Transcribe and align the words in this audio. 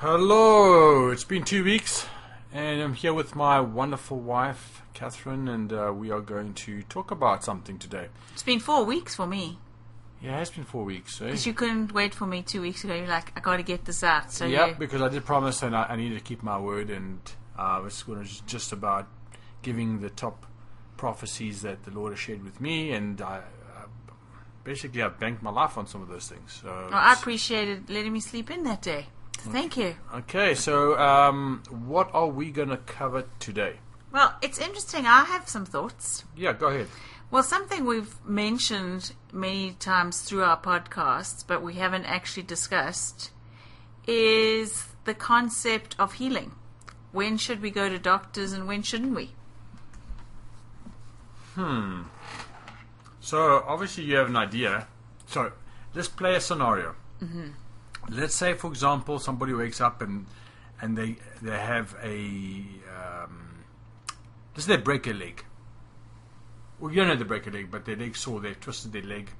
Hello, 0.00 1.08
it's 1.08 1.24
been 1.24 1.42
two 1.42 1.64
weeks, 1.64 2.04
and 2.52 2.82
I'm 2.82 2.92
here 2.92 3.14
with 3.14 3.34
my 3.34 3.60
wonderful 3.60 4.18
wife, 4.18 4.82
Catherine, 4.92 5.48
and 5.48 5.72
uh, 5.72 5.90
we 5.90 6.10
are 6.10 6.20
going 6.20 6.52
to 6.52 6.82
talk 6.82 7.10
about 7.10 7.42
something 7.42 7.78
today. 7.78 8.08
It's 8.34 8.42
been 8.42 8.60
four 8.60 8.84
weeks 8.84 9.14
for 9.14 9.26
me. 9.26 9.58
Yeah, 10.20 10.36
it 10.36 10.40
has 10.40 10.50
been 10.50 10.64
four 10.64 10.84
weeks. 10.84 11.22
Eh? 11.22 11.24
Because 11.24 11.46
you 11.46 11.54
couldn't 11.54 11.94
wait 11.94 12.14
for 12.14 12.26
me 12.26 12.42
two 12.42 12.60
weeks 12.60 12.84
ago. 12.84 12.94
You're 12.94 13.06
like, 13.06 13.32
I 13.38 13.40
got 13.40 13.56
to 13.56 13.62
get 13.62 13.86
this 13.86 14.02
out. 14.02 14.30
So 14.30 14.44
yeah, 14.44 14.66
you, 14.66 14.74
because 14.74 15.00
I 15.00 15.08
did 15.08 15.24
promise 15.24 15.62
and 15.62 15.74
I, 15.74 15.84
I 15.84 15.96
needed 15.96 16.18
to 16.18 16.24
keep 16.24 16.42
my 16.42 16.58
word, 16.58 16.90
and 16.90 17.18
uh, 17.58 17.82
it's 17.86 18.02
going 18.02 18.22
to 18.22 18.46
just 18.46 18.72
about 18.72 19.08
giving 19.62 20.02
the 20.02 20.10
top 20.10 20.44
prophecies 20.98 21.62
that 21.62 21.84
the 21.84 21.90
Lord 21.90 22.12
has 22.12 22.18
shared 22.18 22.44
with 22.44 22.60
me, 22.60 22.92
and 22.92 23.22
I, 23.22 23.38
uh, 23.74 23.86
basically 24.62 25.00
I've 25.00 25.18
banked 25.18 25.42
my 25.42 25.50
life 25.50 25.78
on 25.78 25.86
some 25.86 26.02
of 26.02 26.08
those 26.08 26.28
things. 26.28 26.60
So 26.62 26.68
Well, 26.68 26.90
I 26.92 27.14
appreciated 27.14 27.88
letting 27.88 28.12
me 28.12 28.20
sleep 28.20 28.50
in 28.50 28.62
that 28.64 28.82
day. 28.82 29.06
Thank 29.50 29.76
you. 29.76 29.94
okay, 30.14 30.54
so 30.54 30.98
um, 30.98 31.62
what 31.70 32.10
are 32.12 32.26
we 32.26 32.50
going 32.50 32.68
to 32.68 32.76
cover 32.78 33.24
today? 33.38 33.76
Well, 34.12 34.34
it's 34.42 34.58
interesting. 34.58 35.06
I 35.06 35.24
have 35.24 35.48
some 35.48 35.64
thoughts. 35.64 36.24
Yeah, 36.36 36.52
go 36.52 36.68
ahead. 36.68 36.88
Well, 37.30 37.42
something 37.42 37.84
we've 37.84 38.14
mentioned 38.24 39.12
many 39.32 39.72
times 39.72 40.22
through 40.22 40.44
our 40.44 40.60
podcasts, 40.60 41.44
but 41.46 41.62
we 41.62 41.74
haven't 41.74 42.04
actually 42.04 42.44
discussed, 42.44 43.30
is 44.06 44.86
the 45.04 45.14
concept 45.14 45.96
of 45.98 46.14
healing. 46.14 46.52
When 47.12 47.36
should 47.36 47.60
we 47.62 47.70
go 47.70 47.88
to 47.88 47.98
doctors 47.98 48.52
and 48.52 48.66
when 48.66 48.82
shouldn't 48.82 49.14
we? 49.14 49.32
Hmm. 51.54 52.02
So 53.20 53.64
obviously 53.66 54.04
you 54.04 54.16
have 54.16 54.28
an 54.28 54.36
idea. 54.36 54.86
So 55.26 55.52
let's 55.94 56.08
play 56.08 56.36
a 56.36 56.40
scenario. 56.40 56.94
Mm-hmm. 57.22 57.48
Let's 58.08 58.34
say, 58.34 58.54
for 58.54 58.68
example, 58.68 59.18
somebody 59.18 59.52
wakes 59.52 59.80
up 59.80 60.02
and 60.02 60.26
and 60.80 60.96
they 60.96 61.16
they 61.42 61.58
have 61.58 61.96
a 62.02 62.64
um, 62.98 63.64
let's 64.54 64.66
they 64.66 64.76
break 64.76 65.06
a 65.06 65.12
leg. 65.12 65.44
Well, 66.78 66.90
you 66.90 66.98
don't 66.98 67.08
know 67.08 67.16
they 67.16 67.24
break 67.24 67.46
a 67.46 67.50
leg, 67.50 67.70
but 67.70 67.84
their 67.84 67.96
leg 67.96 68.16
sore. 68.16 68.40
They've 68.40 68.58
twisted 68.58 68.92
their 68.92 69.02
leg. 69.02 69.30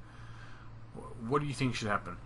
What 1.27 1.41
do 1.41 1.47
you 1.47 1.53
think 1.53 1.75
should 1.75 1.87
happen? 1.87 2.17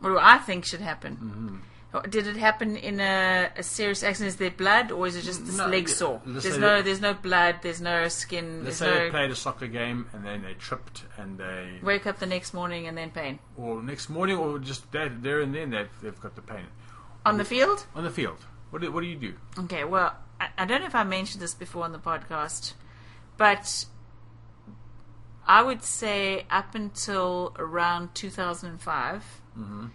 What 0.00 0.10
do 0.10 0.18
I 0.20 0.38
think 0.38 0.66
should 0.66 0.80
happen? 0.80 1.16
Or 1.20 1.69
Did 2.08 2.28
it 2.28 2.36
happen 2.36 2.76
in 2.76 3.00
a, 3.00 3.50
a 3.56 3.62
serious 3.64 4.04
accident? 4.04 4.28
Is 4.28 4.36
there 4.36 4.52
blood, 4.52 4.92
or 4.92 5.08
is 5.08 5.16
it 5.16 5.22
just 5.22 5.44
this 5.44 5.56
No, 5.56 5.66
leg 5.66 5.88
sore? 5.88 6.22
There's 6.24 6.56
no, 6.56 6.76
that- 6.76 6.84
there's 6.84 7.00
no 7.00 7.14
blood. 7.14 7.56
There's 7.62 7.80
no 7.80 8.06
skin. 8.06 8.64
Let's 8.64 8.76
say 8.76 9.06
they 9.06 9.10
played 9.10 9.30
a 9.32 9.34
soccer 9.34 9.66
game 9.66 10.06
and 10.12 10.24
then 10.24 10.42
they 10.42 10.54
tripped 10.54 11.02
and 11.18 11.36
they, 11.36 11.80
Wake 11.82 12.06
up 12.06 12.20
the 12.20 12.26
next 12.26 12.54
morning 12.54 12.86
and 12.86 12.96
then 12.96 13.10
pain 13.10 13.40
or 13.56 13.82
next 13.82 14.08
morning, 14.08 14.36
or 14.38 14.60
just 14.60 14.90
there, 14.92 15.08
there 15.08 15.40
and 15.40 15.52
then 15.52 15.70
they've, 15.70 15.90
they've 16.00 16.20
got 16.20 16.36
the 16.36 16.42
pain 16.42 16.66
on 17.26 17.38
the 17.38 17.44
field. 17.44 17.86
on 17.96 18.04
the 18.04 18.10
field. 18.10 18.38
What 18.70 18.82
do, 18.82 18.92
what 18.92 19.00
do 19.00 19.08
you 19.08 19.16
do? 19.16 19.34
Okay, 19.58 19.82
well, 19.82 20.14
I, 20.40 20.48
I 20.58 20.64
don't 20.66 20.80
know 20.80 20.86
if 20.86 20.94
I 20.94 21.02
mentioned 21.02 21.42
this 21.42 21.54
before 21.54 21.82
on 21.84 21.90
the 21.90 21.98
podcast, 21.98 22.74
but 23.36 23.84
I 25.44 25.62
would 25.62 25.82
say 25.82 26.46
up 26.50 26.76
until 26.76 27.52
around 27.58 28.14
2005, 28.14 29.40
mm-hmm. 29.58 29.86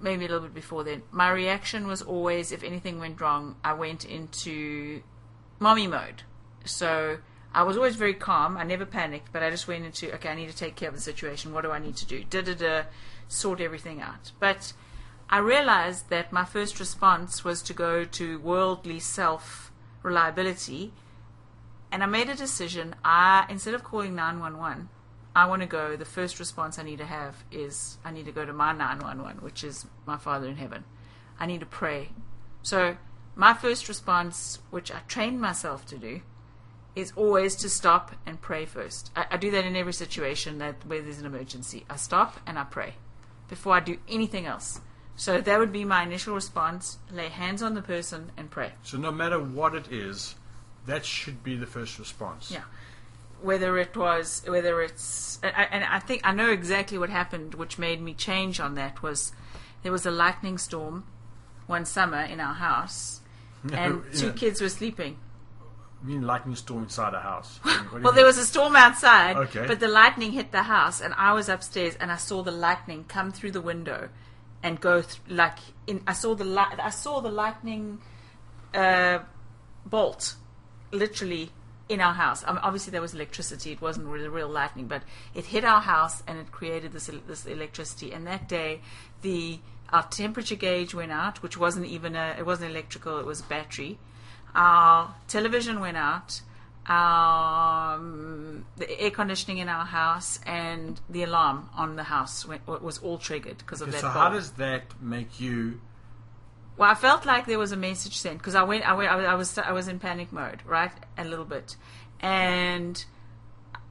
Maybe 0.00 0.24
a 0.24 0.28
little 0.28 0.44
bit 0.44 0.54
before 0.54 0.84
then, 0.84 1.02
my 1.10 1.30
reaction 1.30 1.86
was 1.86 2.02
always 2.02 2.52
if 2.52 2.62
anything 2.62 2.98
went 2.98 3.20
wrong, 3.20 3.56
I 3.64 3.72
went 3.72 4.04
into 4.04 5.02
mommy 5.58 5.86
mode. 5.86 6.22
So 6.64 7.18
I 7.54 7.62
was 7.62 7.76
always 7.76 7.96
very 7.96 8.14
calm. 8.14 8.56
I 8.56 8.64
never 8.64 8.84
panicked, 8.84 9.32
but 9.32 9.42
I 9.42 9.50
just 9.50 9.68
went 9.68 9.84
into 9.84 10.12
okay, 10.14 10.28
I 10.28 10.34
need 10.34 10.50
to 10.50 10.56
take 10.56 10.76
care 10.76 10.88
of 10.88 10.94
the 10.94 11.00
situation. 11.00 11.52
What 11.52 11.62
do 11.62 11.70
I 11.70 11.78
need 11.78 11.96
to 11.96 12.06
do? 12.06 12.24
Da 12.24 12.42
da 12.42 12.54
da, 12.54 12.82
sort 13.28 13.60
everything 13.60 14.00
out. 14.00 14.32
But 14.40 14.72
I 15.30 15.38
realized 15.38 16.10
that 16.10 16.32
my 16.32 16.44
first 16.44 16.80
response 16.80 17.44
was 17.44 17.62
to 17.62 17.72
go 17.72 18.04
to 18.04 18.38
worldly 18.40 19.00
self 19.00 19.72
reliability, 20.02 20.92
and 21.90 22.02
I 22.02 22.06
made 22.06 22.28
a 22.28 22.34
decision. 22.34 22.96
I 23.04 23.46
instead 23.48 23.74
of 23.74 23.84
calling 23.84 24.14
nine 24.14 24.40
one 24.40 24.58
one, 24.58 24.88
I 25.36 25.46
want 25.46 25.62
to 25.62 25.66
go. 25.66 25.96
The 25.96 26.04
first 26.04 26.38
response 26.38 26.78
I 26.78 26.84
need 26.84 26.98
to 26.98 27.06
have 27.06 27.42
is 27.50 27.98
I 28.04 28.12
need 28.12 28.26
to 28.26 28.32
go 28.32 28.44
to 28.44 28.52
my 28.52 28.72
nine 28.72 29.00
one 29.00 29.22
one, 29.22 29.36
which 29.38 29.64
is 29.64 29.86
my 30.06 30.16
Father 30.16 30.46
in 30.46 30.56
heaven. 30.56 30.84
I 31.40 31.46
need 31.46 31.60
to 31.60 31.66
pray. 31.66 32.10
So 32.62 32.96
my 33.34 33.52
first 33.52 33.88
response, 33.88 34.60
which 34.70 34.92
I 34.92 35.00
trained 35.08 35.40
myself 35.40 35.84
to 35.86 35.98
do, 35.98 36.20
is 36.94 37.12
always 37.16 37.56
to 37.56 37.68
stop 37.68 38.14
and 38.24 38.40
pray 38.40 38.64
first. 38.64 39.10
I, 39.16 39.26
I 39.32 39.36
do 39.36 39.50
that 39.50 39.64
in 39.64 39.74
every 39.74 39.92
situation 39.92 40.58
that 40.58 40.86
where 40.86 41.02
there's 41.02 41.18
an 41.18 41.26
emergency. 41.26 41.84
I 41.90 41.96
stop 41.96 42.38
and 42.46 42.56
I 42.58 42.64
pray 42.64 42.94
before 43.48 43.74
I 43.74 43.80
do 43.80 43.98
anything 44.08 44.46
else. 44.46 44.80
So 45.16 45.40
that 45.40 45.58
would 45.58 45.72
be 45.72 45.84
my 45.84 46.04
initial 46.04 46.34
response: 46.34 46.98
lay 47.10 47.28
hands 47.28 47.62
on 47.62 47.74
the 47.74 47.82
person 47.82 48.30
and 48.36 48.50
pray. 48.50 48.72
So 48.82 48.98
no 48.98 49.10
matter 49.10 49.40
what 49.40 49.74
it 49.74 49.90
is, 49.90 50.36
that 50.86 51.04
should 51.04 51.42
be 51.42 51.56
the 51.56 51.66
first 51.66 51.98
response. 51.98 52.50
Yeah. 52.50 52.62
Whether 53.44 53.76
it 53.76 53.94
was, 53.94 54.42
whether 54.46 54.80
it's, 54.80 55.38
and 55.42 55.84
I, 55.84 55.98
think 55.98 56.22
I 56.24 56.32
know 56.32 56.50
exactly 56.50 56.96
what 56.96 57.10
happened, 57.10 57.54
which 57.54 57.78
made 57.78 58.00
me 58.00 58.14
change 58.14 58.58
on 58.58 58.74
that 58.76 59.02
was 59.02 59.32
there 59.82 59.92
was 59.92 60.06
a 60.06 60.10
lightning 60.10 60.56
storm 60.56 61.04
one 61.66 61.84
summer 61.84 62.22
in 62.22 62.40
our 62.40 62.54
house, 62.54 63.20
and 63.72 64.02
two 64.14 64.32
kids 64.32 64.62
were 64.62 64.70
sleeping. 64.70 65.18
I 66.02 66.06
mean 66.06 66.22
lightning 66.22 66.56
storm 66.56 66.84
inside 66.84 67.12
a 67.12 67.20
house. 67.20 67.60
Well, 67.92 68.12
there 68.12 68.24
mean? 68.24 68.24
was 68.24 68.38
a 68.38 68.46
storm 68.46 68.76
outside, 68.76 69.36
Okay. 69.36 69.66
but 69.66 69.78
the 69.78 69.88
lightning 69.88 70.32
hit 70.32 70.50
the 70.50 70.62
house, 70.62 71.02
and 71.02 71.12
I 71.14 71.34
was 71.34 71.50
upstairs, 71.50 71.96
and 72.00 72.10
I 72.10 72.16
saw 72.16 72.42
the 72.42 72.50
lightning 72.50 73.04
come 73.04 73.30
through 73.30 73.52
the 73.52 73.60
window 73.60 74.08
and 74.62 74.80
go 74.80 75.02
th- 75.02 75.20
like 75.28 75.58
in. 75.86 76.02
I 76.06 76.14
saw 76.14 76.34
the 76.34 76.44
light. 76.44 76.80
I 76.80 76.90
saw 76.90 77.20
the 77.20 77.30
lightning 77.30 78.00
uh, 78.72 79.18
bolt, 79.84 80.36
literally 80.92 81.50
in 81.88 82.00
our 82.00 82.14
house. 82.14 82.44
Mean, 82.46 82.58
obviously, 82.58 82.90
there 82.90 83.00
was 83.02 83.14
electricity. 83.14 83.72
It 83.72 83.80
wasn't 83.80 84.06
really 84.06 84.28
real 84.28 84.48
lightning, 84.48 84.86
but 84.86 85.02
it 85.34 85.46
hit 85.46 85.64
our 85.64 85.80
house 85.80 86.22
and 86.26 86.38
it 86.38 86.50
created 86.50 86.92
this 86.92 87.10
this 87.26 87.46
electricity. 87.46 88.12
And 88.12 88.26
that 88.26 88.48
day, 88.48 88.80
the 89.22 89.58
our 89.92 90.02
temperature 90.04 90.56
gauge 90.56 90.94
went 90.94 91.12
out, 91.12 91.42
which 91.42 91.56
wasn't 91.58 91.86
even 91.86 92.16
a. 92.16 92.34
It 92.38 92.46
wasn't 92.46 92.70
electrical. 92.70 93.18
It 93.18 93.26
was 93.26 93.42
battery. 93.42 93.98
Our 94.54 95.14
television 95.28 95.80
went 95.80 95.96
out. 95.96 96.40
Um, 96.86 98.66
the 98.76 99.00
air 99.00 99.10
conditioning 99.10 99.58
in 99.58 99.68
our 99.70 99.86
house 99.86 100.38
and 100.46 101.00
the 101.08 101.22
alarm 101.22 101.70
on 101.74 101.96
the 101.96 102.02
house 102.04 102.46
went, 102.46 102.66
was 102.66 102.98
all 102.98 103.16
triggered 103.16 103.58
because 103.58 103.80
of 103.80 103.88
Okay, 103.88 103.96
that. 103.96 104.02
so 104.02 104.08
how 104.08 104.28
does 104.28 104.52
that 104.52 104.82
make 105.00 105.40
you? 105.40 105.80
Well, 106.76 106.90
I 106.90 106.94
felt 106.94 107.24
like 107.24 107.46
there 107.46 107.58
was 107.58 107.72
a 107.72 107.76
message 107.76 108.16
sent 108.16 108.38
because 108.38 108.56
I 108.56 108.64
went, 108.64 108.88
I 108.88 108.94
went, 108.94 109.10
I 109.10 109.34
was, 109.34 109.56
I 109.58 109.72
was, 109.72 109.86
in 109.86 110.00
panic 110.00 110.32
mode, 110.32 110.60
right, 110.66 110.90
a 111.16 111.24
little 111.24 111.44
bit, 111.44 111.76
and 112.20 113.04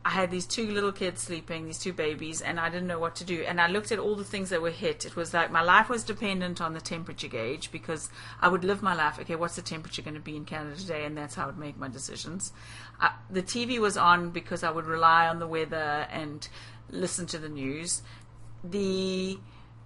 I 0.06 0.10
had 0.10 0.32
these 0.32 0.46
two 0.46 0.70
little 0.70 0.92
kids 0.92 1.22
sleeping, 1.22 1.66
these 1.66 1.80
two 1.80 1.94
babies, 1.94 2.42
and 2.42 2.60
I 2.60 2.70
didn't 2.70 2.88
know 2.88 3.00
what 3.00 3.16
to 3.18 3.24
do. 3.24 3.44
And 3.48 3.62
I 3.62 3.68
looked 3.68 3.94
at 3.94 4.00
all 4.00 4.18
the 4.18 4.26
things 4.26 4.50
that 4.50 4.62
were 4.62 4.70
hit. 4.70 5.06
It 5.06 5.16
was 5.16 5.34
like 5.34 5.50
my 5.50 5.62
life 5.62 5.88
was 5.88 6.04
dependent 6.04 6.60
on 6.60 6.74
the 6.74 6.82
temperature 6.82 7.30
gauge 7.30 7.72
because 7.72 8.10
I 8.42 8.50
would 8.50 8.66
live 8.66 8.82
my 8.82 8.94
life. 8.94 9.18
Okay, 9.18 9.36
what's 9.36 9.56
the 9.56 9.62
temperature 9.62 10.02
going 10.02 10.16
to 10.16 10.20
be 10.20 10.36
in 10.36 10.44
Canada 10.44 10.76
today? 10.76 11.06
And 11.06 11.18
that's 11.18 11.36
how 11.36 11.44
I 11.44 11.46
would 11.48 11.58
make 11.58 11.78
my 11.78 11.88
decisions. 11.88 12.52
I, 13.00 13.14
the 13.30 13.42
TV 13.42 13.80
was 13.80 13.96
on 13.96 14.32
because 14.32 14.62
I 14.62 14.72
would 14.72 14.86
rely 14.86 15.28
on 15.28 15.40
the 15.40 15.48
weather 15.48 16.06
and 16.12 16.46
listen 16.90 17.26
to 17.28 17.38
the 17.38 17.50
news. 17.50 18.02
The 18.62 19.40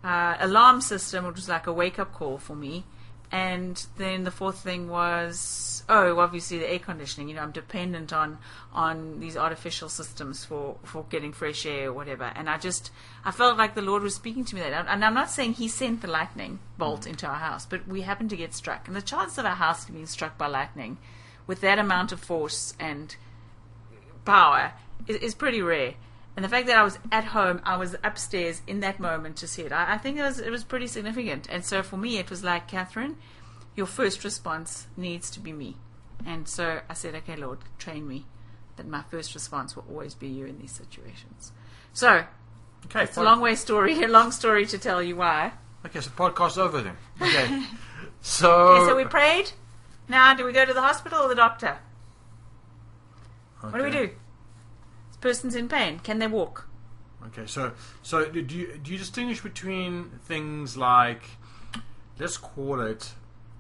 uh, 0.04 0.36
alarm 0.40 0.82
system, 0.82 1.26
which 1.26 1.36
was 1.36 1.50
like 1.50 1.68
a 1.68 1.74
wake 1.74 2.00
up 2.00 2.14
call 2.14 2.38
for 2.38 2.56
me. 2.56 2.86
And 3.30 3.86
then 3.98 4.24
the 4.24 4.32
fourth 4.32 4.60
thing 4.60 4.88
was, 4.88 5.84
oh, 5.90 6.18
obviously 6.18 6.60
the 6.60 6.72
air 6.72 6.80
conditioning. 6.80 7.28
You 7.28 7.36
know, 7.36 7.42
I'm 7.42 7.52
dependent 7.52 8.14
on 8.14 8.38
on 8.74 9.20
these 9.20 9.36
artificial 9.36 9.90
systems 9.90 10.46
for 10.46 10.78
for 10.84 11.04
getting 11.10 11.34
fresh 11.34 11.66
air 11.66 11.90
or 11.90 11.94
whatever. 11.94 12.32
And 12.36 12.50
I 12.50 12.58
just, 12.58 12.90
I 13.26 13.32
felt 13.32 13.58
like 13.58 13.76
the 13.76 13.82
Lord 13.82 14.02
was 14.02 14.16
speaking 14.16 14.46
to 14.46 14.56
me 14.56 14.62
that. 14.62 14.88
And 14.88 15.04
I'm 15.04 15.14
not 15.14 15.30
saying 15.30 15.54
He 15.54 15.68
sent 15.68 16.02
the 16.02 16.08
lightning 16.08 16.60
bolt 16.78 17.06
into 17.06 17.28
our 17.28 17.36
house, 17.36 17.66
but 17.66 17.86
we 17.86 18.02
happened 18.02 18.30
to 18.30 18.38
get 18.38 18.54
struck. 18.54 18.88
And 18.88 18.96
the 18.96 19.02
chances 19.02 19.38
of 19.38 19.46
our 19.46 19.56
house 19.56 19.90
being 19.90 20.06
struck 20.06 20.38
by 20.38 20.48
lightning, 20.48 20.98
with 21.48 21.60
that 21.62 21.80
amount 21.80 22.14
of 22.14 22.22
force 22.22 22.76
and 22.80 23.14
power, 24.24 24.72
is, 25.06 25.18
is 25.18 25.36
pretty 25.36 25.62
rare. 25.62 25.96
And 26.38 26.46
the 26.46 26.50
fact 26.50 26.68
that 26.68 26.78
I 26.78 26.84
was 26.84 27.00
at 27.12 27.26
home, 27.26 27.62
I 27.66 27.78
was 27.78 27.96
upstairs 28.04 28.62
in 28.68 28.80
that 28.82 29.00
moment 29.00 29.38
to 29.38 29.48
see 29.48 29.64
it, 29.64 29.72
I, 29.72 29.96
I 29.96 29.98
think 29.98 30.20
it 30.20 30.22
was 30.22 30.40
it 30.40 30.52
was 30.52 30.64
pretty 30.64 30.86
significant. 30.86 31.48
And 31.50 31.66
so 31.66 31.82
for 31.82 31.98
me, 31.98 32.20
it 32.20 32.30
was 32.30 32.44
like, 32.44 32.68
Catherine, 32.68 33.18
your 33.76 33.88
first 33.88 34.24
response 34.24 34.86
needs 34.96 35.32
to 35.32 35.40
be 35.40 35.52
me. 35.52 35.78
And 36.28 36.48
so 36.48 36.82
I 36.88 36.94
said, 36.94 37.16
okay, 37.16 37.36
Lord, 37.36 37.60
train 37.80 38.08
me 38.08 38.28
that 38.76 38.88
my 38.88 39.02
first 39.10 39.34
response 39.34 39.76
will 39.76 39.86
always 39.90 40.14
be 40.14 40.28
you 40.28 40.46
in 40.46 40.60
these 40.60 40.72
situations. 40.72 41.54
So 41.92 42.26
Okay, 42.86 43.04
it's 43.04 43.18
a 43.18 43.24
long 43.24 43.42
way 43.42 43.56
story, 43.56 44.04
a 44.04 44.08
long 44.08 44.32
story 44.32 44.68
to 44.68 44.78
tell 44.78 45.02
you 45.02 45.16
why. 45.16 45.54
Okay, 45.88 46.02
so 46.02 46.12
podcast 46.12 46.60
over 46.60 46.82
then. 46.82 46.98
Okay, 47.22 47.64
so 48.22 48.76
Okay, 48.76 48.86
so 48.86 48.96
we 48.96 49.06
prayed. 49.06 49.54
Now, 50.08 50.36
do 50.36 50.46
we 50.46 50.52
go 50.52 50.66
to 50.66 50.74
the 50.74 50.82
hospital 50.82 51.24
or 51.24 51.30
the 51.30 51.36
doctor? 51.36 51.80
What 53.62 53.74
do 53.74 53.84
we 53.84 53.90
do? 53.90 54.12
Person's 55.22 55.56
in 55.56 55.68
pain. 55.68 56.00
Can 56.00 56.20
they 56.20 56.28
walk? 56.28 56.68
Okay, 57.28 57.46
so 57.46 57.74
so 58.04 58.26
do 58.26 58.40
you 58.40 58.80
do 58.82 58.92
you 58.92 58.98
distinguish 58.98 59.42
between 59.42 60.12
things 60.26 60.78
like 60.78 61.24
let's 62.20 62.38
call 62.38 62.82
it 62.82 63.14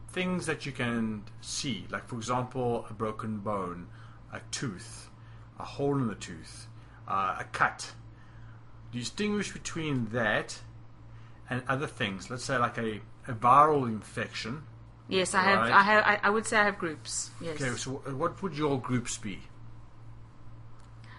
things 0.09 0.45
that 0.45 0.65
you 0.65 0.71
can 0.71 1.23
see, 1.41 1.85
like 1.89 2.07
for 2.07 2.15
example, 2.15 2.85
a 2.89 2.93
broken 2.93 3.39
bone, 3.39 3.87
a 4.31 4.39
tooth, 4.51 5.09
a 5.59 5.63
hole 5.63 5.95
in 5.97 6.07
the 6.07 6.15
tooth, 6.15 6.67
uh, 7.07 7.37
a 7.39 7.43
cut. 7.51 7.91
Do 8.91 8.97
you 8.97 9.03
Distinguish 9.03 9.51
between 9.51 10.07
that 10.11 10.59
and 11.49 11.63
other 11.67 11.87
things. 11.87 12.29
Let's 12.29 12.43
say 12.43 12.57
like 12.57 12.77
a, 12.77 13.01
a 13.27 13.33
viral 13.33 13.87
infection. 13.87 14.63
Yes, 15.07 15.33
I 15.33 15.41
have. 15.43 15.59
I 15.59 15.81
have. 15.81 16.03
I, 16.03 16.19
I 16.23 16.29
would 16.29 16.45
say 16.45 16.57
I 16.57 16.65
have 16.65 16.77
groups. 16.77 17.31
Yes. 17.41 17.61
Okay, 17.61 17.75
so 17.77 17.91
what 17.91 18.41
would 18.43 18.57
your 18.57 18.79
groups 18.79 19.17
be? 19.17 19.39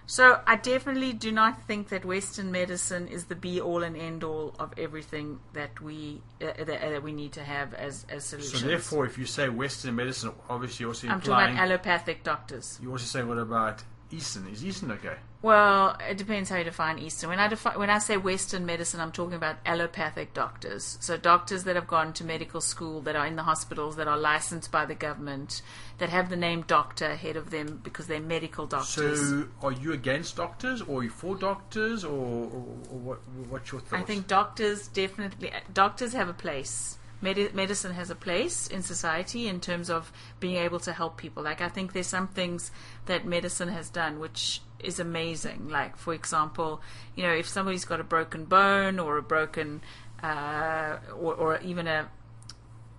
So 0.09 0.41
I 0.47 0.57
definitely 0.57 1.13
do 1.13 1.31
not 1.31 1.63
think 1.65 1.91
that 1.91 2.03
Western 2.03 2.51
medicine 2.51 3.09
is 3.09 3.27
the 3.27 3.35
be 3.35 3.61
all 3.61 3.83
and 3.83 3.95
end 3.95 4.25
all 4.25 4.55
of 4.59 4.73
everything 4.79 5.39
that 5.53 5.83
we 5.83 6.23
uh, 6.41 6.47
that, 6.65 6.83
uh, 6.83 6.91
that 6.91 7.03
we 7.03 7.13
need 7.13 7.33
to 7.33 7.45
have 7.45 7.75
as 7.75 8.07
as 8.09 8.25
solutions. 8.25 8.63
So 8.63 8.67
therefore, 8.67 9.05
if 9.05 9.19
you 9.19 9.27
say 9.27 9.51
Western 9.51 9.95
medicine, 9.97 10.33
obviously 10.49 10.85
you're 10.85 10.91
also 10.91 11.09
I'm 11.09 11.21
talking 11.21 11.33
implying 11.33 11.55
about 11.57 11.69
allopathic 11.69 12.25
doctors. 12.25 12.79
you 12.83 12.91
also 12.91 13.05
say 13.05 13.23
what 13.23 13.37
about 13.37 13.83
Eastern? 14.11 14.49
Is 14.49 14.65
Eastern 14.65 14.91
okay? 14.93 15.17
Well, 15.41 15.97
it 16.09 16.17
depends 16.17 16.51
how 16.51 16.57
you 16.57 16.65
define 16.65 16.99
Eastern. 16.99 17.31
When 17.31 17.39
I 17.39 17.47
defi- 17.47 17.77
when 17.77 17.91
I 17.91 17.99
say 17.99 18.17
Western 18.17 18.67
medicine, 18.67 19.01
I'm 19.01 19.13
talking 19.13 19.35
about 19.35 19.57
allopathic 19.65 20.35
doctors. 20.35 20.99
So 21.01 21.17
doctors 21.17 21.65
that 21.65 21.77
have 21.77 21.87
gone 21.87 22.13
to 22.15 22.25
medical 22.25 22.61
school, 22.61 23.01
that 23.03 23.15
are 23.15 23.27
in 23.27 23.37
the 23.37 23.45
hospitals, 23.45 23.97
that 23.97 24.09
are 24.09 24.17
licensed 24.19 24.73
by 24.73 24.85
the 24.85 24.97
government, 24.97 25.63
that 25.99 26.09
have 26.09 26.29
the 26.29 26.37
name 26.37 26.65
doctor 26.67 27.07
ahead 27.07 27.37
of 27.37 27.51
them 27.51 27.81
because 27.85 28.09
they're 28.09 28.21
medical 28.21 28.67
doctors. 28.67 29.21
So, 29.21 29.47
are 29.63 29.73
you 29.73 29.93
against 29.93 30.37
doctors, 30.37 30.83
or 30.83 31.01
are 31.01 31.05
you 31.05 31.11
for 31.11 31.37
doctors, 31.37 32.05
or, 32.05 32.11
or, 32.11 32.65
or 32.91 32.99
what? 32.99 33.19
What's 33.49 33.71
your 33.71 33.81
thoughts? 33.81 34.03
I 34.03 34.05
think 34.05 34.27
doctors 34.27 34.89
definitely 34.89 35.53
doctors 35.73 36.15
have 36.15 36.29
a 36.29 36.35
place. 36.35 36.99
Medi- 37.21 37.51
medicine 37.53 37.93
has 37.95 38.11
a 38.11 38.15
place 38.15 38.69
in 38.69 38.83
society 38.83 39.49
in 39.49 39.61
terms 39.61 39.91
of 39.91 40.13
being 40.41 40.57
able 40.57 40.79
to 40.81 40.93
help 40.93 41.17
people. 41.17 41.43
Like 41.43 41.61
I 41.61 41.69
think 41.69 41.93
there's 41.93 42.07
some 42.07 42.29
things 42.29 42.71
that 43.07 43.27
medicine 43.27 43.69
has 43.69 43.91
done 43.91 44.21
which 44.21 44.63
is 44.79 45.01
amazing. 45.01 45.69
Like 45.69 45.97
for 45.97 46.15
example, 46.15 46.81
you 47.17 47.23
know, 47.25 47.33
if 47.33 47.49
somebody's 47.49 47.85
got 47.85 48.01
a 48.01 48.05
broken 48.05 48.45
bone 48.45 48.99
or 48.99 49.17
a 49.17 49.23
broken, 49.23 49.83
uh, 50.23 50.99
or, 51.17 51.35
or 51.35 51.59
even 51.61 51.87
a, 51.87 52.09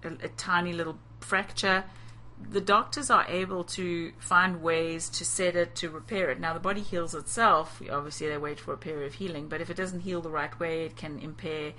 a 0.03 0.07
a 0.23 0.29
tiny 0.29 0.73
little 0.73 0.97
fracture, 1.21 1.85
the 2.51 2.61
doctors 2.61 3.09
are 3.09 3.25
able 3.27 3.63
to 3.63 4.13
find 4.17 4.61
ways 4.61 5.09
to 5.09 5.25
set 5.25 5.55
it 5.55 5.75
to 5.75 5.89
repair 5.89 6.29
it. 6.29 6.39
Now 6.39 6.53
the 6.53 6.59
body 6.59 6.81
heals 6.81 7.13
itself. 7.13 7.81
Obviously, 7.89 8.27
they 8.27 8.37
wait 8.37 8.59
for 8.59 8.73
a 8.73 8.77
period 8.77 9.07
of 9.07 9.13
healing, 9.15 9.47
but 9.47 9.61
if 9.61 9.69
it 9.69 9.77
doesn't 9.77 10.01
heal 10.01 10.21
the 10.21 10.29
right 10.29 10.57
way, 10.59 10.85
it 10.85 10.95
can 10.95 11.19
impair 11.19 11.73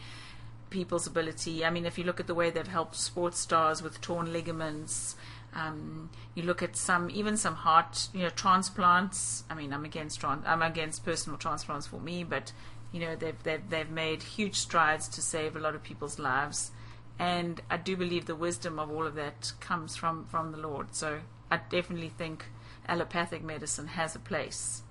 people's 0.71 1.07
ability. 1.07 1.65
I 1.65 1.71
mean, 1.71 1.85
if 1.85 1.99
you 1.99 2.05
look 2.05 2.21
at 2.21 2.27
the 2.27 2.35
way 2.35 2.51
they've 2.51 2.67
helped 2.67 2.97
sports 2.97 3.39
stars 3.39 3.83
with 3.83 4.01
torn 4.01 4.33
ligaments, 4.33 5.17
um, 5.55 6.11
you 6.35 6.45
look 6.45 6.63
at 6.63 6.77
some 6.77 7.11
even 7.11 7.37
some 7.37 7.57
heart, 7.57 8.09
you 8.15 8.23
know, 8.23 8.31
transplants. 8.31 9.45
I 9.51 9.55
mean, 9.55 9.73
I'm 9.73 9.85
against 9.85 10.21
trans- 10.21 10.45
I'm 10.47 10.63
against 10.63 11.05
personal 11.05 11.39
transplants 11.39 11.87
for 11.87 12.01
me, 12.01 12.25
but 12.25 12.53
you 12.93 13.01
know, 13.01 13.17
they've 13.17 13.43
they've 13.43 13.69
they've 13.69 13.91
made 13.91 14.23
huge 14.23 14.57
strides 14.57 15.09
to 15.09 15.23
save 15.23 15.57
a 15.57 15.61
lot 15.61 15.75
of 15.75 15.83
people's 15.83 16.19
lives, 16.19 16.71
and 17.19 17.61
I 17.69 17.77
do 17.77 17.97
believe 17.97 18.27
the 18.27 18.37
wisdom 18.37 18.79
of 18.79 18.91
all 18.91 19.07
of 19.07 19.15
that 19.17 19.53
comes 19.61 19.97
from 19.97 20.25
from 20.27 20.53
the 20.53 20.59
Lord. 20.59 20.95
So 20.95 21.21
I 21.51 21.59
definitely 21.69 22.11
think 22.11 22.47
allopathic 22.89 23.43
medicine 23.43 23.89
has 23.89 24.15
a 24.15 24.21
place 24.21 24.83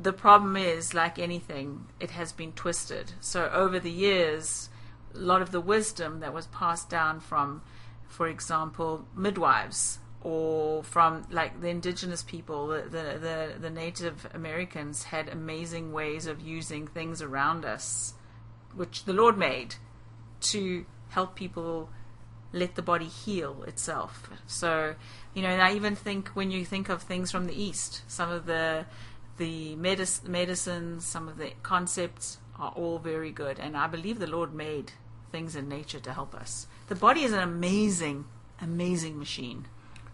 the 0.00 0.12
problem 0.12 0.56
is, 0.56 0.94
like 0.94 1.18
anything, 1.18 1.86
it 1.98 2.10
has 2.10 2.32
been 2.32 2.52
twisted. 2.52 3.12
So 3.20 3.50
over 3.52 3.80
the 3.80 3.90
years, 3.90 4.68
a 5.14 5.18
lot 5.18 5.42
of 5.42 5.50
the 5.50 5.60
wisdom 5.60 6.20
that 6.20 6.32
was 6.32 6.46
passed 6.48 6.88
down 6.88 7.20
from, 7.20 7.62
for 8.06 8.28
example, 8.28 9.04
midwives 9.16 9.98
or 10.20 10.82
from 10.82 11.26
like 11.30 11.60
the 11.60 11.68
indigenous 11.68 12.22
people, 12.22 12.68
the, 12.68 12.82
the, 12.82 13.18
the, 13.18 13.54
the 13.60 13.70
Native 13.70 14.28
Americans 14.34 15.04
had 15.04 15.28
amazing 15.28 15.92
ways 15.92 16.26
of 16.26 16.40
using 16.40 16.86
things 16.86 17.22
around 17.22 17.64
us, 17.64 18.14
which 18.74 19.04
the 19.04 19.12
Lord 19.12 19.36
made, 19.36 19.76
to 20.40 20.86
help 21.10 21.34
people 21.34 21.88
let 22.52 22.74
the 22.76 22.82
body 22.82 23.06
heal 23.06 23.62
itself. 23.66 24.30
So, 24.46 24.94
you 25.34 25.42
know, 25.42 25.48
and 25.48 25.62
I 25.62 25.74
even 25.74 25.94
think 25.94 26.28
when 26.30 26.50
you 26.50 26.64
think 26.64 26.88
of 26.88 27.02
things 27.02 27.30
from 27.30 27.46
the 27.46 27.60
East, 27.60 28.02
some 28.08 28.30
of 28.30 28.46
the 28.46 28.86
the 29.38 29.74
medic- 29.76 30.26
medicines, 30.28 31.04
some 31.04 31.28
of 31.28 31.38
the 31.38 31.52
concepts 31.62 32.38
are 32.58 32.72
all 32.76 32.98
very 32.98 33.30
good. 33.30 33.58
And 33.58 33.76
I 33.76 33.86
believe 33.86 34.18
the 34.18 34.26
Lord 34.26 34.52
made 34.54 34.92
things 35.32 35.56
in 35.56 35.68
nature 35.68 36.00
to 36.00 36.12
help 36.12 36.34
us. 36.34 36.66
The 36.88 36.94
body 36.94 37.22
is 37.22 37.32
an 37.32 37.40
amazing, 37.40 38.26
amazing 38.60 39.18
machine. 39.18 39.66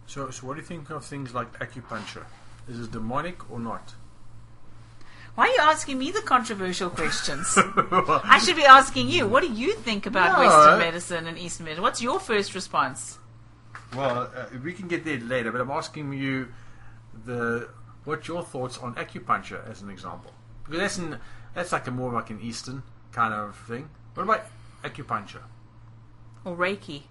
So, 0.06 0.30
so 0.30 0.46
what 0.46 0.54
do 0.54 0.60
you 0.60 0.66
think 0.66 0.90
of 0.90 1.04
things 1.04 1.34
like 1.34 1.58
acupuncture? 1.58 2.24
Is 2.68 2.80
it 2.80 2.92
demonic 2.92 3.50
or 3.50 3.58
not? 3.58 3.94
Why 5.34 5.48
are 5.48 5.52
you 5.52 5.58
asking 5.62 5.98
me 5.98 6.12
the 6.12 6.22
controversial 6.22 6.90
questions? 6.90 7.52
I 7.56 8.40
should 8.44 8.54
be 8.56 8.64
asking 8.64 9.08
you. 9.08 9.26
What 9.26 9.42
do 9.42 9.52
you 9.52 9.72
think 9.74 10.06
about 10.06 10.38
No. 10.38 10.46
Western 10.46 10.78
medicine 10.78 11.26
and 11.26 11.36
Eastern 11.38 11.64
medicine? 11.64 11.82
What's 11.82 12.00
your 12.00 12.20
first 12.20 12.54
response? 12.54 13.18
Well, 13.96 14.30
uh, 14.36 14.46
we 14.62 14.72
can 14.72 14.86
get 14.86 15.04
there 15.04 15.18
later, 15.18 15.50
but 15.50 15.60
I'm 15.60 15.70
asking 15.70 16.12
you 16.12 16.48
the 17.24 17.68
what's 18.04 18.28
your 18.28 18.42
thoughts 18.42 18.78
on 18.78 18.94
acupuncture 18.94 19.68
as 19.70 19.82
an 19.82 19.90
example? 19.90 20.32
Because 20.64 20.80
that's 20.80 20.98
an, 20.98 21.18
that's 21.54 21.72
like 21.72 21.86
a 21.86 21.90
more 21.90 22.12
like 22.12 22.30
an 22.30 22.40
Eastern 22.40 22.82
kind 23.12 23.34
of 23.34 23.56
thing. 23.56 23.88
What 24.14 24.24
about 24.24 24.46
acupuncture? 24.82 25.42
Or 26.44 26.56
Reiki? 26.56 27.02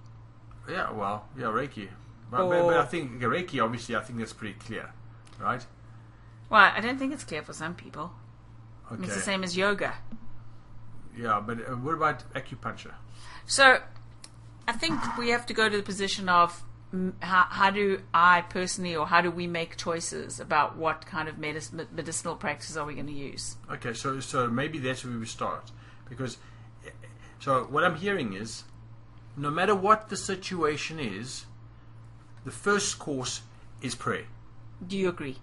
Yeah, 0.69 0.91
well, 0.91 1.27
yeah, 1.37 1.45
Reiki. 1.45 1.89
But, 2.31 2.49
but, 2.49 2.63
but 2.63 2.77
I 2.77 2.85
think 2.85 3.21
Reiki, 3.21 3.63
obviously, 3.63 3.95
I 3.95 4.01
think 4.01 4.19
that's 4.19 4.33
pretty 4.33 4.55
clear, 4.55 4.91
right? 5.39 5.65
Well, 6.49 6.71
I 6.75 6.79
don't 6.81 6.97
think 6.97 7.13
it's 7.13 7.23
clear 7.23 7.43
for 7.43 7.53
some 7.53 7.75
people. 7.75 8.11
Okay. 8.91 9.03
It's 9.03 9.15
the 9.15 9.21
same 9.21 9.43
as 9.43 9.55
yoga. 9.57 9.93
Yeah, 11.17 11.41
but 11.45 11.59
uh, 11.59 11.75
what 11.75 11.93
about 11.93 12.31
acupuncture? 12.33 12.93
So, 13.45 13.79
I 14.67 14.71
think 14.71 14.99
we 15.17 15.29
have 15.29 15.45
to 15.47 15.53
go 15.53 15.69
to 15.69 15.77
the 15.77 15.83
position 15.83 16.29
of 16.29 16.63
how, 17.21 17.47
how 17.49 17.71
do 17.71 18.01
I 18.13 18.41
personally, 18.41 18.95
or 18.95 19.07
how 19.07 19.21
do 19.21 19.31
we 19.31 19.47
make 19.47 19.77
choices 19.77 20.39
about 20.39 20.77
what 20.77 21.05
kind 21.05 21.27
of 21.27 21.37
medic- 21.37 21.73
medicinal 21.91 22.35
practice 22.35 22.77
are 22.77 22.85
we 22.85 22.93
going 22.93 23.07
to 23.07 23.13
use? 23.13 23.57
Okay, 23.71 23.93
so 23.93 24.19
so 24.19 24.47
maybe 24.47 24.77
that's 24.77 25.03
where 25.03 25.17
we 25.17 25.25
start 25.25 25.71
because 26.07 26.37
so 27.39 27.63
what 27.63 27.83
I'm 27.83 27.95
hearing 27.95 28.33
is 28.33 28.63
no 29.35 29.49
matter 29.49 29.75
what 29.75 30.09
the 30.09 30.17
situation 30.17 30.99
is, 30.99 31.45
the 32.45 32.51
first 32.51 32.99
course 32.99 33.41
is 33.81 33.95
prayer. 33.95 34.25
Do 34.85 34.97
you 34.97 35.09
agree? 35.09 35.37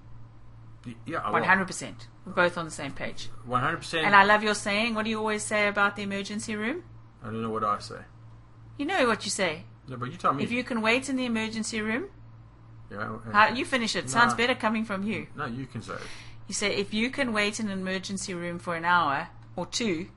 Yeah, 1.04 1.30
One 1.30 1.44
hundred 1.44 1.66
percent. 1.66 2.06
We're 2.24 2.32
both 2.32 2.56
on 2.56 2.64
the 2.64 2.70
same 2.70 2.92
page. 2.92 3.28
One 3.44 3.60
hundred 3.60 3.78
percent. 3.78 4.06
And 4.06 4.14
I 4.14 4.24
love 4.24 4.42
your 4.42 4.54
saying. 4.54 4.94
What 4.94 5.04
do 5.04 5.10
you 5.10 5.18
always 5.18 5.42
say 5.42 5.66
about 5.66 5.96
the 5.96 6.02
emergency 6.02 6.56
room? 6.56 6.84
I 7.22 7.26
don't 7.26 7.42
know 7.42 7.50
what 7.50 7.64
I 7.64 7.78
say. 7.80 8.00
You 8.78 8.86
know 8.86 9.06
what 9.06 9.24
you 9.24 9.30
say. 9.30 9.64
No, 9.90 9.96
but 9.96 10.10
you 10.10 10.16
tell 10.16 10.32
me. 10.32 10.42
If 10.44 10.52
you 10.52 10.64
can 10.64 10.80
wait 10.80 11.08
in 11.08 11.16
the 11.16 11.26
emergency 11.26 11.80
room, 11.82 12.04
yeah, 12.90 13.18
how, 13.32 13.48
you 13.48 13.64
finish 13.64 13.94
it. 13.96 14.08
Sounds 14.08 14.34
better 14.34 14.54
coming 14.54 14.84
from 14.84 15.02
you. 15.02 15.26
no, 15.36 15.46
you 15.46 15.66
can 15.66 15.82
say 15.82 15.94
it. 15.94 16.00
You 16.48 16.54
say 16.54 16.74
if 16.76 16.94
you 16.94 17.10
can 17.10 17.32
wait 17.32 17.60
in 17.60 17.68
an 17.68 17.78
emergency 17.80 18.32
room 18.34 18.58
for 18.58 18.74
an 18.76 18.84
hour 18.84 19.28
or 19.56 19.66
two, 19.66 20.08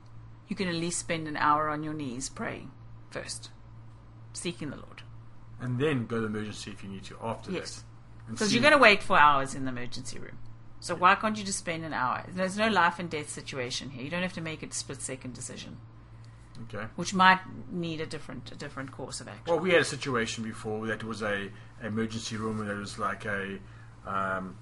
you 0.48 0.56
can 0.56 0.68
at 0.68 0.74
least 0.74 0.98
spend 1.00 1.28
an 1.28 1.36
hour 1.36 1.68
on 1.68 1.82
your 1.82 1.92
knees 1.94 2.28
praying 2.28 2.70
first, 3.10 3.50
seeking 4.32 4.70
the 4.70 4.76
Lord. 4.76 5.02
and 5.60 5.78
then 5.78 6.06
go 6.06 6.20
to 6.20 6.26
emergency 6.26 6.70
if 6.72 6.82
you 6.82 6.88
need 6.90 7.04
to 7.04 7.16
after 7.22 7.50
Yes. 7.50 7.76
that. 8.26 8.32
Because 8.32 8.52
you're 8.54 8.62
going 8.62 8.72
to 8.72 8.78
wait 8.78 9.02
for 9.02 9.18
hours 9.18 9.54
in 9.54 9.64
the 9.64 9.70
emergency 9.70 10.18
room. 10.18 10.38
So 10.80 10.94
why 10.94 11.14
can't 11.14 11.36
you 11.38 11.44
just 11.44 11.58
spend 11.60 11.84
an 11.84 11.92
hour? 11.94 12.24
There's 12.28 12.58
no 12.58 12.68
life 12.68 12.98
and 12.98 13.08
death 13.08 13.30
situation 13.30 13.90
here. 13.90 14.02
You 14.02 14.10
don't 14.10 14.22
have 14.22 14.32
to 14.34 14.40
make 14.40 14.62
a 14.62 14.72
split 14.74 15.00
second 15.00 15.34
decision, 15.34 15.78
Okay. 16.62 16.86
which 16.96 17.12
might 17.12 17.40
need 17.70 18.00
a 18.00 18.06
different 18.06 18.52
a 18.52 18.54
different 18.54 18.92
course 18.92 19.20
of 19.20 19.28
action. 19.28 19.44
Well, 19.46 19.58
we 19.58 19.70
had 19.72 19.80
a 19.80 19.84
situation 19.84 20.44
before 20.44 20.86
that 20.86 21.02
was 21.04 21.20
a 21.22 21.50
emergency 21.82 22.36
room 22.36 22.60
and 22.60 22.70
it 22.70 22.74
was 22.78 22.98
like 22.98 23.24
a 23.24 23.58
um, 24.06 24.56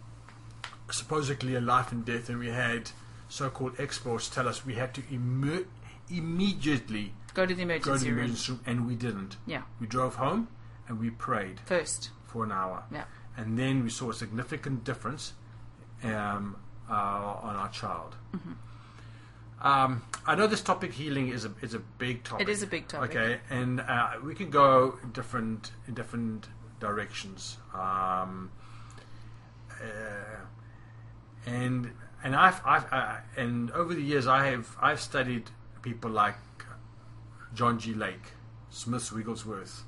supposedly 0.91 1.55
a 1.55 1.61
life 1.61 1.93
and 1.93 2.05
death, 2.05 2.29
and 2.29 2.39
we 2.39 2.49
had 2.49 2.91
so-called 3.29 3.75
experts 3.79 4.29
tell 4.29 4.49
us 4.49 4.65
we 4.65 4.75
had 4.75 4.93
to 4.95 5.03
imme- 5.03 5.67
immediately 6.11 7.13
Go 7.35 7.47
to 7.47 7.55
the 7.55 7.63
emergency, 7.63 7.91
go 7.91 7.97
to 7.97 8.05
emergency 8.07 8.07
the 8.07 8.11
room. 8.13 8.19
emergency 8.19 8.53
room, 8.53 8.61
and 8.67 8.87
we 8.87 8.95
didn't. 8.95 9.37
Yeah, 9.47 9.63
We 9.81 9.87
drove 9.87 10.17
home 10.17 10.49
and 10.89 10.99
we 11.01 11.11
prayed 11.11 11.61
first. 11.65 12.11
for 12.27 12.45
an 12.45 12.53
hour, 12.53 12.85
Yeah. 12.91 13.05
and 13.37 13.59
then 13.59 13.83
we 13.83 13.91
saw 13.91 14.11
a 14.11 14.15
significant 14.15 14.85
difference 14.85 15.33
um, 16.05 16.57
uh, 16.91 16.93
on 16.95 17.57
our 17.57 17.69
child. 17.71 18.17
Mm-hmm. 18.35 18.53
Um, 19.63 20.03
I 20.27 20.35
know 20.35 20.47
this 20.49 20.61
topic 20.61 20.93
healing 20.93 21.29
is 21.29 21.45
a 21.45 21.53
is 21.63 21.73
a 21.75 21.79
big 21.79 22.25
topic. 22.25 22.49
It 22.49 22.51
is 22.51 22.63
a 22.63 22.67
big 22.67 22.89
topic. 22.89 23.11
Okay, 23.17 23.41
and 23.49 23.81
uh, 23.81 24.11
we 24.25 24.35
can 24.35 24.51
go 24.51 24.99
in 25.03 25.13
different 25.13 25.71
in 25.87 25.95
different 25.95 26.49
directions. 26.81 27.59
Um, 27.73 28.51
uh, 29.71 30.41
and 31.47 31.91
and 32.25 32.35
I've, 32.37 32.61
I've 32.65 32.93
uh, 32.93 33.17
and 33.37 33.71
over 33.73 33.95
the 33.95 34.03
years 34.03 34.27
I 34.27 34.47
have 34.47 34.77
I've 34.81 35.01
studied 35.01 35.51
people 35.83 36.11
like 36.11 36.37
John 37.55 37.79
G. 37.79 37.95
Lake, 37.95 38.33
Smith 38.71 39.13
Wigglesworth, 39.13 39.85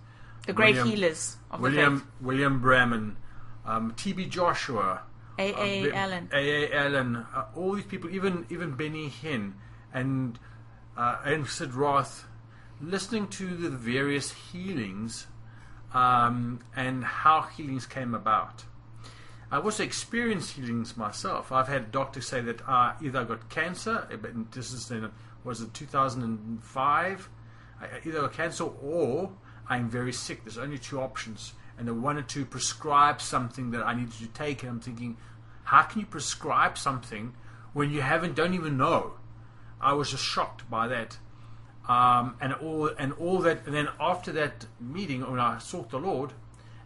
The 0.46 0.52
great 0.52 0.76
William- 0.76 0.88
healers 0.88 1.36
of 1.50 1.60
William 1.60 1.98
faith. 2.00 2.08
William 2.20 2.60
Branham, 2.60 3.16
um, 3.64 3.92
T.B. 3.96 4.26
Joshua, 4.26 5.02
A.A. 5.38 5.90
uh, 5.90 5.94
Allen. 5.94 6.28
A.A. 6.32 6.72
Allen, 6.72 7.16
uh, 7.16 7.44
all 7.54 7.72
these 7.74 7.84
people, 7.84 8.10
even 8.10 8.46
even 8.50 8.74
Benny 8.74 9.10
Hinn 9.10 9.54
and 9.92 10.38
uh, 10.96 11.18
and 11.24 11.46
Sid 11.46 11.74
Roth, 11.74 12.26
listening 12.80 13.28
to 13.28 13.56
the 13.56 13.70
various 13.70 14.32
healings 14.32 15.26
um, 15.92 16.60
and 16.76 17.04
how 17.04 17.42
healings 17.42 17.86
came 17.86 18.14
about. 18.14 18.64
I've 19.50 19.64
also 19.64 19.84
experienced 19.84 20.52
healings 20.52 20.96
myself. 20.96 21.52
I've 21.52 21.68
had 21.68 21.92
doctors 21.92 22.26
say 22.26 22.40
that 22.40 22.68
uh, 22.68 22.94
either 23.02 23.20
I 23.20 23.24
got 23.24 23.48
cancer, 23.48 24.08
uh, 24.12 24.16
but 24.16 24.52
this 24.52 24.72
is 24.72 24.90
in, 24.90 25.10
was 25.44 25.60
it 25.60 25.72
2005, 25.74 27.28
I 27.80 27.84
I 27.84 27.88
either 28.04 28.22
got 28.22 28.32
cancer 28.32 28.64
or 28.64 29.30
I'm 29.68 29.88
very 29.88 30.12
sick. 30.12 30.44
There's 30.44 30.58
only 30.58 30.78
two 30.78 31.00
options, 31.00 31.54
and 31.78 31.88
they 31.88 31.92
wanted 31.92 32.28
to 32.28 32.44
prescribe 32.44 33.20
something 33.20 33.70
that 33.72 33.82
I 33.82 33.94
needed 33.94 34.14
to 34.14 34.26
take. 34.28 34.62
And 34.62 34.72
I'm 34.72 34.80
thinking, 34.80 35.16
how 35.64 35.82
can 35.82 36.00
you 36.00 36.06
prescribe 36.06 36.78
something 36.78 37.34
when 37.72 37.90
you 37.90 38.00
haven't, 38.00 38.34
don't 38.34 38.54
even 38.54 38.76
know? 38.76 39.14
I 39.80 39.92
was 39.92 40.10
just 40.10 40.24
shocked 40.24 40.68
by 40.70 40.88
that, 40.88 41.18
um, 41.88 42.36
and 42.40 42.54
all 42.54 42.88
and 42.98 43.12
all 43.14 43.38
that. 43.40 43.66
And 43.66 43.74
then 43.74 43.88
after 44.00 44.32
that 44.32 44.66
meeting, 44.80 45.28
when 45.28 45.40
I 45.40 45.58
sought 45.58 45.90
the 45.90 45.98
Lord, 45.98 46.32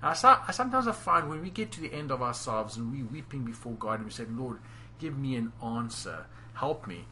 I, 0.02 0.10
I 0.48 0.52
sometimes 0.52 0.88
I 0.88 0.92
find 0.92 1.28
when 1.28 1.40
we 1.40 1.50
get 1.50 1.70
to 1.72 1.80
the 1.80 1.92
end 1.92 2.10
of 2.10 2.22
ourselves 2.22 2.76
and 2.76 2.92
we 2.92 3.02
weeping 3.02 3.44
before 3.44 3.74
God 3.74 4.00
and 4.00 4.06
we 4.06 4.10
say, 4.10 4.24
Lord, 4.28 4.58
give 4.98 5.16
me 5.16 5.36
an 5.36 5.52
answer, 5.62 6.26
help 6.54 6.86
me. 6.86 7.04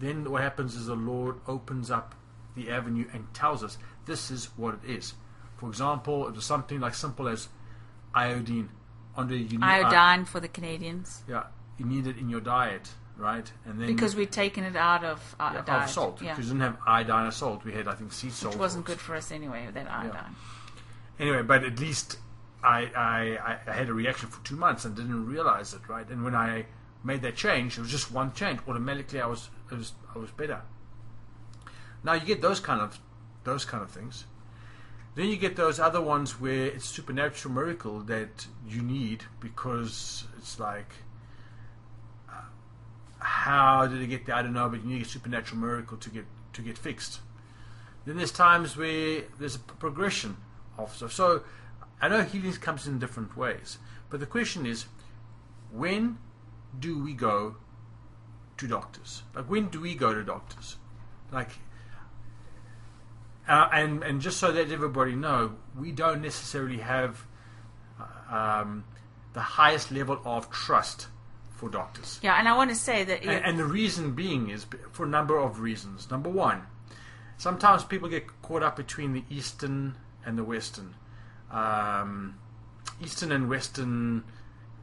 Then 0.00 0.28
what 0.30 0.42
happens 0.42 0.74
is 0.74 0.86
the 0.86 0.94
Lord 0.94 1.36
opens 1.46 1.90
up 1.90 2.14
the 2.56 2.70
avenue 2.70 3.06
and 3.12 3.32
tells 3.34 3.62
us 3.62 3.78
this 4.06 4.30
is 4.30 4.46
what 4.56 4.74
it 4.74 4.90
is. 4.90 5.14
For 5.58 5.68
example, 5.68 6.26
it 6.28 6.34
was 6.34 6.44
something 6.44 6.80
like 6.80 6.94
simple 6.94 7.28
as 7.28 7.48
iodine. 8.14 8.70
Under 9.16 9.34
you 9.36 9.58
Iodine 9.60 10.24
for 10.24 10.38
the 10.38 10.46
Canadians. 10.48 11.24
yeah, 11.28 11.44
you 11.76 11.84
need 11.84 12.06
it 12.06 12.16
in 12.18 12.28
your 12.28 12.40
diet, 12.40 12.88
right? 13.16 13.50
And 13.64 13.80
then 13.80 13.88
Because 13.88 14.14
we'd 14.14 14.30
taken 14.30 14.62
it 14.62 14.76
out 14.76 15.02
of 15.04 15.34
our 15.40 15.54
yeah, 15.54 15.62
diet. 15.62 15.84
of 15.84 15.90
salt 15.90 16.22
Yeah. 16.22 16.34
because 16.34 16.46
we 16.46 16.58
didn't 16.58 16.62
have 16.72 16.78
iodine 16.86 17.26
or 17.26 17.32
salt. 17.32 17.64
We 17.64 17.72
had, 17.72 17.88
I 17.88 17.94
think, 17.94 18.12
sea 18.12 18.30
salt. 18.30 18.54
Which 18.54 18.60
wasn't 18.60 18.84
good 18.84 19.00
for 19.00 19.16
us 19.16 19.32
anyway, 19.32 19.66
that 19.74 19.90
iodine. 19.90 20.36
Anyway, 21.18 21.42
but 21.42 21.64
at 21.64 21.80
least 21.80 22.18
I, 22.62 22.82
I, 22.96 23.58
I 23.66 23.72
had 23.74 23.88
a 23.88 23.92
reaction 23.92 24.28
for 24.28 24.44
two 24.44 24.54
months 24.54 24.84
and 24.84 24.94
didn't 24.94 25.26
realize 25.26 25.74
it, 25.74 25.80
right? 25.88 26.08
And 26.08 26.22
when 26.22 26.36
I 26.36 26.66
made 27.02 27.22
that 27.22 27.34
change, 27.34 27.76
it 27.76 27.80
was 27.80 27.90
just 27.90 28.12
one 28.12 28.32
change. 28.34 28.60
Automatically, 28.68 29.20
I 29.20 29.26
was, 29.26 29.50
it 29.72 29.74
was 29.78 29.94
I 30.14 30.18
was 30.20 30.30
better. 30.30 30.62
Now 32.04 32.12
you 32.12 32.24
get 32.24 32.40
those 32.40 32.60
kind 32.60 32.80
of 32.80 33.00
those 33.42 33.64
kind 33.64 33.82
of 33.82 33.90
things. 33.90 34.26
Then 35.18 35.30
you 35.30 35.36
get 35.36 35.56
those 35.56 35.80
other 35.80 36.00
ones 36.00 36.40
where 36.40 36.66
it's 36.66 36.84
supernatural 36.84 37.52
miracle 37.52 38.02
that 38.02 38.46
you 38.68 38.82
need 38.82 39.24
because 39.40 40.22
it's 40.38 40.60
like, 40.60 40.92
uh, 42.30 42.42
how 43.18 43.88
did 43.88 44.00
it 44.00 44.06
get 44.06 44.26
there? 44.26 44.36
I 44.36 44.42
don't 44.42 44.52
know, 44.52 44.68
but 44.68 44.84
you 44.84 44.88
need 44.88 45.02
a 45.02 45.04
supernatural 45.04 45.60
miracle 45.60 45.96
to 45.96 46.08
get 46.08 46.24
to 46.52 46.62
get 46.62 46.78
fixed. 46.78 47.18
Then 48.06 48.16
there's 48.16 48.30
times 48.30 48.76
where 48.76 49.22
there's 49.40 49.56
a 49.56 49.58
progression 49.58 50.36
of 50.78 50.94
stuff. 50.94 51.12
So 51.12 51.42
I 52.00 52.06
know 52.06 52.22
healing 52.22 52.52
comes 52.52 52.86
in 52.86 53.00
different 53.00 53.36
ways, 53.36 53.78
but 54.10 54.20
the 54.20 54.26
question 54.26 54.66
is, 54.66 54.86
when 55.72 56.18
do 56.78 56.96
we 57.02 57.12
go 57.12 57.56
to 58.56 58.68
doctors? 58.68 59.24
Like 59.34 59.50
when 59.50 59.66
do 59.66 59.80
we 59.80 59.96
go 59.96 60.14
to 60.14 60.22
doctors? 60.22 60.76
Like, 61.32 61.58
uh, 63.48 63.68
and 63.72 64.02
and 64.02 64.20
just 64.20 64.38
so 64.38 64.52
that 64.52 64.70
everybody 64.70 65.14
know, 65.14 65.54
we 65.78 65.92
don't 65.92 66.22
necessarily 66.22 66.78
have 66.78 67.24
um, 68.30 68.84
the 69.32 69.40
highest 69.40 69.90
level 69.90 70.20
of 70.24 70.50
trust 70.50 71.08
for 71.50 71.68
doctors. 71.68 72.20
Yeah, 72.22 72.38
and 72.38 72.48
I 72.48 72.56
want 72.56 72.70
to 72.70 72.76
say 72.76 73.04
that 73.04 73.22
And, 73.22 73.44
and 73.44 73.58
the 73.58 73.64
reason 73.64 74.12
being 74.12 74.50
is 74.50 74.66
for 74.92 75.04
a 75.04 75.08
number 75.08 75.36
of 75.38 75.60
reasons. 75.60 76.10
Number 76.10 76.30
one, 76.30 76.62
sometimes 77.36 77.84
people 77.84 78.08
get 78.08 78.26
caught 78.42 78.62
up 78.62 78.76
between 78.76 79.12
the 79.12 79.24
Eastern 79.28 79.96
and 80.24 80.38
the 80.38 80.44
Western, 80.44 80.94
um, 81.50 82.38
Eastern 83.02 83.32
and 83.32 83.48
Western 83.48 84.24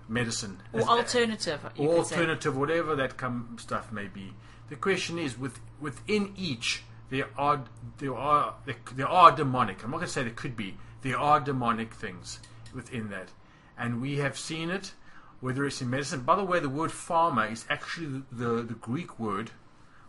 medicine, 0.08 0.62
or 0.74 0.82
As- 0.82 0.88
alternative, 0.88 1.64
or 1.78 1.98
could 1.98 2.08
say. 2.08 2.16
alternative, 2.16 2.58
whatever 2.58 2.96
that 2.96 3.18
com- 3.18 3.58
stuff 3.60 3.92
may 3.92 4.08
be. 4.08 4.34
The 4.70 4.76
question 4.76 5.18
is, 5.20 5.38
with 5.38 5.60
within 5.80 6.34
each, 6.36 6.84
there 7.10 7.30
are 7.38 7.64
there 7.98 8.16
are 8.16 8.56
there, 8.66 8.76
there 8.96 9.08
are 9.08 9.32
demonic. 9.32 9.84
I'm 9.84 9.92
not 9.92 9.98
going 9.98 10.08
to 10.08 10.14
say 10.14 10.24
there 10.24 10.32
could 10.32 10.56
be. 10.56 10.78
There 11.02 11.18
are 11.18 11.40
demonic 11.40 11.94
things 11.94 12.40
within 12.74 13.10
that, 13.10 13.30
and 13.78 14.02
we 14.02 14.18
have 14.18 14.38
seen 14.38 14.70
it. 14.70 14.94
Whether 15.42 15.66
it's 15.66 15.82
in 15.82 15.90
medicine, 15.90 16.22
by 16.22 16.36
the 16.38 16.44
way, 16.44 16.60
the 16.60 16.70
word 16.70 16.92
pharma 16.92 17.52
is 17.52 17.66
actually 17.70 18.24
the, 18.32 18.46
the, 18.46 18.64
the 18.64 18.74
Greek 18.74 19.20
word 19.20 19.52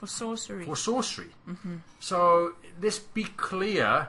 For 0.00 0.06
sorcery. 0.06 0.64
for 0.64 0.76
sorcery. 0.76 1.30
So 2.00 2.52
let's 2.80 2.98
be 3.00 3.24
clear. 3.24 4.08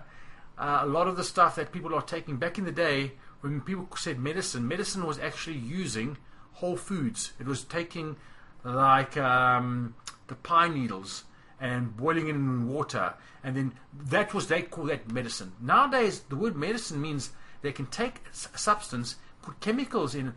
Uh, 0.58 0.80
a 0.82 0.86
lot 0.86 1.08
of 1.08 1.18
the 1.18 1.24
stuff 1.24 1.56
that 1.56 1.72
people 1.72 1.94
are 1.94 2.02
taking 2.02 2.38
back 2.38 2.58
in 2.58 2.66
the 2.66 2.72
day, 2.72 3.14
when 3.42 3.62
people 3.62 3.88
said 3.98 4.20
medicine, 4.20 4.68
medicine 4.68 5.06
was 5.06 5.20
actually 5.20 5.58
using 5.58 6.18
whole 6.54 6.78
foods. 6.78 7.34
It 7.40 7.46
was 7.46 7.64
taking 7.64 8.16
like 8.64 9.18
um, 9.18 9.96
the 10.28 10.36
pine 10.36 10.74
needles 10.76 11.26
and 11.60 11.96
boiling 11.98 12.28
it 12.28 12.36
in 12.36 12.68
water, 12.68 13.14
and 13.44 13.56
then 13.56 13.74
that 14.06 14.34
was 14.34 14.48
they 14.48 14.62
call 14.62 14.86
that 14.86 15.12
medicine. 15.12 15.54
Nowadays, 15.60 16.22
the 16.30 16.36
word 16.36 16.56
medicine 16.56 17.02
means 17.02 17.32
they 17.62 17.72
can 17.72 17.88
take 17.88 18.22
a 18.54 18.58
substance, 18.58 19.16
put 19.42 19.60
chemicals 19.60 20.14
in, 20.16 20.34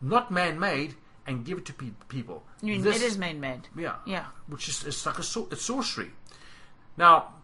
not 0.00 0.30
man-made, 0.30 0.94
and 1.26 1.44
give 1.44 1.58
it 1.58 1.64
to 1.66 1.72
pe- 1.74 1.90
people. 2.08 2.42
You 2.62 2.72
mean 2.74 2.82
This- 2.82 2.96
it 2.96 3.02
is 3.02 3.18
man-made. 3.18 3.68
yeah. 3.76 3.96
Yeah. 4.06 4.26
Which 4.46 4.68
is 4.68 4.84
it's 4.84 5.04
like 5.06 5.18
a 5.18 5.22
sor- 5.22 5.48
it's 5.50 5.62
sorcery. 5.62 6.12
Now, 6.96 7.34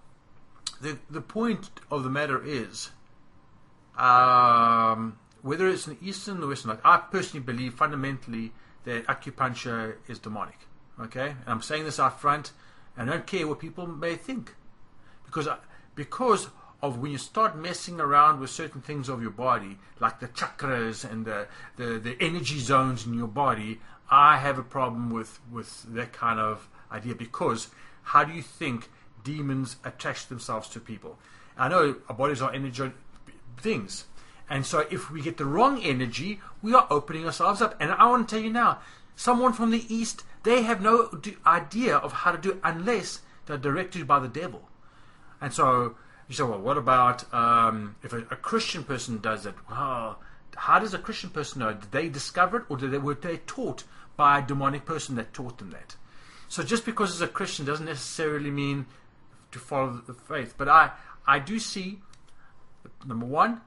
the 0.80 0.98
the 1.10 1.20
point 1.20 1.70
of 1.90 2.02
the 2.04 2.10
matter 2.10 2.42
is, 2.44 2.90
um, 3.96 5.18
whether 5.42 5.68
it's 5.68 5.86
in 5.86 5.96
the 6.00 6.06
Eastern 6.08 6.42
or 6.42 6.48
Western, 6.48 6.70
like 6.70 6.84
I 6.84 6.98
personally 6.98 7.44
believe 7.44 7.74
fundamentally 7.74 8.52
that 8.84 9.06
acupuncture 9.06 9.96
is 10.08 10.18
demonic. 10.18 10.58
Okay, 11.00 11.30
and 11.30 11.48
I'm 11.48 11.62
saying 11.62 11.84
this 11.84 12.00
out 12.00 12.20
front, 12.20 12.52
and 12.98 13.08
I 13.08 13.14
don't 13.14 13.26
care 13.26 13.46
what 13.46 13.60
people 13.60 13.86
may 13.86 14.16
think, 14.16 14.54
because 15.24 15.48
I, 15.48 15.56
because 15.94 16.48
of 16.82 16.98
when 16.98 17.10
you 17.10 17.18
start 17.18 17.56
messing 17.56 18.00
around 18.00 18.40
with 18.40 18.50
certain 18.50 18.80
things 18.80 19.08
of 19.08 19.22
your 19.22 19.30
body, 19.30 19.78
like 20.00 20.20
the 20.20 20.28
chakras 20.28 21.08
and 21.10 21.24
the, 21.24 21.46
the, 21.76 21.98
the 21.98 22.16
energy 22.20 22.58
zones 22.58 23.06
in 23.06 23.14
your 23.14 23.28
body, 23.28 23.80
I 24.10 24.38
have 24.38 24.58
a 24.58 24.62
problem 24.62 25.10
with, 25.10 25.40
with 25.50 25.84
that 25.94 26.12
kind 26.12 26.38
of 26.38 26.68
idea 26.92 27.14
because 27.14 27.68
how 28.02 28.24
do 28.24 28.32
you 28.32 28.42
think 28.42 28.88
demons 29.24 29.76
attach 29.84 30.28
themselves 30.28 30.68
to 30.70 30.80
people? 30.80 31.18
I 31.56 31.68
know 31.68 31.96
our 32.08 32.14
bodies 32.14 32.40
are 32.40 32.52
energy 32.52 32.92
things. 33.58 34.04
And 34.48 34.64
so 34.64 34.86
if 34.90 35.10
we 35.10 35.20
get 35.20 35.36
the 35.36 35.44
wrong 35.44 35.82
energy, 35.82 36.40
we 36.62 36.74
are 36.74 36.86
opening 36.90 37.26
ourselves 37.26 37.60
up. 37.60 37.74
And 37.80 37.92
I 37.92 38.06
want 38.06 38.28
to 38.28 38.34
tell 38.34 38.42
you 38.42 38.52
now, 38.52 38.78
someone 39.16 39.52
from 39.52 39.70
the 39.70 39.92
East, 39.92 40.22
they 40.42 40.62
have 40.62 40.80
no 40.80 41.10
idea 41.46 41.96
of 41.96 42.12
how 42.12 42.32
to 42.32 42.38
do 42.38 42.50
it 42.52 42.60
unless 42.64 43.20
they're 43.46 43.58
directed 43.58 44.06
by 44.06 44.18
the 44.18 44.28
devil. 44.28 44.68
And 45.40 45.52
so 45.52 45.96
you 46.28 46.34
say, 46.34 46.42
well, 46.42 46.60
what 46.60 46.76
about 46.76 47.32
um, 47.32 47.96
if 48.02 48.12
a, 48.12 48.18
a 48.18 48.36
Christian 48.36 48.84
person 48.84 49.18
does 49.18 49.46
it? 49.46 49.54
Well, 49.70 50.18
how 50.54 50.78
does 50.78 50.94
a 50.94 50.98
Christian 50.98 51.30
person 51.30 51.60
know? 51.60 51.72
Did 51.72 51.92
they 51.92 52.08
discover 52.08 52.58
it, 52.58 52.64
or 52.68 52.76
did 52.76 52.90
they, 52.90 52.98
were 52.98 53.14
they 53.14 53.38
taught 53.38 53.84
by 54.16 54.38
a 54.38 54.46
demonic 54.46 54.84
person 54.84 55.14
that 55.16 55.32
taught 55.32 55.58
them 55.58 55.70
that? 55.70 55.96
So 56.48 56.62
just 56.62 56.84
because 56.84 57.12
it's 57.12 57.20
a 57.20 57.28
Christian 57.28 57.64
doesn't 57.64 57.86
necessarily 57.86 58.50
mean 58.50 58.86
to 59.52 59.58
follow 59.58 60.02
the 60.06 60.14
faith. 60.14 60.54
But 60.56 60.68
I, 60.68 60.90
I 61.26 61.38
do 61.38 61.58
see, 61.58 62.00
number 63.06 63.26
one, 63.26 63.60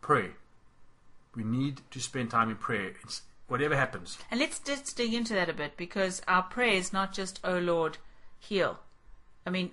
pray. 0.00 0.30
We 1.34 1.44
need 1.44 1.80
to 1.90 2.00
spend 2.00 2.30
time 2.30 2.50
in 2.50 2.56
prayer. 2.56 2.92
It's, 3.02 3.22
whatever 3.50 3.76
happens. 3.76 4.18
And 4.30 4.40
let's 4.40 4.58
just 4.58 4.96
dig 4.96 5.12
into 5.12 5.34
that 5.34 5.48
a 5.48 5.52
bit 5.52 5.76
because 5.76 6.22
our 6.28 6.42
prayer 6.42 6.74
is 6.74 6.92
not 6.92 7.12
just, 7.12 7.40
oh 7.44 7.58
Lord, 7.58 7.98
heal. 8.38 8.78
I 9.46 9.50
mean, 9.50 9.70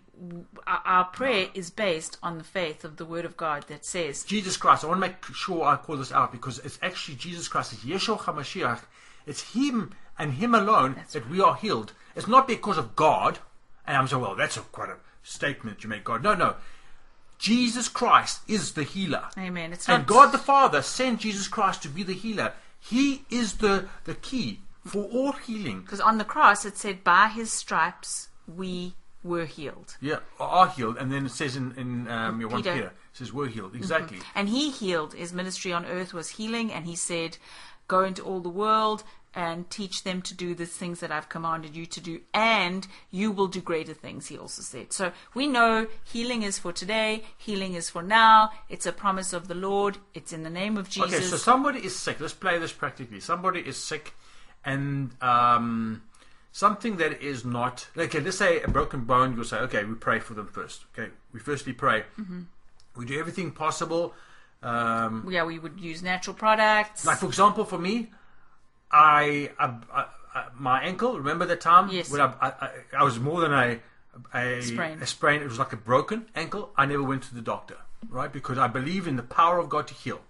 our, 0.66 1.06
prayer 1.06 1.50
is 1.54 1.70
based 1.70 2.18
on 2.24 2.38
the 2.38 2.44
faith 2.44 2.86
of 2.86 2.96
the 2.96 3.06
Word 3.06 3.26
of 3.26 3.36
God 3.36 3.66
that 3.68 3.86
says, 3.86 4.24
Jesus 4.24 4.56
Christ. 4.56 4.84
I 4.84 4.88
want 4.88 5.02
to 5.02 5.08
make 5.08 5.24
sure 5.36 5.66
I 5.66 5.76
call 5.76 5.98
this 5.98 6.12
out 6.12 6.32
because 6.32 6.60
it's 6.60 6.80
actually 6.82 7.16
Jesus 7.16 7.48
Christ. 7.48 7.74
It's 7.74 7.84
Yeshua 7.84 8.18
HaMashiach. 8.18 8.80
It's 9.26 9.54
Him 9.54 9.94
and 10.18 10.34
Him 10.34 10.56
alone 10.56 10.96
that 11.12 11.30
we 11.30 11.42
are 11.42 11.56
healed. 11.56 11.92
It's 12.16 12.28
not 12.28 12.48
because 12.48 12.78
of 12.78 12.96
God. 12.96 13.40
And 13.86 13.98
I'm 13.98 14.08
saying, 14.08 14.22
well, 14.22 14.36
that's 14.36 14.58
a, 14.58 14.62
quite 14.62 14.90
a 14.90 14.96
statement 15.22 15.84
you 15.84 15.90
make, 15.90 16.06
God. 16.06 16.24
No, 16.24 16.34
no. 16.34 16.56
Jesus 17.38 17.90
Christ 17.90 18.42
is 18.48 18.72
the 18.72 18.84
healer. 18.84 19.26
Amen. 19.38 19.74
It's 19.74 19.88
not 19.88 20.00
And 20.00 20.08
God 20.08 20.32
the 20.32 20.40
Father 20.40 20.82
sent 20.82 21.20
Jesus 21.20 21.48
Christ 21.48 21.84
to 21.84 21.90
be 21.90 22.04
the 22.04 22.14
healer. 22.14 22.54
He 22.80 23.26
is 23.30 23.56
the, 23.58 23.88
the 24.06 24.16
key 24.16 24.62
for 24.86 25.04
all 25.06 25.34
healing. 25.34 25.82
because 25.82 26.00
on 26.00 26.18
the 26.18 26.24
cross 26.24 26.66
it 26.66 26.78
said, 26.78 27.04
by 27.04 27.28
His 27.28 27.52
stripes 27.52 28.30
we 28.48 28.94
were 29.24 29.46
healed. 29.46 29.98
Yeah, 30.00 30.20
are 30.40 30.68
healed, 30.70 30.98
and 30.98 31.12
then 31.12 31.26
it 31.26 31.32
says 31.32 31.56
in 31.56 31.74
in 31.76 32.08
um, 32.08 32.40
your 32.40 32.50
one 32.50 32.64
Peter. 32.64 32.74
Peter, 32.74 32.88
it 32.88 32.94
says 33.14 33.34
were 33.34 33.48
healed. 33.48 33.76
Exactly. 33.76 34.20
And 34.34 34.50
he 34.50 34.70
healed. 34.70 35.14
His 35.14 35.34
ministry 35.34 35.74
on 35.74 35.86
earth 35.86 36.14
was 36.14 36.30
healing, 36.30 36.72
and 36.72 36.86
he 36.86 36.96
said, 36.96 37.38
Go 37.88 38.04
into 38.04 38.22
all 38.24 38.40
the 38.40 38.50
world 38.50 39.04
and 39.38 39.70
teach 39.70 40.04
them 40.04 40.20
to 40.24 40.34
do 40.34 40.56
the 40.56 40.66
things 40.66 41.00
that 41.00 41.12
I've 41.12 41.30
commanded 41.30 41.76
you 41.76 41.86
to 41.86 42.02
do, 42.02 42.22
and 42.34 42.88
you 43.12 43.32
will 43.32 43.46
do 43.46 43.62
greater 43.62 43.94
things, 43.94 44.26
he 44.26 44.38
also 44.38 44.64
said. 44.64 44.92
So 44.92 45.12
we 45.36 45.46
know 45.46 45.86
healing 46.04 46.42
is 46.42 46.58
for 46.58 46.74
today, 46.74 47.24
healing 47.38 47.76
is 47.76 47.88
for 47.88 48.02
now. 48.02 48.50
It's 48.68 48.88
a 48.88 48.92
promise 48.92 49.34
of 49.34 49.48
the 49.48 49.54
Lord, 49.54 50.00
it's 50.16 50.34
in 50.34 50.42
the 50.42 50.50
name 50.50 50.76
of 50.76 50.90
Jesus. 50.90 51.14
Okay, 51.14 51.24
so 51.24 51.38
somebody 51.38 51.86
is 51.86 51.96
sick. 51.96 52.20
Let's 52.20 52.34
play 52.34 52.58
this 52.58 52.74
practically. 52.74 53.20
Somebody 53.20 53.60
is 53.60 53.78
sick, 53.78 54.16
and 54.66 55.12
um, 55.22 56.02
something 56.52 56.98
that 56.98 57.22
is 57.22 57.46
not 57.46 57.88
okay. 57.96 58.20
Let's 58.20 58.40
say 58.40 58.62
a 58.62 58.68
broken 58.68 59.02
bone. 59.02 59.36
You'll 59.36 59.46
say, 59.46 59.60
okay, 59.60 59.84
we 59.84 59.94
pray 59.94 60.18
for 60.18 60.34
them 60.34 60.48
first. 60.48 60.86
Okay, 60.98 61.12
we 61.32 61.40
firstly 61.40 61.74
pray. 61.74 62.06
Mm-hmm. 62.20 62.42
We 62.96 63.06
do 63.06 63.20
everything 63.20 63.52
possible. 63.52 64.16
Um, 64.64 65.28
yeah, 65.30 65.44
we 65.44 65.60
would 65.60 65.80
use 65.80 66.02
natural 66.02 66.34
products. 66.34 67.06
like 67.06 67.20
for 67.20 67.28
example, 67.28 67.66
for 67.66 67.78
me, 67.78 68.10
I, 68.92 69.52
I, 69.60 69.66
I, 69.94 70.06
I 70.36 70.46
my 70.58 70.82
ankle. 70.84 71.18
Remember 71.18 71.46
that 71.46 71.62
time 71.62 71.90
Yes. 71.90 72.10
when 72.10 72.22
I, 72.22 72.70
I, 72.98 73.04
was 73.04 73.20
more 73.20 73.42
than 73.42 73.54
a 73.54 73.80
a 74.34 74.62
Sprain. 74.62 75.02
a 75.02 75.06
sprain. 75.06 75.42
It 75.42 75.48
was 75.48 75.60
like 75.60 75.74
a 75.74 75.78
broken 75.78 76.26
ankle. 76.36 76.72
I 76.78 76.86
never 76.86 77.04
went 77.04 77.24
to 77.24 77.36
the 77.36 77.42
doctor, 77.42 77.78
right? 78.10 78.32
Because 78.32 78.58
I 78.58 78.68
believe 78.68 79.08
in 79.08 79.16
the 79.16 79.24
power 79.24 79.60
of 79.60 79.70
God 79.70 79.88
to 79.88 79.94
heal. 79.94 80.22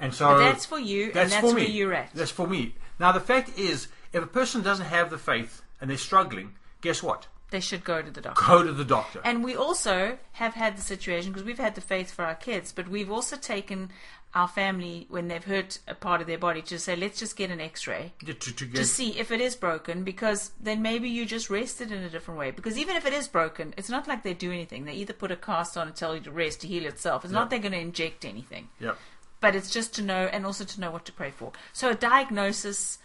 And 0.00 0.12
so 0.14 0.26
Mm-hmm. 0.26 0.38
But 0.38 0.44
that's 0.52 0.66
for 0.66 0.78
you, 0.78 1.04
and 1.06 1.12
that's 1.14 1.34
for 1.36 1.46
where 1.46 1.54
me. 1.56 1.66
you're 1.66 1.94
at. 1.94 2.10
That's 2.14 2.30
for 2.30 2.46
me. 2.46 2.74
Now 2.98 3.12
the 3.12 3.20
fact 3.20 3.58
is, 3.58 3.88
if 4.12 4.22
a 4.22 4.26
person 4.26 4.62
doesn't 4.62 4.86
have 4.86 5.10
the 5.10 5.18
faith 5.18 5.62
and 5.80 5.90
they're 5.90 5.96
struggling, 5.98 6.54
guess 6.80 7.02
what? 7.02 7.26
they 7.50 7.60
should 7.60 7.84
go 7.84 8.02
to 8.02 8.10
the 8.10 8.20
doctor. 8.20 8.42
Go 8.44 8.64
to 8.64 8.72
the 8.72 8.84
doctor. 8.84 9.20
And 9.22 9.44
we 9.44 9.54
also 9.54 10.18
have 10.32 10.54
had 10.54 10.76
the 10.76 10.82
situation 10.82 11.30
because 11.30 11.44
we've 11.46 11.58
had 11.58 11.76
the 11.76 11.80
faith 11.80 12.10
for 12.10 12.24
our 12.24 12.34
kids, 12.34 12.72
but 12.72 12.88
we've 12.88 13.12
also 13.12 13.36
taken 13.36 13.90
our 14.34 14.48
family 14.48 15.06
when 15.08 15.28
they've 15.28 15.44
hurt 15.44 15.78
a 15.86 15.94
part 15.94 16.20
of 16.20 16.26
their 16.26 16.38
body 16.38 16.60
to 16.62 16.78
say, 16.78 16.96
let's 16.96 17.18
just 17.18 17.36
get 17.36 17.50
an 17.50 17.60
X-ray 17.60 18.12
to, 18.26 18.34
to, 18.34 18.52
to 18.52 18.66
to 18.72 18.84
see 18.84 19.18
if 19.18 19.30
it 19.30 19.40
is 19.40 19.54
broken, 19.54 20.02
because 20.02 20.50
then 20.60 20.82
maybe 20.82 21.08
you 21.08 21.24
just 21.24 21.50
rest 21.50 21.80
it 21.80 21.92
in 21.92 22.02
a 22.02 22.10
different 22.10 22.40
way. 22.40 22.50
Because 22.50 22.76
even 22.76 22.96
if 22.96 23.06
it 23.06 23.12
is 23.12 23.28
broken, 23.28 23.74
it's 23.76 23.88
not 23.88 24.08
like 24.08 24.22
they 24.24 24.34
do 24.34 24.50
anything. 24.50 24.84
They 24.84 24.94
either 24.94 25.12
put 25.12 25.30
a 25.30 25.36
cast 25.36 25.76
on 25.76 25.86
and 25.86 25.96
tell 25.96 26.14
you 26.14 26.20
to 26.22 26.32
rest 26.32 26.60
to 26.62 26.66
heal 26.66 26.84
itself. 26.84 27.24
It's 27.24 27.32
not 27.32 27.48
they're 27.50 27.58
going 27.60 27.72
to 27.72 27.78
inject 27.78 28.24
anything 28.24 28.68
yeah. 28.80 28.94
but 29.40 29.54
it's 29.54 29.70
just 29.70 29.94
to 29.94 30.02
know 30.02 30.28
and 30.32 30.44
also 30.44 30.64
to 30.64 30.80
know 30.80 30.90
what 30.90 31.04
to 31.04 31.12
pray 31.12 31.30
for. 31.30 31.52
So 31.72 31.90
a 31.90 31.94
diagnosis, 31.94 32.98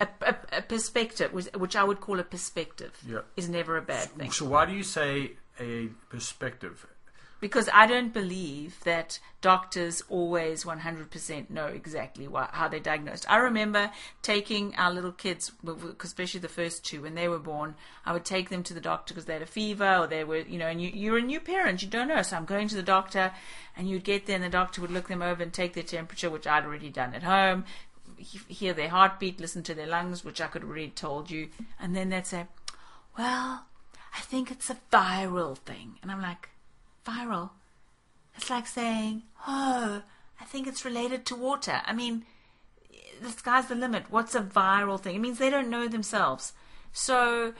a, 0.00 0.06
a, 0.22 0.36
a 0.58 0.62
perspective, 0.62 1.32
which, 1.32 1.46
which 1.56 1.74
I 1.74 1.82
would 1.84 2.00
call 2.00 2.20
a 2.20 2.24
perspective, 2.24 2.96
Yeah. 3.06 3.20
is 3.36 3.48
never 3.48 3.76
a 3.76 3.82
bad 3.82 4.08
thing. 4.10 4.30
So 4.30 4.46
why 4.46 4.66
do 4.66 4.72
you 4.72 4.82
say 4.84 5.32
a 5.58 5.88
perspective? 6.10 6.86
Because 7.38 7.68
I 7.72 7.86
don't 7.86 8.14
believe 8.14 8.82
that 8.84 9.18
doctors 9.42 10.02
always 10.08 10.64
100% 10.64 11.50
know 11.50 11.66
exactly 11.66 12.26
how 12.52 12.68
they're 12.68 12.80
diagnosed. 12.80 13.26
I 13.28 13.36
remember 13.36 13.90
taking 14.22 14.74
our 14.76 14.90
little 14.90 15.12
kids, 15.12 15.52
especially 16.00 16.40
the 16.40 16.48
first 16.48 16.84
two, 16.84 17.02
when 17.02 17.14
they 17.14 17.28
were 17.28 17.38
born, 17.38 17.74
I 18.06 18.14
would 18.14 18.24
take 18.24 18.48
them 18.48 18.62
to 18.64 18.74
the 18.74 18.80
doctor 18.80 19.12
because 19.12 19.26
they 19.26 19.34
had 19.34 19.42
a 19.42 19.46
fever 19.46 19.96
or 19.98 20.06
they 20.06 20.24
were, 20.24 20.38
you 20.38 20.58
know, 20.58 20.66
and 20.66 20.80
you, 20.80 20.90
you're 20.94 21.18
a 21.18 21.22
new 21.22 21.40
parent, 21.40 21.82
you 21.82 21.88
don't 21.88 22.08
know. 22.08 22.22
So 22.22 22.36
I'm 22.36 22.46
going 22.46 22.68
to 22.68 22.74
the 22.76 22.82
doctor 22.82 23.32
and 23.76 23.88
you'd 23.88 24.04
get 24.04 24.24
there 24.24 24.36
and 24.36 24.44
the 24.44 24.48
doctor 24.48 24.80
would 24.80 24.90
look 24.90 25.08
them 25.08 25.22
over 25.22 25.42
and 25.42 25.52
take 25.52 25.74
their 25.74 25.82
temperature, 25.82 26.30
which 26.30 26.46
I'd 26.46 26.64
already 26.64 26.88
done 26.88 27.14
at 27.14 27.22
home, 27.22 27.66
hear 28.16 28.72
their 28.72 28.88
heartbeat, 28.88 29.40
listen 29.40 29.62
to 29.64 29.74
their 29.74 29.86
lungs, 29.86 30.24
which 30.24 30.40
I 30.40 30.46
could 30.46 30.64
already 30.64 30.88
told 30.88 31.30
you. 31.30 31.50
And 31.78 31.94
then 31.94 32.08
they'd 32.08 32.26
say, 32.26 32.46
well, 33.18 33.66
I 34.16 34.20
think 34.20 34.50
it's 34.50 34.70
a 34.70 34.78
viral 34.90 35.58
thing. 35.58 35.98
And 36.02 36.10
I'm 36.10 36.22
like, 36.22 36.48
viral? 37.06 37.50
It's 38.36 38.50
like 38.50 38.66
saying, 38.66 39.22
oh, 39.46 40.02
I 40.40 40.44
think 40.44 40.66
it's 40.66 40.84
related 40.84 41.24
to 41.26 41.36
water. 41.36 41.80
I 41.86 41.92
mean, 41.92 42.24
the 43.22 43.30
sky's 43.30 43.66
the 43.66 43.74
limit. 43.74 44.04
What's 44.10 44.34
a 44.34 44.42
viral 44.42 45.00
thing? 45.00 45.16
It 45.16 45.20
means 45.20 45.38
they 45.38 45.50
don't 45.50 45.70
know 45.70 45.88
themselves. 45.88 46.52
So, 46.92 47.54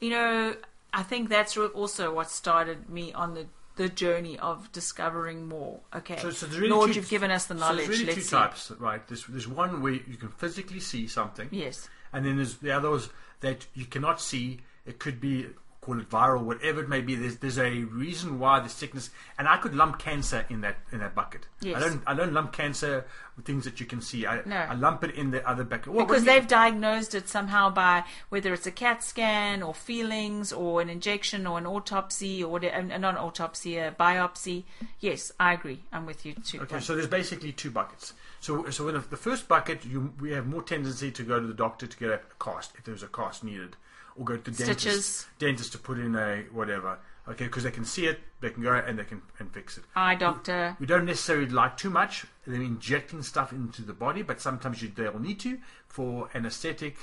you 0.00 0.10
know, 0.10 0.54
I 0.92 1.02
think 1.02 1.28
that's 1.28 1.56
also 1.56 2.12
what 2.14 2.30
started 2.30 2.88
me 2.90 3.12
on 3.12 3.34
the, 3.34 3.46
the 3.76 3.88
journey 3.88 4.38
of 4.38 4.70
discovering 4.72 5.46
more. 5.48 5.80
Okay, 5.94 6.16
So, 6.18 6.30
so 6.30 6.46
there's 6.46 6.58
really 6.60 6.74
Lord, 6.74 6.90
two, 6.90 6.96
you've 6.96 7.08
given 7.08 7.30
us 7.30 7.46
the 7.46 7.54
so 7.54 7.60
knowledge. 7.60 7.86
there's 7.86 8.00
really 8.00 8.04
Let's 8.12 8.16
two 8.16 8.22
see. 8.24 8.36
types, 8.36 8.70
right? 8.78 9.06
There's, 9.06 9.24
there's 9.26 9.48
one 9.48 9.80
where 9.80 9.92
you 9.94 10.16
can 10.18 10.28
physically 10.30 10.80
see 10.80 11.06
something, 11.06 11.48
Yes. 11.50 11.88
and 12.12 12.24
then 12.26 12.36
there's 12.36 12.56
the 12.58 12.72
others 12.72 13.08
that 13.40 13.66
you 13.74 13.86
cannot 13.86 14.20
see. 14.20 14.60
It 14.84 14.98
could 14.98 15.20
be 15.20 15.46
call 15.88 16.00
it 16.00 16.10
viral, 16.10 16.42
whatever 16.42 16.82
it 16.82 16.88
may 16.88 17.00
be. 17.00 17.14
There's 17.14 17.38
there's 17.38 17.58
a 17.58 17.70
reason 17.84 18.38
why 18.38 18.60
the 18.60 18.68
sickness, 18.68 19.10
and 19.38 19.48
I 19.48 19.56
could 19.56 19.74
lump 19.74 19.98
cancer 19.98 20.44
in 20.50 20.60
that 20.60 20.76
in 20.92 20.98
that 20.98 21.14
bucket. 21.14 21.46
Yes. 21.60 21.76
I 21.76 21.80
don't 21.80 22.02
I 22.06 22.14
don't 22.14 22.32
lump 22.32 22.52
cancer 22.52 23.06
with 23.36 23.46
things 23.46 23.64
that 23.64 23.80
you 23.80 23.86
can 23.86 24.02
see. 24.02 24.26
I, 24.26 24.42
No. 24.44 24.56
I 24.56 24.74
lump 24.74 25.02
it 25.04 25.14
in 25.14 25.30
the 25.30 25.46
other 25.48 25.64
bucket. 25.64 25.92
Well, 25.92 26.04
because 26.04 26.24
they've 26.24 26.46
diagnosed 26.46 27.14
it 27.14 27.28
somehow 27.28 27.70
by 27.70 28.04
whether 28.28 28.52
it's 28.52 28.66
a 28.66 28.70
CAT 28.70 29.02
scan 29.02 29.62
or 29.62 29.72
feelings 29.72 30.52
or 30.52 30.82
an 30.82 30.90
injection 30.90 31.46
or 31.46 31.56
an 31.56 31.66
autopsy 31.66 32.44
or 32.44 32.58
uh, 32.64 32.82
not 32.82 33.14
an 33.14 33.16
autopsy, 33.16 33.78
a 33.78 33.90
biopsy. 33.92 34.64
Yes, 35.00 35.32
I 35.40 35.54
agree. 35.54 35.80
I'm 35.90 36.04
with 36.04 36.26
you 36.26 36.34
too. 36.34 36.60
Okay, 36.60 36.80
so 36.80 36.94
there's 36.94 37.08
basically 37.08 37.52
two 37.52 37.70
buckets. 37.70 38.12
So, 38.40 38.70
so 38.70 38.88
in 38.88 38.94
the 38.94 39.16
first 39.16 39.48
bucket, 39.48 39.84
you 39.84 40.12
we 40.20 40.32
have 40.32 40.46
more 40.46 40.62
tendency 40.62 41.10
to 41.10 41.22
go 41.22 41.40
to 41.40 41.46
the 41.46 41.54
doctor 41.54 41.86
to 41.86 41.96
get 41.96 42.10
a 42.10 42.20
cast 42.38 42.72
if 42.76 42.84
there's 42.84 43.02
a 43.02 43.08
cast 43.08 43.42
needed, 43.42 43.76
or 44.18 44.24
go 44.24 44.36
to 44.36 44.50
the 44.50 44.56
dentist, 44.56 44.80
Stitches. 44.80 45.26
dentist 45.38 45.72
to 45.72 45.78
put 45.78 45.98
in 45.98 46.14
a 46.16 46.44
whatever. 46.52 46.98
Okay, 47.28 47.44
because 47.44 47.62
they 47.64 47.70
can 47.70 47.84
see 47.84 48.06
it, 48.06 48.20
they 48.40 48.48
can 48.50 48.62
go 48.62 48.72
and 48.72 48.98
they 48.98 49.04
can 49.04 49.20
and 49.38 49.52
fix 49.52 49.76
it. 49.76 49.84
Eye 49.94 50.14
doctor. 50.14 50.76
We 50.80 50.86
don't 50.86 51.04
necessarily 51.04 51.48
like 51.50 51.76
too 51.76 51.90
much 51.90 52.26
them 52.46 52.62
injecting 52.62 53.22
stuff 53.22 53.52
into 53.52 53.82
the 53.82 53.92
body, 53.92 54.22
but 54.22 54.40
sometimes 54.40 54.82
you 54.82 54.88
they'll 54.88 55.18
need 55.18 55.38
to 55.40 55.58
for 55.86 56.30
anesthetic 56.34 56.96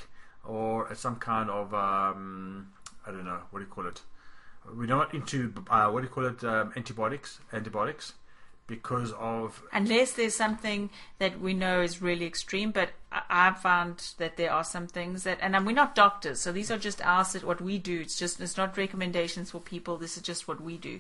or 0.44 0.94
some 0.96 1.18
kind 1.18 1.50
of 1.50 1.74
um, 1.74 2.74
I 3.06 3.12
don't 3.12 3.26
know 3.26 3.40
what 3.52 3.60
do 3.60 3.66
you 3.66 3.72
call 3.72 3.88
it. 3.88 4.02
We're 4.76 4.88
not 4.88 5.14
into 5.14 5.54
uh, 5.70 5.90
what 5.92 6.02
do 6.02 6.08
you 6.08 6.14
call 6.14 6.26
it 6.26 6.44
um, 6.44 6.74
antibiotics 6.76 7.40
antibiotics 7.54 8.14
because 8.68 9.12
of 9.14 9.62
Unless 9.72 10.14
there's 10.14 10.36
something 10.36 10.90
that 11.20 11.40
we 11.40 11.54
know 11.54 11.82
is 11.82 12.02
really 12.02 12.26
extreme, 12.26 12.72
but 12.72 12.90
I've 13.12 13.60
found 13.60 14.14
that 14.18 14.38
there 14.38 14.52
are 14.52 14.64
some 14.64 14.88
things 14.88 15.24
that, 15.24 15.38
and 15.42 15.66
we're 15.66 15.74
not 15.74 15.96
doctors, 15.96 16.42
so 16.42 16.52
these 16.52 16.72
are 16.72 16.78
just 16.78 17.06
us, 17.06 17.36
what 17.44 17.62
we 17.62 17.78
do. 17.78 18.02
It's 18.02 18.18
just, 18.18 18.42
it's 18.42 18.58
not 18.58 18.78
recommendations 18.78 19.52
for 19.52 19.60
people. 19.60 19.98
This 19.98 20.18
is 20.18 20.24
just 20.24 20.48
what 20.48 20.60
we 20.60 20.78
do. 20.78 21.00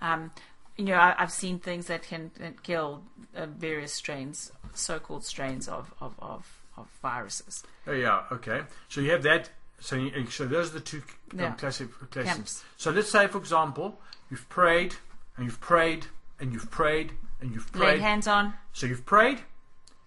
Um, 0.00 0.30
you 0.76 0.86
know, 0.86 0.94
I, 0.94 1.14
I've 1.18 1.32
seen 1.32 1.58
things 1.58 1.86
that 1.86 2.02
can, 2.02 2.30
kill 2.62 3.02
uh, 3.36 3.46
various 3.46 3.92
strains, 3.92 4.52
so-called 4.74 5.24
strains 5.24 5.68
of 5.68 5.92
of, 6.00 6.14
of, 6.18 6.62
of 6.76 6.88
viruses. 7.02 7.62
Oh 7.86 7.92
yeah, 7.92 8.22
okay. 8.32 8.62
So 8.88 9.00
you 9.02 9.10
have 9.10 9.22
that. 9.24 9.50
So 9.80 9.96
you, 9.96 10.26
so 10.30 10.46
those 10.46 10.70
are 10.70 10.74
the 10.74 10.80
two 10.80 11.02
um, 11.32 11.38
Yeah. 11.38 11.52
classic 11.52 11.88
classics. 12.10 12.64
So 12.76 12.90
let's 12.90 13.10
say, 13.10 13.26
for 13.26 13.38
example, 13.38 14.00
you've 14.30 14.48
prayed 14.48 14.94
and 15.36 15.44
you've 15.44 15.60
prayed 15.60 16.06
and 16.42 16.52
you've 16.52 16.70
prayed 16.70 17.12
and 17.40 17.54
you've 17.54 17.74
Laid 17.74 18.00
hands 18.00 18.26
on. 18.26 18.52
So 18.72 18.86
you've 18.86 19.06
prayed, 19.06 19.38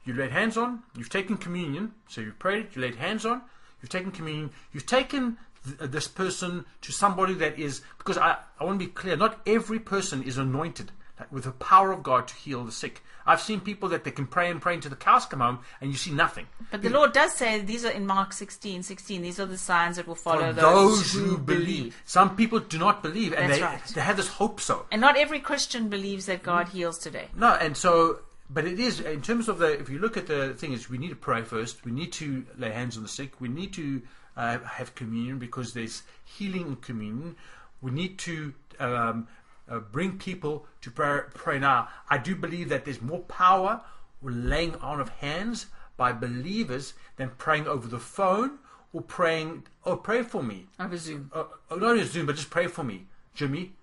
you 0.03 0.13
laid 0.13 0.31
hands 0.31 0.57
on, 0.57 0.83
you've 0.95 1.09
taken 1.09 1.37
communion. 1.37 1.93
So 2.07 2.21
you've 2.21 2.37
prayed, 2.37 2.67
you 2.75 2.81
laid 2.81 2.95
hands 2.95 3.25
on, 3.25 3.41
you've 3.81 3.89
taken 3.89 4.11
communion, 4.11 4.51
you've 4.73 4.85
taken 4.85 5.37
th- 5.65 5.89
this 5.89 6.07
person 6.07 6.65
to 6.81 6.91
somebody 6.91 7.33
that 7.35 7.57
is 7.57 7.81
because 7.97 8.17
I, 8.17 8.37
I 8.59 8.65
want 8.65 8.79
to 8.79 8.85
be 8.85 8.91
clear. 8.91 9.15
Not 9.15 9.39
every 9.47 9.79
person 9.79 10.21
is 10.21 10.37
anointed 10.37 10.91
with 11.31 11.45
the 11.45 11.51
power 11.51 11.91
of 11.91 12.03
God 12.03 12.27
to 12.27 12.35
heal 12.35 12.63
the 12.63 12.71
sick. 12.71 13.01
I've 13.25 13.41
seen 13.41 13.59
people 13.59 13.89
that 13.89 14.03
they 14.03 14.11
can 14.11 14.27
pray 14.27 14.51
and 14.51 14.61
pray 14.61 14.75
until 14.75 14.91
the 14.91 14.95
cows 14.95 15.25
come 15.25 15.39
home, 15.39 15.59
and 15.81 15.91
you 15.91 15.97
see 15.97 16.11
nothing. 16.11 16.45
But 16.69 16.83
the 16.83 16.89
Lord 16.89 17.11
does 17.11 17.33
say 17.33 17.59
these 17.59 17.83
are 17.83 17.91
in 17.91 18.05
Mark 18.05 18.33
16, 18.33 18.83
16. 18.83 19.21
These 19.21 19.39
are 19.39 19.45
the 19.45 19.57
signs 19.57 19.95
that 19.95 20.07
will 20.07 20.15
follow 20.15 20.53
those, 20.53 21.13
those 21.13 21.13
who 21.13 21.37
believe. 21.37 21.99
Some 22.05 22.35
people 22.35 22.59
do 22.59 22.77
not 22.77 23.01
believe, 23.01 23.33
and 23.33 23.49
That's 23.49 23.59
they 23.59 23.65
right. 23.65 23.85
they 23.95 24.01
have 24.01 24.17
this 24.17 24.27
hope 24.27 24.59
so. 24.59 24.85
And 24.91 25.01
not 25.01 25.17
every 25.17 25.39
Christian 25.39 25.89
believes 25.89 26.27
that 26.27 26.43
God 26.43 26.69
heals 26.69 26.99
today. 26.99 27.29
No, 27.35 27.53
and 27.53 27.75
so, 27.75 28.19
but 28.49 28.65
it 28.65 28.79
is 28.79 28.99
in 28.99 29.21
terms 29.21 29.49
of 29.49 29.57
the. 29.57 29.79
If 29.79 29.89
you 29.89 29.97
look 29.97 30.17
at 30.17 30.27
the 30.27 30.53
thing, 30.53 30.73
is 30.73 30.89
we 30.89 30.99
need 30.99 31.09
to 31.09 31.15
pray 31.15 31.41
first. 31.41 31.83
We 31.83 31.91
need 31.91 32.11
to 32.13 32.45
lay 32.57 32.71
hands 32.71 32.95
on 32.95 33.03
the 33.03 33.09
sick. 33.09 33.41
We 33.41 33.47
need 33.47 33.73
to 33.73 34.03
uh, 34.37 34.59
have 34.59 34.93
communion 34.93 35.39
because 35.39 35.73
there's 35.73 36.03
healing 36.25 36.67
in 36.67 36.75
communion. 36.75 37.37
We 37.81 37.91
need 37.91 38.19
to 38.19 38.53
um, 38.79 39.27
uh, 39.69 39.79
bring 39.79 40.17
people 40.17 40.65
to 40.81 40.91
pray, 40.91 41.21
pray 41.33 41.59
now. 41.59 41.89
I 42.09 42.17
do 42.17 42.35
believe 42.35 42.69
that 42.69 42.85
there's 42.85 43.01
more 43.01 43.19
power 43.21 43.81
laying 44.21 44.75
on 44.75 44.99
of 44.99 45.09
hands 45.09 45.67
by 45.97 46.11
believers 46.11 46.93
than 47.17 47.31
praying 47.37 47.67
over 47.67 47.87
the 47.87 47.99
phone 47.99 48.59
or 48.93 49.01
praying. 49.01 49.63
Oh, 49.85 49.95
pray 49.97 50.23
for 50.23 50.43
me. 50.43 50.67
Over 50.79 50.97
Zoom. 50.97 51.31
uh, 51.33 51.45
uh, 51.69 51.75
not 51.75 51.97
in 51.97 52.05
Zoom, 52.05 52.25
but 52.25 52.35
just 52.35 52.49
pray 52.49 52.67
for 52.67 52.83
me, 52.83 53.05
Jimmy. 53.33 53.73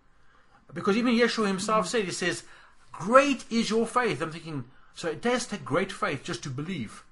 Because 0.73 0.97
even 0.97 1.14
Yeshua 1.14 1.47
himself 1.47 1.87
said, 1.87 2.05
he 2.05 2.11
says, 2.11 2.45
Great 2.92 3.45
is 3.51 3.71
your 3.71 3.87
faith. 3.87 4.21
I'm 4.23 4.33
thinking, 4.33 4.64
so 4.95 5.09
it 5.09 5.21
does 5.23 5.47
take 5.47 5.64
great 5.64 5.90
faith 5.92 6.23
just 6.23 6.42
to 6.45 6.51
believe 6.51 7.05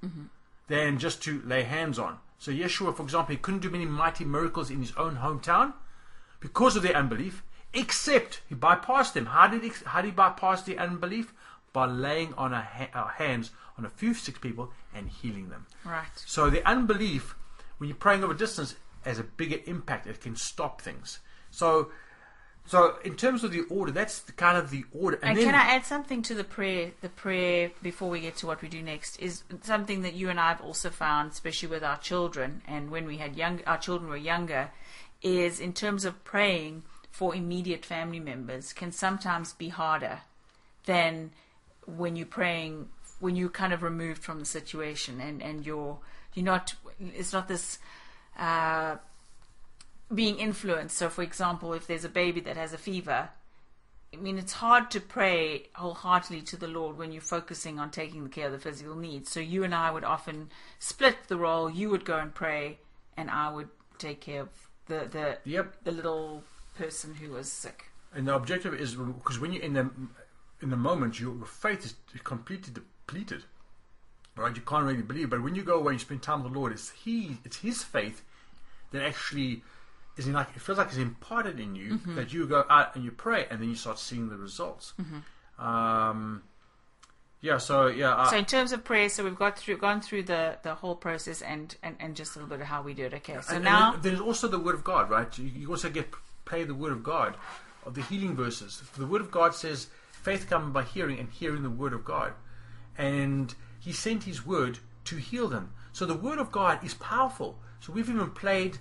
than 0.68 0.98
just 0.98 1.22
to 1.24 1.42
lay 1.44 1.62
hands 1.62 1.98
on. 1.98 2.18
So 2.38 2.52
Yeshua, 2.52 2.96
for 2.96 3.02
example, 3.02 3.34
he 3.34 3.40
couldn't 3.40 3.60
do 3.60 3.70
many 3.70 3.86
mighty 3.86 4.24
miracles 4.24 4.70
in 4.70 4.80
his 4.80 4.92
own 4.96 5.16
hometown 5.16 5.74
because 6.40 6.76
of 6.76 6.82
their 6.82 6.96
unbelief, 6.96 7.42
except 7.72 8.42
he 8.48 8.54
bypassed 8.54 9.12
them. 9.12 9.26
How 9.26 9.46
did 9.46 9.62
he, 9.62 9.70
how 9.86 10.02
did 10.02 10.08
he 10.08 10.12
bypass 10.12 10.62
the 10.62 10.78
unbelief? 10.78 11.32
By 11.72 11.86
laying 11.86 12.34
on 12.34 12.52
a 12.52 12.62
ha- 12.62 12.88
uh, 12.92 13.06
hands 13.08 13.52
on 13.78 13.84
a 13.84 13.90
few 13.90 14.12
sick 14.12 14.40
people 14.40 14.72
and 14.92 15.08
healing 15.08 15.50
them. 15.50 15.66
Right. 15.84 16.10
So 16.16 16.50
the 16.50 16.68
unbelief, 16.68 17.36
when 17.78 17.88
you're 17.88 17.96
praying 17.96 18.24
over 18.24 18.34
distance, 18.34 18.74
has 19.02 19.18
a 19.18 19.22
bigger 19.22 19.58
impact. 19.66 20.06
It 20.06 20.20
can 20.20 20.34
stop 20.34 20.82
things. 20.82 21.20
So, 21.50 21.90
so 22.66 22.96
in 23.04 23.14
terms 23.14 23.44
of 23.44 23.52
the 23.52 23.62
order, 23.70 23.92
that's 23.92 24.18
the 24.20 24.32
kind 24.32 24.58
of 24.58 24.70
the 24.70 24.84
order. 24.92 25.18
And 25.22 25.38
then, 25.38 25.44
can 25.44 25.54
I 25.54 25.74
add 25.74 25.86
something 25.86 26.22
to 26.22 26.34
the 26.34 26.44
prayer? 26.44 26.90
The 27.00 27.08
prayer 27.08 27.70
before 27.82 28.10
we 28.10 28.20
get 28.20 28.36
to 28.38 28.46
what 28.46 28.62
we 28.62 28.68
do 28.68 28.82
next 28.82 29.20
is 29.20 29.44
something 29.62 30.02
that 30.02 30.14
you 30.14 30.28
and 30.28 30.38
I 30.40 30.48
have 30.48 30.60
also 30.60 30.90
found, 30.90 31.32
especially 31.32 31.68
with 31.68 31.84
our 31.84 31.98
children, 31.98 32.62
and 32.66 32.90
when 32.90 33.06
we 33.06 33.18
had 33.18 33.36
young, 33.36 33.60
our 33.66 33.78
children 33.78 34.10
were 34.10 34.16
younger, 34.16 34.70
is 35.22 35.60
in 35.60 35.72
terms 35.72 36.04
of 36.04 36.24
praying 36.24 36.82
for 37.20 37.34
immediate 37.34 37.84
family 37.84 38.18
members 38.18 38.72
can 38.72 38.90
sometimes 38.90 39.52
be 39.52 39.68
harder 39.68 40.20
than 40.86 41.30
when 41.84 42.16
you're 42.16 42.34
praying 42.40 42.88
when 43.18 43.36
you're 43.36 43.50
kind 43.50 43.74
of 43.74 43.82
removed 43.82 44.22
from 44.22 44.38
the 44.38 44.46
situation 44.46 45.20
and 45.20 45.42
and 45.42 45.66
you're 45.66 45.98
you're 46.32 46.46
not 46.46 46.74
it's 46.98 47.34
not 47.34 47.46
this 47.46 47.78
uh, 48.38 48.96
being 50.14 50.38
influenced. 50.38 50.96
So, 50.96 51.10
for 51.10 51.22
example, 51.22 51.74
if 51.74 51.86
there's 51.86 52.06
a 52.06 52.14
baby 52.22 52.40
that 52.40 52.56
has 52.56 52.72
a 52.72 52.78
fever, 52.78 53.28
I 54.14 54.16
mean, 54.16 54.38
it's 54.38 54.54
hard 54.54 54.90
to 54.92 55.00
pray 55.00 55.66
wholeheartedly 55.74 56.40
to 56.52 56.56
the 56.56 56.68
Lord 56.68 56.96
when 56.96 57.12
you're 57.12 57.20
focusing 57.20 57.78
on 57.78 57.90
taking 57.90 58.24
the 58.24 58.30
care 58.30 58.46
of 58.46 58.52
the 58.52 58.58
physical 58.58 58.96
needs. 58.96 59.30
So, 59.30 59.40
you 59.40 59.62
and 59.62 59.74
I 59.74 59.90
would 59.90 60.04
often 60.04 60.48
split 60.78 61.16
the 61.28 61.36
role. 61.36 61.68
You 61.68 61.90
would 61.90 62.06
go 62.06 62.16
and 62.16 62.34
pray, 62.34 62.78
and 63.14 63.30
I 63.30 63.52
would 63.52 63.68
take 63.98 64.22
care 64.22 64.40
of 64.40 64.48
the 64.86 65.00
the 65.16 65.38
Yep. 65.44 65.84
the 65.84 65.92
little 65.92 66.44
person 66.76 67.14
who 67.14 67.30
was 67.30 67.50
sick. 67.50 67.86
And 68.14 68.26
the 68.26 68.34
objective 68.34 68.74
is 68.74 68.94
because 68.94 69.38
when 69.38 69.52
you're 69.52 69.62
in 69.62 69.74
the 69.74 69.90
in 70.62 70.70
the 70.70 70.76
moment, 70.76 71.20
your 71.20 71.34
faith 71.46 71.84
is 71.84 71.94
completely 72.22 72.72
depleted. 72.72 73.44
Right? 74.36 74.54
You 74.54 74.62
can't 74.62 74.84
really 74.84 75.02
believe. 75.02 75.30
But 75.30 75.42
when 75.42 75.54
you 75.54 75.62
go 75.62 75.78
away 75.78 75.92
and 75.92 76.00
spend 76.00 76.22
time 76.22 76.42
with 76.42 76.52
the 76.52 76.58
Lord, 76.58 76.72
it's 76.72 76.90
He, 76.90 77.38
it's 77.44 77.58
His 77.58 77.82
faith 77.82 78.22
that 78.92 79.02
actually 79.02 79.62
is 80.16 80.26
in 80.26 80.32
like 80.32 80.48
it 80.54 80.60
feels 80.60 80.78
like 80.78 80.88
it's 80.88 80.96
imparted 80.96 81.60
in 81.60 81.74
you 81.74 82.00
that 82.08 82.32
you 82.32 82.46
go 82.46 82.64
out 82.68 82.94
and 82.94 83.04
you 83.04 83.10
pray, 83.10 83.46
and 83.50 83.60
then 83.60 83.68
you 83.68 83.74
start 83.74 83.98
seeing 83.98 84.28
the 84.28 84.36
results. 84.36 84.92
Um, 85.58 86.42
yeah. 87.40 87.58
So 87.58 87.88
yeah. 87.88 88.16
I, 88.16 88.30
So, 88.30 88.36
in 88.36 88.44
terms 88.44 88.72
of 88.72 88.84
prayer, 88.84 89.08
so 89.08 89.24
we've 89.24 89.36
got 89.36 89.58
through 89.58 89.78
gone 89.78 90.00
through 90.00 90.24
the 90.24 90.58
the 90.62 90.74
whole 90.74 90.94
process 90.94 91.42
and 91.42 91.74
and, 91.82 91.96
and 92.00 92.16
just 92.16 92.34
a 92.34 92.38
little 92.38 92.48
bit 92.48 92.60
of 92.60 92.66
how 92.66 92.82
we 92.82 92.94
do 92.94 93.06
it. 93.06 93.14
Okay. 93.14 93.38
So 93.42 93.56
and, 93.56 93.64
now. 93.64 93.94
and 93.94 94.02
there's 94.02 94.20
also 94.20 94.48
the 94.48 94.58
Word 94.58 94.74
of 94.74 94.84
God, 94.84 95.10
right? 95.10 95.36
You, 95.38 95.46
you 95.46 95.70
also 95.70 95.90
get 95.90 96.10
play 96.50 96.64
the 96.64 96.74
Word 96.74 96.92
of 96.92 97.02
God, 97.02 97.36
of 97.86 97.94
the 97.94 98.02
healing 98.02 98.34
verses. 98.34 98.82
The 98.96 99.06
Word 99.06 99.22
of 99.22 99.30
God 99.30 99.54
says, 99.54 99.88
"Faith 100.10 100.50
comes 100.50 100.74
by 100.74 100.82
hearing, 100.82 101.18
and 101.18 101.30
hearing 101.30 101.62
the 101.62 101.70
Word 101.82 101.94
of 101.94 102.04
God." 102.04 102.32
And 102.98 103.54
He 103.78 103.92
sent 103.92 104.24
His 104.24 104.44
Word 104.44 104.80
to 105.04 105.16
heal 105.16 105.48
them. 105.48 105.72
So 105.92 106.04
the 106.04 106.22
Word 106.26 106.38
of 106.38 106.52
God 106.52 106.84
is 106.84 106.94
powerful. 106.94 107.58
So 107.80 107.92
we've 107.92 108.10
even 108.10 108.30
played 108.30 108.78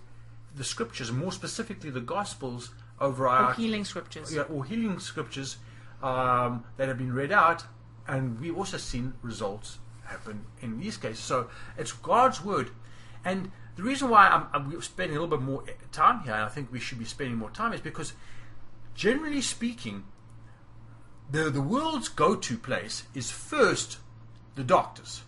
the 0.56 0.64
Scriptures, 0.64 1.12
more 1.12 1.32
specifically 1.32 1.92
the 1.92 2.02
Gospels, 2.18 2.72
over 3.00 3.28
our 3.28 3.52
or 3.52 3.54
healing 3.54 3.86
scriptures. 3.86 4.34
yeah, 4.34 4.42
or 4.44 4.66
healing 4.66 5.00
scriptures 5.00 5.58
um, 6.04 6.66
that 6.78 6.88
have 6.88 6.98
been 6.98 7.14
read 7.14 7.32
out, 7.32 7.64
and 8.08 8.40
we've 8.40 8.58
also 8.58 8.78
seen 8.78 9.14
results 9.22 9.80
happen 10.06 10.46
in 10.62 10.80
these 10.80 10.98
cases. 10.98 11.20
So 11.20 11.50
it's 11.78 11.92
God's 11.92 12.44
word, 12.44 12.72
and 13.24 13.52
the 13.80 13.86
reason 13.86 14.10
why 14.10 14.28
I'm, 14.28 14.48
I'm 14.54 14.82
spending 14.82 15.16
a 15.16 15.22
little 15.22 15.38
bit 15.38 15.46
more 15.46 15.64
time 15.94 16.20
here, 16.22 16.34
and 16.34 16.44
I 16.44 16.50
think 16.50 16.70
we 16.70 16.80
should 16.82 17.00
be 17.00 17.06
spending 17.06 17.38
more 17.38 17.50
time, 17.50 17.72
is 17.72 17.80
because 17.80 18.12
generally 18.94 19.42
speaking, 19.42 20.04
the 21.32 21.50
the 21.50 21.62
world's 21.62 22.10
go-to 22.10 22.58
place 22.58 23.04
is 23.14 23.32
first 23.32 24.00
the 24.56 24.64
doctors. 24.66 25.22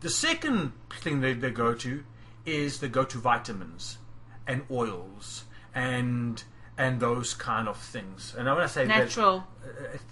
The 0.00 0.10
second 0.10 0.72
thing 1.00 1.20
they, 1.20 1.32
they 1.32 1.50
go 1.50 1.74
to 1.74 2.04
is 2.44 2.78
they 2.78 2.88
go 2.88 3.02
to 3.04 3.18
vitamins 3.18 3.98
and 4.46 4.62
oils 4.70 5.44
and 5.74 6.44
and 6.78 7.00
those 7.00 7.34
kind 7.34 7.66
of 7.66 7.76
things. 7.76 8.34
And 8.38 8.46
when 8.46 8.58
I 8.58 8.66
say 8.66 8.86
that- 8.86 8.98
Natural. 8.98 9.44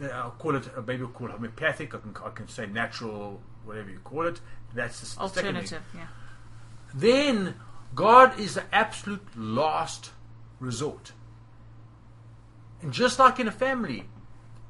uh, 0.02 0.06
I'll 0.06 0.30
call 0.32 0.56
it, 0.56 0.66
uh, 0.76 0.80
maybe 0.80 1.02
we'll 1.04 1.12
call 1.12 1.28
it 1.28 1.32
homeopathic. 1.32 1.94
I 1.94 1.98
can, 1.98 2.16
I 2.24 2.30
can 2.30 2.48
say 2.48 2.66
natural, 2.66 3.40
whatever 3.64 3.90
you 3.90 4.00
call 4.02 4.26
it. 4.26 4.40
That's 4.74 5.14
the. 5.14 5.20
Alternative. 5.20 5.82
Yeah. 5.94 6.06
Then 6.94 7.54
God 7.94 8.38
is 8.38 8.54
the 8.54 8.64
absolute 8.74 9.26
last 9.36 10.10
resort. 10.60 11.12
And 12.82 12.92
just 12.92 13.18
like 13.18 13.40
in 13.40 13.48
a 13.48 13.52
family, 13.52 14.04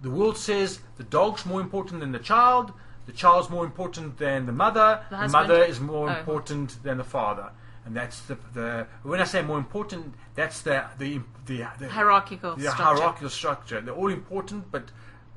the 0.03 0.11
world 0.11 0.37
says 0.37 0.81
the 0.97 1.05
dog's 1.05 1.45
more 1.45 1.61
important 1.61 2.01
than 2.01 2.13
the 2.13 2.19
child, 2.19 2.73
the 3.07 3.13
child's 3.13 3.51
more 3.51 3.65
important 3.65 4.19
than 4.19 4.47
the 4.47 4.53
mother, 4.53 5.03
The 5.11 5.17
the, 5.19 5.29
mother 5.29 5.63
is 5.65 5.81
more 5.81 6.09
Oh. 6.11 6.19
important 6.19 6.83
than 6.83 6.99
the 6.99 7.05
father. 7.05 7.51
And 7.87 7.95
that's 7.95 8.21
the, 8.21 8.39
the 8.55 8.87
when 9.03 9.21
I 9.21 9.25
say 9.25 9.43
more 9.43 9.59
important, 9.59 10.15
that's 10.35 10.63
the 10.63 10.85
the 10.99 11.21
the, 11.45 11.67
the 11.79 11.89
Hierarchical 11.91 12.57
the 12.57 12.63
structure. 12.63 12.83
hierarchical 12.83 13.29
structure. 13.29 13.81
They're 13.83 13.95
all 13.95 14.11
important, 14.11 14.71
but 14.71 14.85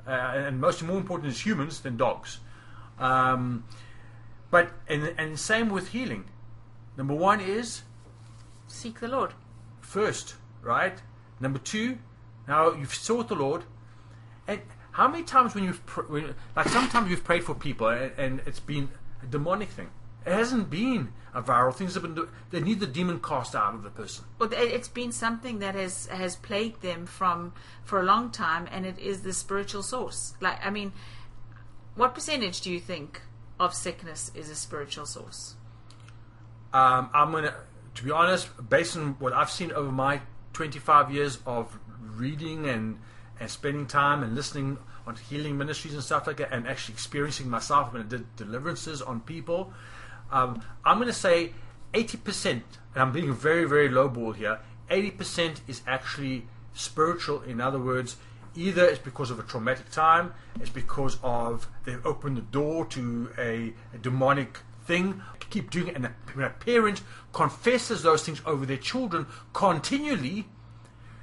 uh, 0.06 0.10
and 0.46 0.58
most 0.58 0.82
more 0.82 0.96
important 0.96 1.30
is 1.30 1.44
humans 1.44 1.80
than 1.80 1.98
dogs. 1.98 2.38
Um, 2.98 3.64
but 4.50 4.70
and 4.88 5.12
and 5.18 5.38
same 5.38 5.68
with 5.68 5.88
healing. 5.88 6.24
Number 6.98 7.14
one 7.14 7.40
is 7.40 7.82
Seek 8.66 9.00
the 9.00 9.08
Lord. 9.08 9.32
first, 9.80 10.34
right? 10.62 10.98
Number 11.40 11.58
two, 11.60 11.98
now 12.46 12.72
you've 12.72 12.92
sought 12.94 13.28
the 13.28 13.34
Lord, 13.36 13.62
and 14.46 14.60
how 14.92 15.06
many 15.08 15.22
times 15.22 15.54
when 15.54 15.64
you've 15.64 15.84
pr- 15.86 16.02
when, 16.02 16.34
like 16.56 16.68
sometimes 16.68 17.08
you've 17.08 17.24
prayed 17.24 17.44
for 17.44 17.54
people 17.54 17.88
and, 17.88 18.12
and 18.18 18.40
it's 18.44 18.60
been 18.60 18.90
a 19.22 19.26
demonic 19.26 19.68
thing. 19.70 19.88
It 20.26 20.32
hasn't 20.32 20.68
been 20.68 21.12
a 21.32 21.40
viral 21.40 21.72
things 21.72 21.94
have 21.94 22.02
been. 22.02 22.28
They 22.50 22.60
need 22.60 22.80
the 22.80 22.86
demon 22.86 23.20
cast 23.20 23.54
out 23.54 23.74
of 23.74 23.82
the 23.84 23.90
person. 23.90 24.24
Well, 24.38 24.52
it- 24.52 24.58
it's 24.58 24.88
been 24.88 25.12
something 25.12 25.60
that 25.60 25.74
has 25.76 26.06
has 26.06 26.34
plagued 26.36 26.82
them 26.82 27.06
from 27.06 27.52
for 27.84 28.00
a 28.00 28.02
long 28.02 28.30
time, 28.30 28.66
and 28.72 28.84
it 28.84 28.98
is 28.98 29.22
the 29.22 29.32
spiritual 29.32 29.84
source. 29.84 30.34
Like, 30.40 30.58
I 30.66 30.70
mean, 30.70 30.92
what 31.94 32.14
percentage 32.14 32.60
do 32.60 32.70
you 32.72 32.80
think 32.80 33.22
of 33.60 33.72
sickness 33.74 34.32
is 34.34 34.50
a 34.50 34.56
spiritual 34.56 35.06
source? 35.06 35.54
Um, 36.72 37.08
I'm 37.14 37.32
gonna, 37.32 37.54
to 37.94 38.04
be 38.04 38.10
honest, 38.10 38.48
based 38.68 38.96
on 38.96 39.16
what 39.18 39.32
I've 39.32 39.50
seen 39.50 39.72
over 39.72 39.90
my 39.90 40.20
25 40.52 41.10
years 41.12 41.38
of 41.46 41.78
reading 42.00 42.68
and 42.68 42.98
and 43.40 43.48
spending 43.48 43.86
time 43.86 44.22
and 44.24 44.34
listening 44.34 44.76
on 45.06 45.14
healing 45.14 45.56
ministries 45.56 45.94
and 45.94 46.02
stuff 46.02 46.26
like 46.26 46.38
that, 46.38 46.52
and 46.52 46.66
actually 46.66 46.92
experiencing 46.94 47.48
myself 47.48 47.92
when 47.92 48.02
I 48.02 48.04
did 48.04 48.36
deliverances 48.36 49.00
on 49.00 49.20
people, 49.20 49.72
um, 50.32 50.60
I'm 50.84 50.98
gonna 50.98 51.12
say 51.12 51.52
80%, 51.94 52.50
and 52.50 52.62
I'm 52.96 53.12
being 53.12 53.32
very 53.32 53.64
very 53.64 53.88
lowball 53.88 54.34
here. 54.36 54.58
80% 54.90 55.60
is 55.66 55.82
actually 55.86 56.46
spiritual. 56.74 57.42
In 57.42 57.60
other 57.60 57.78
words. 57.78 58.16
Either 58.56 58.86
it's 58.86 58.98
because 58.98 59.30
of 59.30 59.38
a 59.38 59.42
traumatic 59.44 59.88
time, 59.92 60.32
it's 60.58 60.70
because 60.70 61.18
of 61.22 61.68
they've 61.84 62.04
opened 62.04 62.36
the 62.36 62.40
door 62.40 62.84
to 62.86 63.30
a, 63.38 63.72
a 63.94 63.98
demonic 63.98 64.58
thing, 64.84 65.22
keep 65.50 65.70
doing 65.70 65.88
it, 65.88 65.96
and 65.96 66.08
when 66.34 66.46
a 66.46 66.50
parent 66.50 67.02
confesses 67.32 68.02
those 68.02 68.24
things 68.24 68.40
over 68.44 68.66
their 68.66 68.76
children 68.76 69.26
continually, 69.52 70.46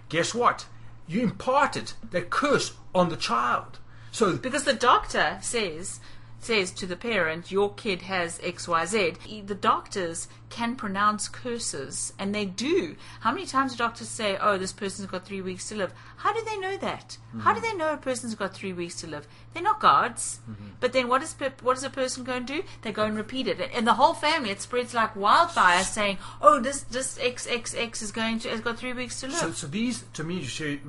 guess 0.09 0.33
what? 0.33 0.65
You 1.07 1.21
imparted 1.21 1.93
that 2.11 2.29
curse 2.29 2.73
on 2.93 3.09
the 3.09 3.17
child. 3.17 3.79
So 4.11 4.37
Because 4.37 4.63
the 4.63 4.73
doctor 4.73 5.37
says 5.41 5.99
says 6.45 6.71
to 6.71 6.85
the 6.85 6.95
parent, 6.95 7.51
"Your 7.51 7.73
kid 7.73 8.03
has 8.03 8.39
XYZ, 8.39 9.47
The 9.47 9.55
doctors 9.55 10.27
can 10.49 10.75
pronounce 10.75 11.27
curses, 11.27 12.13
and 12.19 12.33
they 12.33 12.45
do. 12.45 12.95
How 13.21 13.31
many 13.31 13.45
times 13.45 13.71
do 13.71 13.77
doctors 13.79 14.09
say, 14.09 14.37
"Oh, 14.39 14.57
this 14.57 14.71
person's 14.71 15.09
got 15.09 15.25
three 15.25 15.41
weeks 15.41 15.67
to 15.69 15.75
live"? 15.75 15.91
How 16.17 16.31
do 16.33 16.41
they 16.45 16.57
know 16.57 16.77
that? 16.77 17.17
How 17.39 17.53
do 17.53 17.59
they 17.59 17.73
know 17.73 17.91
a 17.91 17.97
person's 17.97 18.35
got 18.35 18.53
three 18.53 18.73
weeks 18.73 18.95
to 19.01 19.07
live? 19.07 19.27
They're 19.53 19.63
not 19.63 19.79
gods. 19.79 20.39
Mm-hmm. 20.49 20.69
But 20.79 20.93
then, 20.93 21.07
what 21.07 21.21
is 21.23 21.35
what 21.61 21.73
does 21.73 21.83
a 21.83 21.89
person 21.89 22.23
go 22.23 22.33
and 22.33 22.47
do? 22.47 22.63
They 22.83 22.91
go 22.91 23.03
and 23.03 23.17
repeat 23.17 23.47
it, 23.47 23.59
and 23.73 23.85
the 23.87 23.95
whole 23.95 24.13
family 24.13 24.51
it 24.51 24.61
spreads 24.61 24.93
like 24.93 25.15
wildfire, 25.15 25.83
saying, 25.83 26.17
"Oh, 26.41 26.59
this 26.59 26.81
this 26.83 27.17
X 27.19 27.47
X 27.47 27.75
X 27.75 28.01
is 28.01 28.11
going 28.11 28.39
to 28.39 28.49
has 28.49 28.61
got 28.61 28.77
three 28.77 28.93
weeks 28.93 29.19
to 29.21 29.27
live." 29.27 29.37
So, 29.37 29.51
so 29.51 29.67
these, 29.67 30.05
to 30.13 30.23
me, 30.23 30.35
you 30.39 30.47
see, 30.47 30.79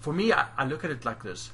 for 0.00 0.12
me, 0.12 0.32
I, 0.32 0.46
I 0.56 0.64
look 0.64 0.84
at 0.84 0.90
it 0.90 1.04
like 1.04 1.22
this. 1.22 1.50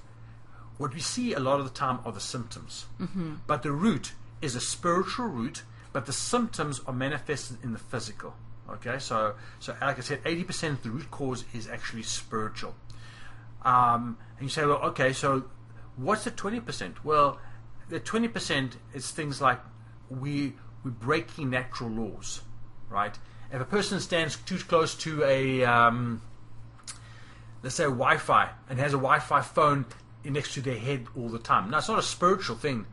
What 0.80 0.94
we 0.94 1.00
see 1.00 1.34
a 1.34 1.40
lot 1.40 1.60
of 1.60 1.66
the 1.66 1.78
time 1.78 1.98
are 2.06 2.12
the 2.12 2.20
symptoms. 2.20 2.86
Mm-hmm. 2.98 3.34
But 3.46 3.62
the 3.62 3.70
root 3.70 4.14
is 4.40 4.56
a 4.56 4.62
spiritual 4.62 5.26
root, 5.26 5.62
but 5.92 6.06
the 6.06 6.12
symptoms 6.14 6.80
are 6.86 6.94
manifested 6.94 7.58
in 7.62 7.74
the 7.74 7.78
physical. 7.78 8.32
Okay, 8.66 8.98
so, 8.98 9.34
so 9.58 9.76
like 9.82 9.98
I 9.98 10.00
said, 10.00 10.24
80% 10.24 10.70
of 10.70 10.82
the 10.82 10.88
root 10.88 11.10
cause 11.10 11.44
is 11.52 11.68
actually 11.68 12.04
spiritual. 12.04 12.74
Um, 13.62 14.16
and 14.38 14.44
you 14.44 14.48
say, 14.48 14.64
well, 14.64 14.78
okay, 14.84 15.12
so 15.12 15.44
what's 15.96 16.24
the 16.24 16.30
20%? 16.30 17.04
Well, 17.04 17.38
the 17.90 18.00
20% 18.00 18.72
is 18.94 19.10
things 19.10 19.38
like 19.38 19.60
we, 20.08 20.54
we're 20.82 20.92
breaking 20.92 21.50
natural 21.50 21.90
laws, 21.90 22.40
right? 22.88 23.18
If 23.52 23.60
a 23.60 23.66
person 23.66 24.00
stands 24.00 24.36
too 24.46 24.56
close 24.56 24.94
to 24.94 25.24
a, 25.24 25.62
um, 25.62 26.22
let's 27.62 27.74
say 27.74 27.84
Wi-Fi 27.84 28.48
and 28.70 28.78
has 28.78 28.94
a 28.94 28.96
Wi-Fi 28.96 29.42
phone 29.42 29.84
next 30.24 30.54
to 30.54 30.61
their 30.61 30.78
head 30.78 31.06
all 31.16 31.28
the 31.28 31.38
time. 31.38 31.70
Now 31.70 31.78
it's 31.78 31.88
not 31.88 31.98
a 31.98 32.02
spiritual 32.02 32.56
thing, 32.56 32.87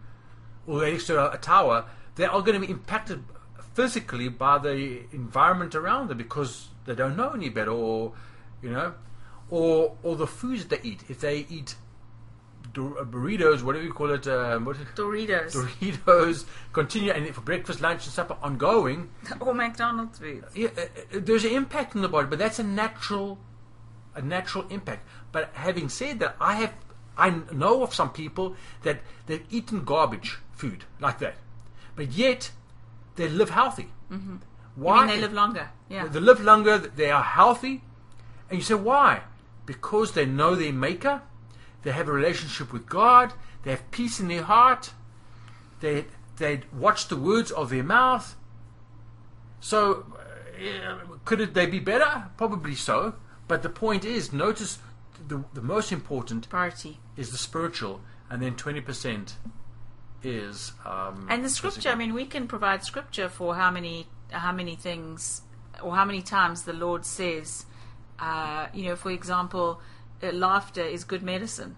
or 0.65 0.79
they're 0.79 0.91
next 0.91 1.07
to 1.07 1.19
a, 1.19 1.35
a 1.35 1.37
tower. 1.37 1.85
They 2.15 2.25
are 2.25 2.41
going 2.41 2.59
to 2.59 2.65
be 2.65 2.71
impacted 2.71 3.23
physically 3.73 4.29
by 4.29 4.57
the 4.57 5.03
environment 5.11 5.75
around 5.75 6.07
them 6.07 6.17
because 6.17 6.69
they 6.85 6.95
don't 6.95 7.15
know 7.15 7.31
any 7.31 7.49
better, 7.49 7.71
or 7.71 8.13
you 8.61 8.71
know, 8.71 8.93
or 9.49 9.95
or 10.03 10.15
the 10.15 10.27
foods 10.27 10.65
they 10.65 10.79
eat. 10.83 11.03
If 11.09 11.19
they 11.19 11.45
eat 11.49 11.75
uh, 12.77 13.03
burritos, 13.03 13.63
whatever 13.63 13.83
you 13.83 13.93
call 13.93 14.11
it, 14.11 14.27
um, 14.27 14.65
what, 14.65 14.77
Doritos 14.95 15.55
Doritos, 15.55 16.45
continue, 16.73 17.11
and 17.11 17.33
for 17.33 17.41
breakfast, 17.41 17.81
lunch, 17.81 18.05
and 18.05 18.13
supper, 18.13 18.37
ongoing. 18.41 19.09
or 19.39 19.53
McDonald's 19.53 20.19
food. 20.19 20.43
Yeah, 20.55 20.69
uh, 20.77 20.81
uh, 20.81 20.85
there's 21.11 21.45
an 21.45 21.51
impact 21.51 21.95
on 21.95 22.01
the 22.01 22.09
body, 22.09 22.27
but 22.27 22.39
that's 22.39 22.59
a 22.59 22.63
natural, 22.63 23.39
a 24.15 24.21
natural 24.21 24.65
impact. 24.69 25.07
But 25.31 25.51
having 25.53 25.89
said 25.89 26.19
that, 26.19 26.35
I 26.39 26.55
have, 26.55 26.73
I 27.17 27.41
know 27.51 27.83
of 27.83 27.93
some 27.93 28.11
people 28.11 28.55
that 28.83 29.01
they've 29.25 29.45
eaten 29.49 29.83
garbage 29.83 30.37
food 30.51 30.85
like 30.99 31.19
that, 31.19 31.35
but 31.95 32.11
yet 32.11 32.51
they 33.15 33.27
live 33.27 33.49
healthy. 33.49 33.89
Mm-hmm. 34.11 34.37
Why? 34.75 35.07
they 35.07 35.19
live 35.19 35.33
longer. 35.33 35.69
Yeah. 35.89 36.07
They 36.07 36.19
live 36.19 36.41
longer. 36.41 36.77
They 36.77 37.09
are 37.09 37.23
healthy, 37.23 37.81
and 38.49 38.59
you 38.59 38.63
say 38.63 38.75
why? 38.75 39.21
Because 39.65 40.11
they 40.13 40.25
know 40.25 40.55
their 40.55 40.73
Maker. 40.73 41.21
They 41.83 41.91
have 41.91 42.07
a 42.07 42.11
relationship 42.11 42.71
with 42.71 42.87
God. 42.87 43.33
They 43.63 43.71
have 43.71 43.89
peace 43.91 44.19
in 44.19 44.27
their 44.27 44.43
heart. 44.43 44.91
They 45.79 46.05
they 46.37 46.61
watch 46.71 47.07
the 47.07 47.15
words 47.15 47.51
of 47.51 47.69
their 47.69 47.83
mouth. 47.83 48.35
So, 49.59 50.05
uh, 50.15 51.15
could 51.25 51.41
it, 51.41 51.53
they 51.53 51.65
be 51.65 51.79
better? 51.79 52.25
Probably 52.37 52.75
so. 52.75 53.15
But 53.47 53.63
the 53.63 53.69
point 53.69 54.05
is, 54.05 54.31
notice 54.31 54.79
the 55.27 55.43
the 55.53 55.61
most 55.61 55.91
important 55.91 56.49
Priority. 56.49 56.99
is 57.15 57.31
the 57.31 57.37
spiritual, 57.37 58.01
and 58.29 58.41
then 58.41 58.55
twenty 58.55 58.81
percent 58.81 59.37
is 60.23 60.73
um, 60.85 61.27
And 61.29 61.43
the 61.45 61.49
scripture, 61.49 61.89
I 61.89 61.95
mean, 61.95 62.13
we 62.13 62.25
can 62.25 62.47
provide 62.47 62.83
scripture 62.83 63.29
for 63.29 63.55
how 63.55 63.71
many 63.71 64.07
how 64.29 64.51
many 64.51 64.75
things 64.75 65.41
or 65.81 65.95
how 65.95 66.05
many 66.05 66.21
times 66.21 66.63
the 66.63 66.73
Lord 66.73 67.05
says, 67.05 67.65
uh, 68.19 68.67
you 68.73 68.85
know, 68.85 68.95
for 68.95 69.11
example, 69.11 69.79
uh, 70.23 70.31
laughter 70.31 70.81
is 70.81 71.03
good 71.03 71.23
medicine. 71.23 71.75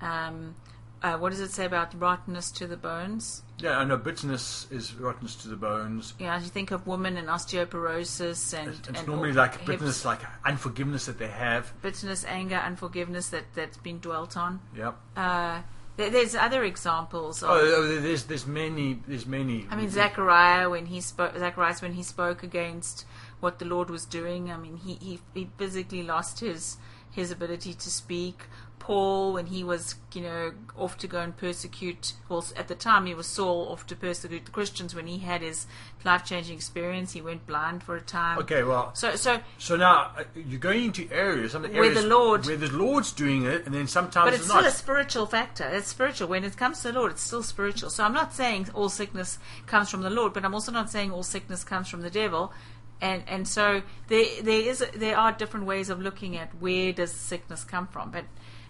Um, 0.00 0.56
uh, 1.02 1.16
what 1.16 1.30
does 1.30 1.40
it 1.40 1.50
say 1.52 1.64
about 1.64 1.98
rottenness 1.98 2.50
to 2.52 2.66
the 2.66 2.76
bones? 2.76 3.42
Yeah, 3.58 3.78
I 3.78 3.84
know 3.84 3.96
bitterness 3.96 4.66
is 4.70 4.94
rottenness 4.94 5.36
to 5.36 5.48
the 5.48 5.56
bones. 5.56 6.14
Know, 6.20 6.26
as 6.30 6.44
you 6.44 6.48
think 6.50 6.70
of 6.70 6.86
women 6.86 7.16
and 7.16 7.28
osteoporosis 7.28 8.56
and, 8.58 8.68
It's, 8.68 8.88
it's 8.88 8.98
and 9.00 9.08
normally 9.08 9.30
all- 9.30 9.36
like 9.36 9.52
hips, 9.54 9.66
bitterness, 9.66 10.04
like 10.04 10.20
unforgiveness 10.44 11.06
that 11.06 11.18
they 11.18 11.28
have. 11.28 11.72
bitterness, 11.82 12.24
anger, 12.26 12.56
unforgiveness 12.56 13.28
that 13.30 13.44
that's 13.54 13.76
been 13.76 13.98
dwelt 14.00 14.36
on. 14.36 14.60
Yep. 14.76 14.96
Uh, 15.16 15.60
there, 15.96 16.10
there's 16.10 16.34
other 16.34 16.62
examples. 16.64 17.42
Of, 17.42 17.50
Oh, 17.50 17.54
oh, 17.58 18.00
there's 18.00 18.24
there's 18.24 18.46
many 18.46 19.00
there's 19.06 19.26
many. 19.26 19.66
I 19.70 19.76
mean, 19.76 19.90
Zechariah 19.90 20.70
when 20.70 20.86
he 20.86 21.00
spoke, 21.00 21.36
Zacharias 21.36 21.82
when 21.82 21.92
he 21.94 22.02
spoke 22.02 22.42
against 22.42 23.04
what 23.40 23.58
the 23.58 23.64
Lord 23.64 23.90
was 23.90 24.04
doing. 24.04 24.50
I 24.52 24.56
mean, 24.56 24.76
he 24.76 24.94
he, 24.94 25.20
he 25.34 25.50
physically 25.58 26.02
lost 26.04 26.40
his 26.40 26.76
his 27.10 27.30
ability 27.32 27.74
to 27.74 27.90
speak. 27.90 28.44
Paul 28.78 29.32
when 29.34 29.46
he 29.46 29.62
was 29.64 29.96
you 30.14 30.22
know 30.22 30.52
off 30.76 30.96
to 30.98 31.06
go 31.06 31.20
and 31.20 31.36
persecute. 31.36 32.12
Well, 32.28 32.44
at 32.56 32.68
the 32.68 32.74
time 32.74 33.06
he 33.06 33.14
was 33.14 33.26
Saul 33.26 33.68
off 33.70 33.86
to 33.88 33.96
persecute 33.96 34.44
the 34.46 34.50
Christians. 34.50 34.94
When 34.94 35.06
he 35.06 35.18
had 35.18 35.42
his 35.42 35.66
life 36.04 36.24
changing 36.24 36.56
experience, 36.56 37.12
he 37.12 37.20
went 37.20 37.46
blind 37.46 37.82
for 37.82 37.96
a 37.96 38.00
time. 38.00 38.38
Okay, 38.38 38.62
well, 38.62 38.94
So 38.94 39.16
so 39.16 39.40
so 39.58 39.76
now 39.76 40.12
uh, 40.16 40.24
you're 40.34 40.60
going 40.60 40.84
into 40.86 41.08
areas, 41.12 41.52
some 41.52 41.64
of 41.64 41.70
the 41.70 41.76
Where 41.76 41.86
areas 41.90 42.02
the 42.02 42.08
Lord- 42.08 42.46
where 42.46 42.56
the 42.56 42.70
Lord's 42.72 43.12
doing 43.12 43.44
it, 43.44 43.66
and 43.66 43.74
then 43.74 43.86
sometimes 43.86 44.26
But 44.26 44.34
it's 44.34 44.42
it's 44.42 44.48
still 44.48 44.62
not. 44.62 44.68
a 44.70 44.74
spiritual 44.74 45.26
factor. 45.26 45.64
It's 45.68 45.88
spiritual. 45.88 46.28
When 46.28 46.44
it 46.44 46.56
comes 46.56 46.82
to 46.82 46.92
the 46.92 46.98
Lord, 46.98 47.12
it's 47.12 47.22
still 47.22 47.42
spiritual. 47.42 47.90
So 47.90 48.04
I'm 48.04 48.14
not 48.14 48.32
saying 48.32 48.68
all 48.74 48.88
sickness 48.88 49.38
comes 49.66 49.90
from 49.90 50.02
the 50.02 50.10
Lord, 50.10 50.32
but 50.32 50.44
I'm 50.44 50.54
also 50.54 50.72
not 50.72 50.90
saying 50.90 51.12
all 51.12 51.22
sickness 51.22 51.64
comes 51.64 51.88
from 51.88 52.02
the 52.02 52.10
devil. 52.10 52.52
And 53.00 53.22
and 53.28 53.46
so 53.46 53.82
there 54.08 54.26
there 54.42 54.60
is 54.60 54.84
there 54.94 55.16
are 55.16 55.30
different 55.30 55.66
ways 55.66 55.88
of 55.88 56.00
looking 56.00 56.36
at 56.36 56.50
where 56.60 56.92
does 56.92 57.12
sickness 57.12 57.62
come 57.62 57.86
from. 57.86 58.10
But 58.10 58.24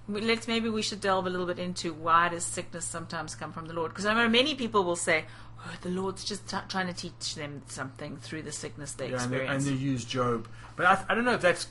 let's 0.08 0.48
maybe 0.48 0.68
we 0.68 0.82
should 0.82 1.00
delve 1.00 1.26
a 1.26 1.30
little 1.30 1.46
bit 1.46 1.58
into 1.58 1.92
why 1.92 2.28
does 2.28 2.44
sickness 2.44 2.84
sometimes 2.84 3.34
come 3.34 3.52
from 3.52 3.66
the 3.66 3.74
Lord? 3.74 3.90
Because 3.90 4.06
I 4.06 4.14
know 4.14 4.28
many 4.28 4.54
people 4.54 4.84
will 4.84 4.96
say, 4.96 5.24
"Oh, 5.60 5.72
the 5.82 5.90
Lord's 5.90 6.24
just 6.24 6.48
t- 6.48 6.56
trying 6.68 6.86
to 6.86 6.94
teach 6.94 7.34
them 7.34 7.62
something 7.66 8.16
through 8.16 8.42
the 8.42 8.52
sickness 8.52 8.92
they 8.92 9.10
yeah, 9.10 9.22
and, 9.22 9.32
they, 9.32 9.36
experience." 9.36 9.66
and 9.66 9.76
they 9.76 9.80
use 9.80 10.04
Job, 10.04 10.48
but 10.76 10.86
I, 10.86 11.04
I 11.08 11.14
don't 11.14 11.24
know 11.24 11.34
if 11.34 11.40
that's. 11.42 11.68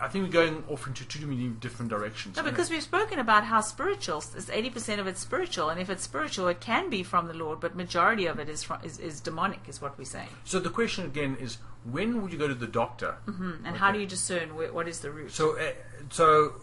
I 0.00 0.08
think 0.08 0.24
we're 0.24 0.32
going 0.32 0.64
off 0.68 0.88
into 0.88 1.06
too 1.06 1.24
many 1.28 1.46
different 1.46 1.88
directions. 1.88 2.36
No, 2.36 2.42
because 2.42 2.68
we've 2.70 2.82
spoken 2.82 3.20
about 3.20 3.44
how 3.44 3.60
spiritual 3.60 4.18
is 4.36 4.50
eighty 4.50 4.68
percent 4.68 5.00
of 5.00 5.06
it's 5.06 5.20
spiritual, 5.20 5.68
and 5.68 5.80
if 5.80 5.88
it's 5.88 6.02
spiritual, 6.02 6.48
it 6.48 6.60
can 6.60 6.90
be 6.90 7.04
from 7.04 7.28
the 7.28 7.34
Lord, 7.34 7.60
but 7.60 7.76
majority 7.76 8.26
of 8.26 8.40
it 8.40 8.48
is 8.48 8.64
from, 8.64 8.80
is, 8.82 8.98
is 8.98 9.20
demonic, 9.20 9.60
is 9.68 9.80
what 9.80 9.96
we're 9.96 10.04
saying. 10.04 10.28
so 10.44 10.58
the 10.58 10.70
question 10.70 11.04
again 11.06 11.36
is, 11.40 11.58
when 11.84 12.20
would 12.20 12.32
you 12.32 12.38
go 12.38 12.48
to 12.48 12.54
the 12.54 12.66
doctor? 12.66 13.18
Mm, 13.28 13.60
And 13.64 13.76
how 13.76 13.92
do 13.92 14.00
you 14.00 14.06
discern 14.06 14.48
wh- 14.50 14.74
what 14.74 14.88
is 14.88 14.98
the 15.00 15.12
root? 15.12 15.30
So, 15.30 15.56
uh, 15.56 15.70
so 16.10 16.54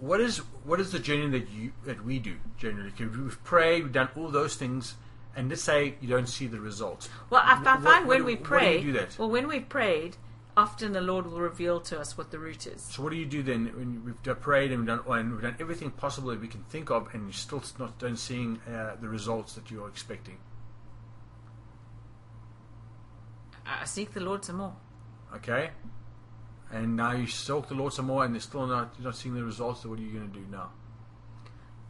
what 0.00 0.20
is 0.20 0.38
what 0.64 0.80
is 0.80 0.92
the 0.92 0.98
journey 0.98 1.28
that 1.38 1.50
you 1.50 1.72
that 1.84 2.04
we 2.04 2.18
do 2.18 2.36
generally? 2.58 2.92
We've 2.98 3.44
prayed, 3.44 3.84
we've 3.84 3.92
done 3.92 4.08
all 4.16 4.28
those 4.28 4.56
things, 4.56 4.94
and 5.36 5.48
let's 5.48 5.62
say 5.62 5.94
you 6.00 6.08
don't 6.08 6.28
see 6.28 6.46
the 6.46 6.60
results. 6.60 7.08
well, 7.28 7.42
I, 7.44 7.60
I 7.60 7.62
find 7.62 7.84
what- 7.84 8.06
when 8.06 8.18
what- 8.20 8.24
we 8.26 8.34
do 8.36 8.42
pray, 8.42 8.82
do 8.82 8.92
that? 8.92 9.16
well, 9.18 9.30
when 9.30 9.46
we've 9.46 9.68
prayed, 9.68 10.16
often 10.56 10.92
the 10.92 11.00
Lord 11.00 11.26
will 11.26 11.40
reveal 11.40 11.80
to 11.82 11.98
us 12.00 12.16
what 12.18 12.30
the 12.30 12.38
root 12.38 12.66
is. 12.66 12.82
So 12.82 13.02
what 13.02 13.10
do 13.10 13.16
you 13.16 13.26
do 13.26 13.42
then 13.42 13.66
when 13.76 14.04
we've 14.04 14.40
prayed 14.40 14.72
and 14.72 14.80
we've 14.80 14.86
done 14.88 15.00
and 15.18 15.32
we've 15.32 15.42
done 15.42 15.56
everything 15.60 15.90
possible 15.90 16.30
that 16.30 16.40
we 16.40 16.48
can 16.48 16.62
think 16.64 16.90
of, 16.90 17.14
and 17.14 17.24
you're 17.24 17.32
still 17.32 17.62
not 17.78 17.98
don't 17.98 18.16
seeing 18.18 18.58
uh, 18.68 18.96
the 19.00 19.08
results 19.08 19.52
that 19.54 19.70
you're 19.70 19.88
expecting? 19.88 20.38
I 23.66 23.84
seek 23.84 24.12
the 24.14 24.20
Lord 24.20 24.44
some 24.44 24.56
more. 24.56 24.74
Okay, 25.36 25.70
and 26.72 26.96
now 26.96 27.12
you 27.12 27.26
stalk 27.26 27.68
the 27.68 27.74
Lord 27.74 27.92
some 27.92 28.06
more, 28.06 28.24
and 28.24 28.34
they're 28.34 28.40
still 28.40 28.66
not 28.66 28.94
you're 28.98 29.06
not 29.06 29.16
seeing 29.16 29.34
the 29.34 29.44
results. 29.44 29.82
So 29.82 29.88
what 29.90 29.98
are 29.98 30.02
you 30.02 30.12
going 30.12 30.30
to 30.30 30.38
do 30.38 30.44
now? 30.50 30.70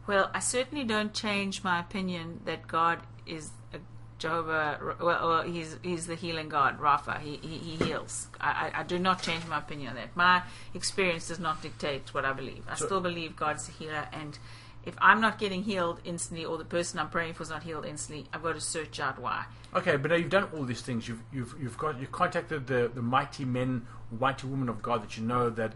Well, 0.07 0.31
I 0.33 0.39
certainly 0.39 0.83
don't 0.83 1.13
change 1.13 1.63
my 1.63 1.79
opinion 1.79 2.41
that 2.45 2.67
God 2.67 2.99
is 3.25 3.51
a 3.73 3.77
Jehovah. 4.17 4.95
Well, 4.99 5.27
well 5.29 5.41
he's 5.43 5.77
he's 5.83 6.07
the 6.07 6.15
healing 6.15 6.49
God, 6.49 6.79
Rapha. 6.79 7.19
He 7.19 7.37
he, 7.37 7.57
he 7.57 7.85
heals. 7.85 8.27
I, 8.39 8.71
I, 8.73 8.79
I 8.79 8.83
do 8.83 8.97
not 8.97 9.21
change 9.21 9.45
my 9.47 9.59
opinion 9.59 9.89
on 9.89 9.95
that. 9.95 10.15
My 10.15 10.43
experience 10.73 11.27
does 11.27 11.39
not 11.39 11.61
dictate 11.61 12.13
what 12.13 12.25
I 12.25 12.33
believe. 12.33 12.63
I 12.69 12.75
So- 12.75 12.85
still 12.85 13.01
believe 13.01 13.35
God's 13.35 13.69
a 13.69 13.71
healer, 13.71 14.07
and 14.11 14.37
if 14.85 14.95
I'm 14.99 15.21
not 15.21 15.37
getting 15.37 15.63
healed 15.63 15.99
instantly, 16.03 16.45
or 16.45 16.57
the 16.57 16.65
person 16.65 16.99
I'm 16.99 17.09
praying 17.09 17.33
for 17.33 17.43
is 17.43 17.49
not 17.49 17.63
healed 17.63 17.85
instantly, 17.85 18.27
I've 18.33 18.43
got 18.43 18.55
to 18.55 18.61
search 18.61 18.99
out 18.99 19.19
why. 19.19 19.45
Okay, 19.75 19.95
but 19.95 20.11
now 20.11 20.17
you've 20.17 20.29
done 20.29 20.47
all 20.55 20.63
these 20.63 20.81
things. 20.81 21.07
You've 21.07 21.21
you've 21.31 21.55
you've 21.61 21.77
got 21.77 21.99
you've 21.99 22.11
contacted 22.11 22.67
the 22.67 22.91
the 22.93 23.01
mighty 23.01 23.45
men, 23.45 23.85
mighty 24.19 24.47
women 24.47 24.69
of 24.69 24.81
God 24.81 25.03
that 25.03 25.17
you 25.17 25.23
know 25.23 25.49
that 25.51 25.73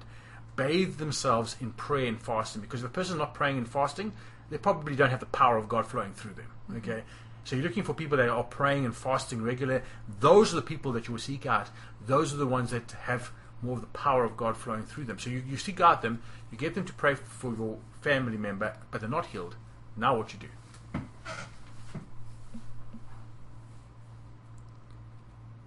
bathe 0.55 0.97
themselves 0.97 1.55
in 1.61 1.71
prayer 1.71 2.07
and 2.07 2.21
fasting. 2.21 2.61
Because 2.61 2.81
if 2.81 2.87
a 2.87 2.93
person's 2.93 3.19
not 3.19 3.33
praying 3.33 3.57
and 3.57 3.69
fasting, 3.69 4.13
they 4.49 4.57
probably 4.57 4.95
don't 4.95 5.09
have 5.09 5.19
the 5.19 5.25
power 5.27 5.57
of 5.57 5.69
God 5.69 5.85
flowing 5.85 6.13
through 6.13 6.33
them. 6.33 6.47
Mm-hmm. 6.69 6.77
Okay, 6.77 7.03
so 7.43 7.55
you're 7.55 7.63
looking 7.63 7.83
for 7.83 7.93
people 7.93 8.17
that 8.17 8.27
are 8.27 8.43
praying 8.43 8.85
and 8.85 8.95
fasting 8.95 9.41
regularly. 9.41 9.81
Those 10.19 10.51
are 10.51 10.55
the 10.55 10.61
people 10.61 10.91
that 10.93 11.07
you 11.07 11.13
will 11.13 11.19
seek 11.19 11.45
out. 11.45 11.69
Those 12.05 12.33
are 12.33 12.37
the 12.37 12.47
ones 12.47 12.71
that 12.71 12.91
have 13.03 13.31
more 13.61 13.75
of 13.75 13.81
the 13.81 13.87
power 13.87 14.23
of 14.23 14.35
God 14.37 14.57
flowing 14.57 14.83
through 14.83 15.05
them. 15.05 15.19
So 15.19 15.29
you, 15.29 15.43
you 15.47 15.57
seek 15.57 15.79
out 15.79 16.01
them. 16.01 16.21
You 16.51 16.57
get 16.57 16.75
them 16.75 16.85
to 16.85 16.93
pray 16.93 17.15
for 17.15 17.53
your 17.53 17.77
family 18.01 18.37
member, 18.37 18.77
but 18.91 19.01
they're 19.01 19.09
not 19.09 19.27
healed. 19.27 19.55
Now 19.97 20.17
what 20.17 20.33
you 20.33 20.39
do? 20.39 20.47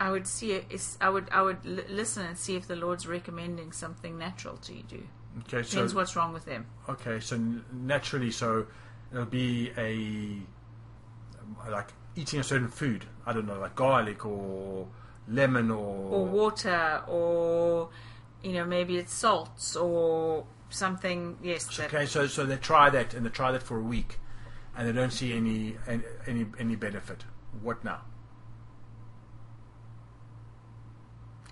I 0.01 0.11
would 0.11 0.27
see 0.27 0.53
it. 0.53 0.67
Is, 0.71 0.97
I 1.01 1.09
would 1.11 1.29
I 1.33 1.43
would 1.43 1.59
l- 1.67 1.85
listen 1.89 2.25
and 2.25 2.39
see 2.39 2.55
if 2.55 2.69
the 2.69 2.77
Lord's 2.77 3.07
recommending 3.07 3.73
something 3.73 4.17
natural 4.17 4.57
to 4.59 4.73
you 4.73 4.83
do. 4.85 5.03
Okay, 5.41 5.63
so 5.63 5.71
Depends 5.73 5.95
what's 5.95 6.15
wrong 6.17 6.33
with 6.33 6.45
them. 6.45 6.67
Okay, 6.89 7.19
so 7.21 7.37
n- 7.37 7.65
naturally, 7.73 8.31
so 8.31 8.67
it'll 9.13 9.25
be 9.25 9.73
a 9.77 10.39
like 11.71 11.89
eating 12.15 12.39
a 12.39 12.45
certain 12.45 12.69
food. 12.69 13.07
I 13.27 13.33
don't 13.33 13.47
know, 13.47 13.59
like 13.59 13.75
garlic 13.75 14.25
or 14.25 14.87
lemon 15.27 15.71
or, 15.71 15.77
or 16.11 16.25
water 16.27 17.03
or 17.07 17.91
you 18.43 18.53
know 18.53 18.65
maybe 18.65 18.97
it's 18.97 19.13
salts 19.13 19.77
or 19.77 20.47
something 20.71 21.39
yes 21.43 21.79
Okay, 21.81 22.07
so 22.07 22.27
so 22.27 22.45
they 22.45 22.57
try 22.57 22.91
that 22.91 23.15
and 23.15 23.25
they 23.25 23.31
try 23.31 23.53
that 23.53 23.63
for 23.63 23.79
a 23.79 23.83
week, 23.83 24.19
and 24.77 24.87
they 24.87 24.93
don't 24.93 25.13
see 25.13 25.33
any 25.33 25.77
any 26.27 26.47
any, 26.59 26.77
benefit. 26.77 27.25
What 27.63 27.85
now? 27.85 28.03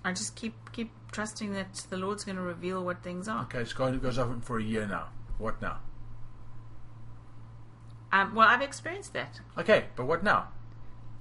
i 0.05 0.13
just 0.13 0.35
keep 0.35 0.53
keep 0.71 0.91
trusting 1.11 1.51
that 1.53 1.73
the 1.89 1.97
lord's 1.97 2.23
going 2.23 2.35
to 2.37 2.41
reveal 2.41 2.81
what 2.83 3.03
things 3.03 3.27
are 3.27 3.41
Okay, 3.43 3.59
it's 3.59 3.73
going 3.73 3.93
it 3.93 4.01
goes 4.01 4.17
on 4.17 4.39
for 4.41 4.57
a 4.57 4.63
year 4.63 4.87
now. 4.87 5.09
What 5.37 5.61
now? 5.61 5.79
um, 8.13 8.33
well 8.35 8.47
i've 8.47 8.61
experienced 8.61 9.13
that 9.13 9.41
Okay, 9.57 9.85
but 9.95 10.05
what 10.05 10.23
now? 10.23 10.49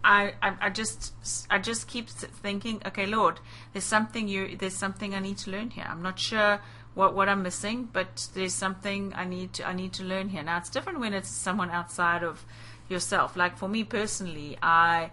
I, 0.04 0.34
I, 0.40 0.56
I 0.60 0.70
just 0.70 1.14
I 1.50 1.58
just 1.58 1.88
keep 1.88 2.08
thinking, 2.08 2.80
okay, 2.86 3.06
Lord, 3.06 3.40
there's 3.72 3.84
something 3.84 4.28
you 4.28 4.56
there's 4.56 4.76
something 4.76 5.16
I 5.16 5.18
need 5.18 5.38
to 5.38 5.50
learn 5.50 5.70
here. 5.70 5.86
I'm 5.88 6.00
not 6.00 6.20
sure 6.20 6.60
what 6.96 7.14
what 7.14 7.28
I'm 7.28 7.42
missing, 7.42 7.90
but 7.92 8.26
there's 8.32 8.54
something 8.54 9.12
I 9.14 9.26
need 9.26 9.52
to 9.54 9.68
I 9.68 9.74
need 9.74 9.92
to 9.94 10.02
learn 10.02 10.30
here. 10.30 10.42
Now 10.42 10.56
it's 10.56 10.70
different 10.70 10.98
when 10.98 11.12
it's 11.12 11.28
someone 11.28 11.70
outside 11.70 12.22
of 12.24 12.44
yourself. 12.88 13.36
Like 13.36 13.58
for 13.58 13.68
me 13.68 13.84
personally, 13.84 14.56
I 14.62 15.10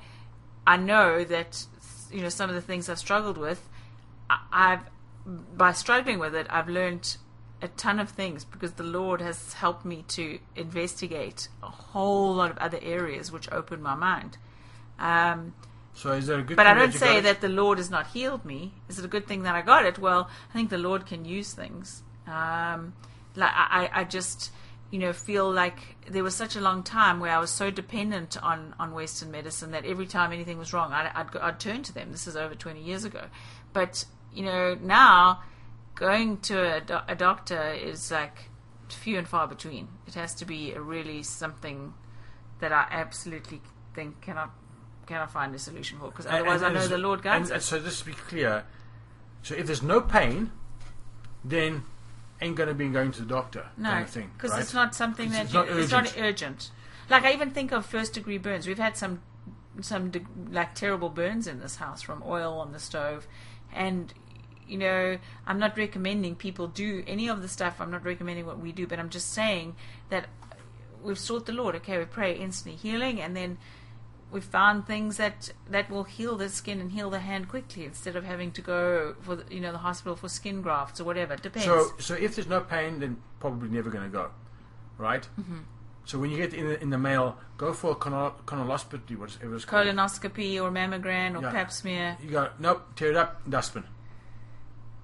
I 0.65 0.77
know 0.77 1.25
that 1.25 1.65
you 2.09 2.21
know 2.21 2.29
some 2.29 2.49
of 2.49 2.55
the 2.55 2.61
things 2.61 2.87
I've 2.87 2.99
struggled 2.99 3.37
with, 3.37 3.67
I've 4.51 4.79
by 5.57 5.73
struggling 5.73 6.19
with 6.19 6.33
it, 6.35 6.47
I've 6.49 6.69
learned 6.69 7.17
a 7.61 7.67
ton 7.67 7.99
of 7.99 8.09
things 8.09 8.45
because 8.45 8.73
the 8.73 8.83
Lord 8.83 9.19
has 9.19 9.51
helped 9.53 9.83
me 9.83 10.05
to 10.09 10.39
investigate 10.55 11.49
a 11.61 11.67
whole 11.67 12.33
lot 12.33 12.49
of 12.49 12.57
other 12.59 12.79
areas 12.81 13.29
which 13.29 13.51
opened 13.51 13.83
my 13.83 13.95
mind. 13.95 14.37
Um, 14.99 15.53
So 15.95 16.11
is 16.13 16.27
there 16.27 16.39
a 16.39 16.43
good 16.43 16.57
but 16.57 16.63
thing 16.63 16.75
I 16.75 16.79
don't 16.79 16.93
say 16.93 17.21
that 17.21 17.41
the 17.41 17.49
Lord 17.49 17.77
has 17.77 17.89
not 17.89 18.07
healed 18.07 18.45
me. 18.45 18.73
Is 18.89 18.99
it 18.99 19.05
a 19.05 19.07
good 19.07 19.27
thing 19.27 19.43
that 19.43 19.55
I 19.55 19.61
got 19.61 19.85
it? 19.85 19.99
Well, 19.99 20.29
I 20.49 20.53
think 20.53 20.69
the 20.69 20.77
Lord 20.77 21.05
can 21.05 21.23
use 21.23 21.53
things. 21.53 22.01
Um, 22.27 22.93
like 23.35 23.51
I, 23.53 23.89
I 23.93 24.03
just, 24.03 24.51
you 24.91 24.99
know, 24.99 25.13
feel 25.13 25.51
like 25.51 25.79
there 26.09 26.23
was 26.23 26.35
such 26.35 26.55
a 26.55 26.61
long 26.61 26.83
time 26.83 27.19
where 27.19 27.31
I 27.31 27.39
was 27.39 27.51
so 27.51 27.69
dependent 27.69 28.41
on, 28.41 28.73
on 28.79 28.93
Western 28.93 29.31
medicine 29.31 29.71
that 29.71 29.85
every 29.85 30.07
time 30.07 30.31
anything 30.31 30.57
was 30.57 30.73
wrong, 30.73 30.91
I'd, 30.93 31.11
I'd, 31.13 31.37
I'd 31.37 31.59
turn 31.59 31.83
to 31.83 31.93
them. 31.93 32.11
This 32.11 32.27
is 32.27 32.35
over 32.35 32.55
20 32.55 32.81
years 32.81 33.03
ago. 33.03 33.25
But, 33.71 34.05
you 34.33 34.43
know, 34.43 34.75
now 34.81 35.41
going 35.95 36.37
to 36.39 36.77
a, 36.77 36.81
do- 36.81 36.99
a 37.07 37.15
doctor 37.15 37.71
is 37.71 38.11
like 38.11 38.49
few 38.89 39.17
and 39.17 39.27
far 39.27 39.47
between. 39.47 39.87
It 40.07 40.15
has 40.15 40.33
to 40.35 40.45
be 40.45 40.73
a 40.73 40.81
really 40.81 41.23
something 41.23 41.93
that 42.59 42.71
I 42.71 42.87
absolutely 42.89 43.61
think 43.93 44.21
cannot 44.21 44.51
cannot 45.05 45.31
find 45.31 45.53
a 45.55 45.59
solution 45.59 45.99
for 45.99 46.07
because 46.07 46.25
otherwise 46.25 46.61
and- 46.61 46.77
I 46.77 46.81
know 46.81 46.87
the 46.87 46.97
Lord 46.97 47.21
guides 47.21 47.49
and, 47.49 47.57
us. 47.57 47.65
So 47.65 47.79
just 47.79 47.99
to 47.99 48.05
be 48.05 48.13
clear, 48.13 48.63
so 49.41 49.55
if 49.55 49.65
there's 49.67 49.83
no 49.83 50.01
pain, 50.01 50.51
then 51.43 51.83
ain't 52.41 52.55
going 52.55 52.69
to 52.69 52.75
be 52.75 52.87
going 52.89 53.11
to 53.11 53.21
the 53.21 53.27
doctor 53.27 53.67
No, 53.77 53.89
kind 53.89 54.03
of 54.03 54.09
thing, 54.09 54.31
because 54.35 54.51
right? 54.51 54.61
it's 54.61 54.73
not 54.73 54.93
something 54.95 55.29
that 55.31 55.45
it's 55.45 55.53
you- 55.53 55.59
not 55.59 55.69
it's 55.69 55.91
not 55.91 56.03
urgent. 56.17 56.19
urgent. 56.25 56.71
Like 57.09 57.23
I 57.25 57.33
even 57.33 57.51
think 57.51 57.71
of 57.71 57.85
first 57.85 58.13
degree 58.13 58.37
burns. 58.37 58.67
We've 58.67 58.77
had 58.77 58.97
some 58.97 59.21
some 59.81 60.09
de- 60.11 60.25
like 60.51 60.75
terrible 60.75 61.09
burns 61.09 61.47
in 61.47 61.59
this 61.59 61.77
house 61.77 62.01
from 62.01 62.23
oil 62.25 62.59
on 62.59 62.71
the 62.71 62.79
stove, 62.79 63.27
and 63.73 64.13
you 64.67 64.77
know 64.77 65.17
I'm 65.45 65.59
not 65.59 65.77
recommending 65.77 66.35
people 66.35 66.67
do 66.67 67.03
any 67.07 67.27
of 67.27 67.41
the 67.41 67.47
stuff. 67.47 67.81
I'm 67.81 67.91
not 67.91 68.05
recommending 68.05 68.45
what 68.45 68.59
we 68.59 68.71
do, 68.71 68.87
but 68.87 68.99
I'm 68.99 69.09
just 69.09 69.31
saying 69.33 69.75
that 70.09 70.27
we've 71.01 71.19
sought 71.19 71.45
the 71.45 71.51
Lord. 71.53 71.75
Okay, 71.75 71.97
we 71.97 72.05
pray 72.05 72.33
instantly 72.35 72.77
healing, 72.77 73.19
and 73.19 73.35
then 73.35 73.57
we 74.33 74.41
found 74.41 74.85
things 74.87 75.17
that 75.17 75.51
that 75.69 75.89
will 75.89 76.03
heal 76.03 76.35
the 76.35 76.49
skin 76.49 76.81
and 76.81 76.91
heal 76.91 77.09
the 77.09 77.19
hand 77.19 77.47
quickly 77.47 77.85
instead 77.85 78.15
of 78.15 78.25
having 78.25 78.51
to 78.51 78.61
go 78.61 79.15
for 79.21 79.35
the, 79.37 79.53
you 79.53 79.61
know 79.61 79.71
the 79.71 79.77
hospital 79.77 80.15
for 80.15 80.27
skin 80.27 80.61
grafts 80.61 80.99
or 80.99 81.03
whatever. 81.03 81.35
It 81.35 81.43
depends. 81.43 81.65
So, 81.65 81.91
so 81.99 82.13
if 82.15 82.35
there's 82.35 82.47
no 82.47 82.59
pain, 82.61 82.99
then 82.99 83.17
probably 83.39 83.69
never 83.69 83.89
going 83.89 84.03
to 84.05 84.09
go, 84.09 84.31
right? 84.97 85.27
Mm-hmm. 85.39 85.59
So 86.05 86.19
when 86.19 86.31
you 86.31 86.37
get 86.37 86.53
in 86.53 86.67
the, 86.67 86.81
in 86.81 86.89
the 86.89 86.97
mail, 86.97 87.37
go 87.57 87.71
for 87.71 87.91
a 87.91 87.95
colon- 87.95 88.33
colonoscopy, 88.45 89.15
whatever 89.17 89.55
it's 89.55 89.63
called. 89.63 89.87
colonoscopy 89.87 90.61
or 90.61 90.69
mammogram 90.69 91.37
or 91.37 91.41
Yeah. 91.43 91.51
pap 91.51 91.71
smear. 91.71 92.17
You 92.21 92.29
go, 92.29 92.49
nope, 92.59 92.83
tear 92.97 93.11
it 93.11 93.15
up, 93.15 93.41
dustbin. 93.49 93.85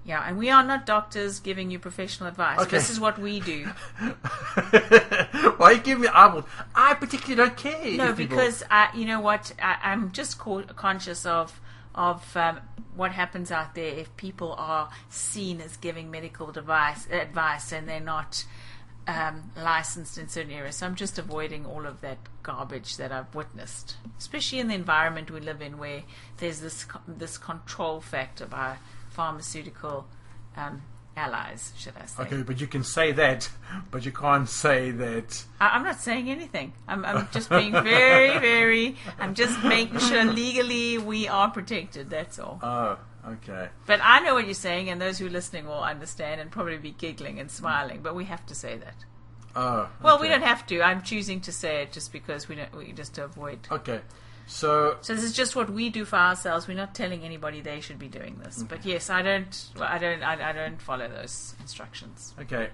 Yeah, 0.10 0.24
and 0.26 0.40
we 0.40 0.50
are 0.50 0.64
not 0.64 0.88
doctors 0.88 1.40
giving 1.40 1.70
you 1.70 1.78
professional 1.78 2.30
advice. 2.30 2.58
Okay. 2.62 2.72
This 2.72 2.90
is 2.90 3.00
what 3.00 3.20
we 3.20 3.42
do. 3.42 3.66
Why 5.58 5.78
give 5.78 6.00
me 6.00 6.08
eyeballs? 6.08 6.46
I 6.74 6.96
particularly 6.96 7.36
don't 7.36 7.56
care. 7.56 7.96
No, 7.96 8.14
because 8.14 8.64
I, 8.72 8.90
you 8.96 9.06
know 9.06 9.22
what? 9.22 9.54
I, 9.62 9.78
I'm 9.84 10.12
just 10.12 10.40
co- 10.40 10.64
conscious 10.64 11.28
of 11.28 11.62
of 11.94 12.36
um, 12.36 12.60
what 12.96 13.12
happens 13.12 13.52
out 13.52 13.76
there 13.76 13.94
if 13.94 14.18
people 14.18 14.56
are 14.58 14.90
seen 15.12 15.62
as 15.62 15.78
giving 15.78 16.10
medical 16.10 16.52
device 16.52 17.08
advice 17.12 17.72
and 17.72 17.88
they're 17.88 18.00
not 18.00 18.46
um, 19.06 19.52
licensed 19.56 20.18
in 20.18 20.28
certain 20.28 20.52
areas. 20.52 20.78
So 20.78 20.88
I'm 20.88 20.96
just 20.96 21.20
avoiding 21.20 21.68
all 21.68 21.86
of 21.86 22.02
that 22.02 22.18
garbage 22.42 22.98
that 22.98 23.12
I've 23.12 23.36
witnessed, 23.36 23.98
especially 24.18 24.58
in 24.58 24.70
the 24.70 24.74
environment 24.74 25.30
we 25.30 25.40
live 25.40 25.62
in, 25.62 25.78
where 25.78 26.02
there's 26.38 26.62
this 26.62 26.88
this 27.08 27.38
control 27.38 28.02
factor 28.02 28.48
by 28.48 28.78
pharmaceutical 29.10 30.08
um, 30.56 30.82
allies, 31.16 31.74
should 31.78 31.94
I 32.02 32.06
say? 32.06 32.24
Okay, 32.24 32.42
but 32.44 32.60
you 32.62 32.68
can 32.68 32.84
say 32.84 33.12
that, 33.12 33.50
but 33.92 34.06
you 34.06 34.12
can't 34.12 34.48
say 34.48 34.92
that. 34.92 35.44
I, 35.60 35.70
I'm 35.70 35.84
not 35.84 36.00
saying 36.00 36.30
anything. 36.30 36.74
I'm, 36.88 37.06
I'm 37.06 37.28
just 37.32 37.50
being 37.50 37.72
very, 37.72 38.38
very. 38.40 38.96
I'm 39.20 39.34
just 39.36 39.62
making 39.64 40.00
sure 40.00 40.24
legally 40.24 40.98
we 40.98 41.28
are 41.28 41.50
protected. 41.52 42.10
That's 42.10 42.40
all. 42.40 42.60
Oh, 42.64 42.98
okay. 43.28 43.70
But 43.86 44.00
I 44.04 44.20
know 44.22 44.34
what 44.34 44.46
you're 44.46 44.54
saying, 44.54 44.90
and 44.90 45.02
those 45.02 45.20
who 45.20 45.28
are 45.28 45.32
listening 45.32 45.66
will 45.68 45.84
understand 45.84 46.42
and 46.42 46.50
probably 46.50 46.78
be 46.78 46.92
giggling 46.92 47.40
and 47.40 47.52
smiling. 47.52 48.02
But 48.02 48.16
we 48.16 48.26
have 48.26 48.46
to 48.48 48.56
say 48.56 48.78
that. 48.78 48.96
Oh. 49.56 49.90
Well, 50.02 50.20
we 50.20 50.30
don't 50.30 50.44
have 50.44 50.66
to. 50.68 50.82
I'm 50.82 51.02
choosing 51.02 51.42
to 51.42 51.52
say 51.52 51.82
it 51.84 51.92
just 51.92 52.14
because 52.14 52.48
we 52.48 52.56
don't. 52.56 52.76
We 52.76 52.92
just 52.94 53.16
to 53.16 53.26
avoid. 53.26 53.60
Okay, 53.72 54.00
so 54.50 54.98
So 55.02 55.14
this 55.14 55.24
is 55.24 55.34
just 55.34 55.56
what 55.56 55.70
we 55.70 55.90
do 55.90 56.06
for 56.06 56.16
ourselves. 56.18 56.68
We're 56.68 56.74
not 56.78 56.96
telling 56.96 57.24
anybody 57.24 57.62
they 57.62 57.80
should 57.82 58.00
be 58.00 58.08
doing 58.08 58.40
this. 58.44 58.64
But 58.64 58.84
yes, 58.86 59.10
I 59.10 59.22
don't. 59.22 59.54
I 59.80 59.98
don't. 60.00 60.24
I, 60.24 60.50
I 60.50 60.52
don't 60.54 60.82
follow 60.82 61.08
those 61.08 61.56
instructions. 61.62 62.34
okay, 62.42 62.70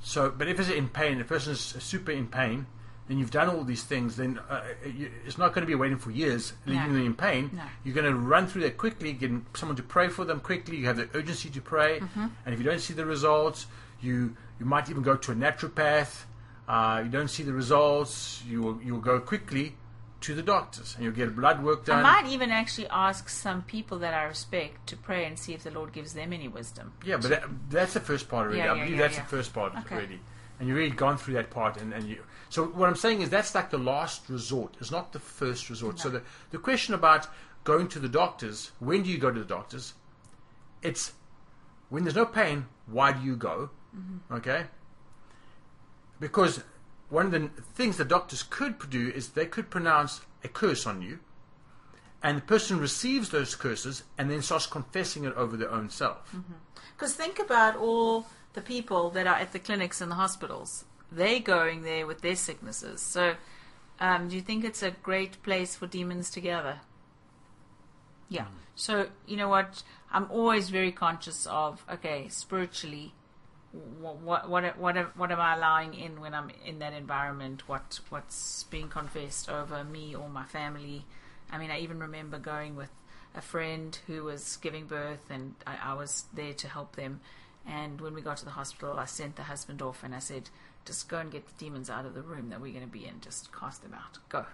so 0.00 0.30
but 0.30 0.48
if 0.48 0.58
it's 0.58 0.70
in 0.70 0.88
pain, 0.88 1.18
the 1.18 1.24
person 1.24 1.52
is 1.52 1.60
super 1.60 2.10
in 2.12 2.26
pain, 2.26 2.66
then 3.06 3.18
you've 3.18 3.30
done 3.30 3.48
all 3.50 3.64
these 3.64 3.82
things. 3.82 4.16
Then 4.16 4.40
uh, 4.48 4.62
you, 4.86 5.10
it's 5.26 5.36
not 5.36 5.52
going 5.52 5.62
to 5.62 5.66
be 5.66 5.74
waiting 5.74 5.98
for 5.98 6.10
years, 6.10 6.54
leaving 6.64 6.88
No. 6.92 6.94
them 6.98 7.06
in 7.06 7.14
pain. 7.14 7.50
No. 7.52 7.62
You're 7.84 7.94
going 7.94 8.06
to 8.10 8.14
run 8.18 8.46
through 8.46 8.62
that 8.62 8.78
quickly, 8.78 9.12
getting 9.12 9.44
someone 9.54 9.76
to 9.76 9.82
pray 9.82 10.08
for 10.08 10.24
them 10.24 10.40
quickly. 10.40 10.76
You 10.78 10.86
have 10.86 10.96
the 10.96 11.08
urgency 11.14 11.50
to 11.50 11.60
pray, 11.60 12.00
Mm-hmm. 12.00 12.26
and 12.46 12.54
if 12.54 12.58
you 12.58 12.64
don't 12.64 12.80
see 12.80 12.94
the 12.94 13.04
results, 13.06 13.66
you 14.00 14.34
you 14.58 14.64
might 14.66 14.88
even 14.90 15.02
go 15.02 15.16
to 15.16 15.32
a 15.32 15.34
naturopath. 15.34 16.24
Uh, 16.68 17.02
you 17.04 17.10
don't 17.10 17.28
see 17.28 17.42
the 17.42 17.52
results, 17.52 18.42
you 18.48 18.62
will 18.62 18.80
you 18.82 18.94
will 18.94 19.00
go 19.12 19.20
quickly 19.20 19.74
to 20.20 20.34
the 20.34 20.42
doctors, 20.42 20.94
and 20.94 21.04
you'll 21.04 21.14
get 21.14 21.34
blood 21.34 21.62
work 21.62 21.86
done. 21.86 22.04
I 22.04 22.22
might 22.22 22.30
even 22.30 22.50
actually 22.50 22.88
ask 22.88 23.28
some 23.28 23.62
people 23.62 23.98
that 24.00 24.12
I 24.12 24.24
respect 24.24 24.86
to 24.88 24.96
pray 24.96 25.24
and 25.24 25.38
see 25.38 25.54
if 25.54 25.62
the 25.62 25.70
Lord 25.70 25.92
gives 25.92 26.12
them 26.12 26.32
any 26.32 26.48
wisdom. 26.48 26.92
Yeah, 27.04 27.16
but 27.16 27.30
that, 27.30 27.44
that's 27.70 27.94
the 27.94 28.00
first 28.00 28.28
part 28.28 28.46
already. 28.46 28.58
Yeah, 28.58 28.72
I 28.72 28.76
yeah, 28.76 28.84
believe 28.84 28.98
yeah, 28.98 29.02
that's 29.06 29.16
the 29.16 29.24
first 29.24 29.54
part 29.54 29.74
Okay. 29.76 29.94
already. 29.94 30.20
And 30.58 30.68
you've 30.68 30.76
already 30.76 30.94
gone 30.94 31.16
through 31.16 31.34
that 31.34 31.50
part. 31.50 31.80
And, 31.80 31.94
and 31.94 32.04
you. 32.04 32.22
So 32.50 32.66
what 32.66 32.88
I'm 32.88 32.96
saying 32.96 33.22
is 33.22 33.30
that's 33.30 33.54
like 33.54 33.70
the 33.70 33.78
last 33.78 34.28
resort. 34.28 34.76
It's 34.78 34.90
not 34.90 35.12
the 35.12 35.18
first 35.18 35.70
resort. 35.70 35.98
So 35.98 36.10
the, 36.10 36.22
the 36.50 36.58
question 36.58 36.92
about 36.92 37.26
going 37.64 37.88
to 37.88 37.98
the 37.98 38.08
doctors, 38.08 38.72
when 38.78 39.02
do 39.02 39.10
you 39.10 39.16
go 39.16 39.30
to 39.30 39.38
the 39.38 39.46
doctors? 39.46 39.94
It's 40.82 41.12
when 41.88 42.04
there's 42.04 42.16
no 42.16 42.26
pain, 42.26 42.66
why 42.86 43.12
do 43.12 43.22
you 43.24 43.36
go? 43.36 43.70
Mm-hmm. 43.96 44.34
Okay? 44.34 44.64
Because 46.18 46.62
one 47.10 47.26
of 47.26 47.32
the 47.32 47.50
things 47.74 47.96
the 47.96 48.04
doctors 48.04 48.42
could 48.42 48.88
do 48.88 49.10
is 49.10 49.30
they 49.30 49.46
could 49.46 49.68
pronounce 49.68 50.20
a 50.42 50.48
curse 50.48 50.86
on 50.86 51.02
you. 51.02 51.18
And 52.22 52.38
the 52.38 52.42
person 52.42 52.78
receives 52.78 53.30
those 53.30 53.54
curses 53.54 54.04
and 54.16 54.30
then 54.30 54.42
starts 54.42 54.66
confessing 54.66 55.24
it 55.24 55.34
over 55.34 55.56
their 55.56 55.70
own 55.70 55.90
self. 55.90 56.34
Because 56.94 57.14
think 57.14 57.38
about 57.38 57.76
all 57.76 58.26
the 58.52 58.60
people 58.60 59.10
that 59.10 59.26
are 59.26 59.36
at 59.36 59.52
the 59.52 59.58
clinics 59.58 60.00
and 60.00 60.10
the 60.10 60.16
hospitals. 60.16 60.84
They're 61.10 61.40
going 61.40 61.82
there 61.82 62.06
with 62.06 62.20
their 62.20 62.36
sicknesses. 62.36 63.00
So, 63.00 63.34
um, 63.98 64.28
do 64.28 64.36
you 64.36 64.42
think 64.42 64.64
it's 64.64 64.82
a 64.82 64.90
great 64.90 65.42
place 65.42 65.74
for 65.74 65.86
demons 65.86 66.30
to 66.30 66.40
gather? 66.40 66.80
Yeah. 68.28 68.46
So, 68.74 69.08
you 69.26 69.36
know 69.36 69.48
what? 69.48 69.82
I'm 70.12 70.30
always 70.30 70.70
very 70.70 70.92
conscious 70.92 71.46
of, 71.46 71.84
okay, 71.90 72.28
spiritually, 72.28 73.14
what 73.72 74.20
what 74.20 74.48
what 74.48 74.78
what 74.78 74.96
am, 74.96 75.12
what 75.16 75.30
am 75.30 75.40
I 75.40 75.54
allowing 75.54 75.94
in 75.94 76.20
when 76.20 76.34
I'm 76.34 76.50
in 76.64 76.80
that 76.80 76.92
environment? 76.92 77.68
What 77.68 78.00
what's 78.08 78.64
being 78.64 78.88
confessed 78.88 79.48
over 79.48 79.84
me 79.84 80.14
or 80.14 80.28
my 80.28 80.44
family? 80.44 81.04
I 81.50 81.58
mean, 81.58 81.70
I 81.70 81.80
even 81.80 82.00
remember 82.00 82.38
going 82.38 82.76
with 82.76 82.90
a 83.34 83.40
friend 83.40 83.96
who 84.06 84.24
was 84.24 84.56
giving 84.56 84.86
birth, 84.86 85.30
and 85.30 85.54
I, 85.66 85.76
I 85.82 85.94
was 85.94 86.24
there 86.32 86.52
to 86.54 86.68
help 86.68 86.96
them. 86.96 87.20
And 87.66 88.00
when 88.00 88.14
we 88.14 88.22
got 88.22 88.38
to 88.38 88.44
the 88.44 88.52
hospital, 88.52 88.98
I 88.98 89.04
sent 89.04 89.36
the 89.36 89.44
husband 89.44 89.82
off, 89.82 90.02
and 90.02 90.14
I 90.14 90.18
said, 90.18 90.50
"Just 90.84 91.08
go 91.08 91.18
and 91.18 91.30
get 91.30 91.46
the 91.46 91.64
demons 91.64 91.90
out 91.90 92.06
of 92.06 92.14
the 92.14 92.22
room 92.22 92.50
that 92.50 92.60
we're 92.60 92.72
going 92.72 92.86
to 92.86 92.90
be 92.90 93.06
in. 93.06 93.20
Just 93.20 93.52
cast 93.52 93.82
them 93.82 93.94
out. 93.94 94.18
Go." 94.28 94.46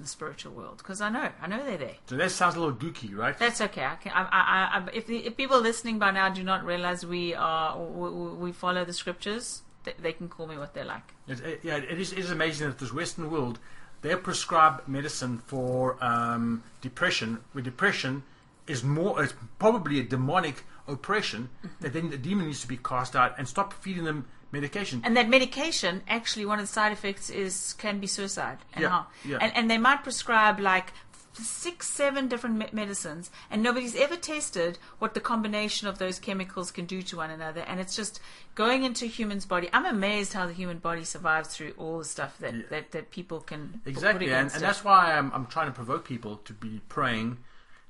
The 0.00 0.06
spiritual 0.06 0.52
world, 0.52 0.78
because 0.78 1.00
I 1.00 1.08
know, 1.08 1.28
I 1.42 1.48
know 1.48 1.64
they're 1.64 1.76
there. 1.76 1.96
So 2.06 2.16
that 2.16 2.30
sounds 2.30 2.54
a 2.54 2.60
little 2.60 2.74
gooky, 2.74 3.16
right? 3.16 3.36
That's 3.36 3.60
okay. 3.60 3.84
I 3.84 3.96
can, 3.96 4.12
I, 4.12 4.22
I, 4.22 4.78
I, 4.78 4.88
if, 4.94 5.06
the, 5.06 5.26
if 5.26 5.36
people 5.36 5.60
listening 5.60 5.98
by 5.98 6.12
now 6.12 6.28
do 6.28 6.44
not 6.44 6.64
realize 6.64 7.04
we 7.04 7.34
are 7.34 7.76
we, 7.76 8.08
we 8.34 8.52
follow 8.52 8.84
the 8.84 8.92
scriptures, 8.92 9.62
they, 9.82 9.94
they 10.00 10.12
can 10.12 10.28
call 10.28 10.46
me 10.46 10.56
what 10.56 10.72
they 10.74 10.84
like. 10.84 11.14
It, 11.26 11.40
it, 11.40 11.60
yeah, 11.64 11.76
it 11.78 11.98
is, 11.98 12.12
it 12.12 12.20
is 12.20 12.30
amazing 12.30 12.68
that 12.68 12.78
this 12.78 12.92
Western 12.92 13.28
world 13.28 13.58
they 14.02 14.14
prescribe 14.14 14.86
medicine 14.86 15.38
for 15.38 16.02
um, 16.04 16.62
depression, 16.80 17.40
where 17.52 17.64
depression 17.64 18.22
is 18.66 18.84
more 18.84 19.22
is 19.24 19.34
probably 19.58 19.98
a 19.98 20.04
demonic 20.04 20.64
oppression 20.86 21.48
that 21.80 21.92
then 21.92 22.10
the 22.10 22.18
demon 22.18 22.46
needs 22.46 22.60
to 22.60 22.68
be 22.68 22.76
cast 22.76 23.16
out 23.16 23.34
and 23.38 23.48
stop 23.48 23.72
feeding 23.72 24.04
them 24.04 24.26
medication. 24.52 25.02
And 25.04 25.16
that 25.16 25.28
medication, 25.28 26.02
actually, 26.08 26.44
one 26.46 26.58
of 26.58 26.66
the 26.66 26.72
side 26.72 26.92
effects 26.92 27.30
is 27.30 27.74
can 27.78 27.98
be 28.00 28.06
suicide 28.06 28.58
and 28.74 28.82
Yeah, 28.82 28.88
harm. 28.88 29.06
yeah. 29.24 29.38
And, 29.40 29.54
and 29.56 29.70
they 29.70 29.78
might 29.78 30.02
prescribe 30.02 30.58
like 30.60 30.92
six, 31.34 31.86
seven 31.86 32.26
different 32.26 32.56
me- 32.56 32.68
medicines, 32.72 33.30
and 33.50 33.62
nobody's 33.62 33.94
ever 33.94 34.16
tested 34.16 34.78
what 34.98 35.14
the 35.14 35.20
combination 35.20 35.86
of 35.86 35.98
those 35.98 36.18
chemicals 36.18 36.72
can 36.72 36.84
do 36.84 37.00
to 37.02 37.16
one 37.16 37.30
another. 37.30 37.60
And 37.60 37.78
it's 37.78 37.94
just 37.94 38.20
going 38.56 38.82
into 38.82 39.04
a 39.04 39.08
human's 39.08 39.46
body. 39.46 39.68
I'm 39.72 39.86
amazed 39.86 40.32
how 40.32 40.46
the 40.46 40.52
human 40.52 40.78
body 40.78 41.04
survives 41.04 41.54
through 41.54 41.74
all 41.76 41.98
the 41.98 42.04
stuff 42.04 42.36
that, 42.38 42.70
that, 42.70 42.90
that 42.90 43.10
people 43.12 43.40
can 43.40 43.80
Exactly, 43.86 44.32
and, 44.32 44.50
and 44.52 44.62
that's 44.62 44.82
why 44.82 45.12
I'm, 45.16 45.30
I'm 45.32 45.46
trying 45.46 45.66
to 45.68 45.72
provoke 45.72 46.04
people 46.04 46.38
to 46.38 46.52
be 46.52 46.80
praying, 46.88 47.38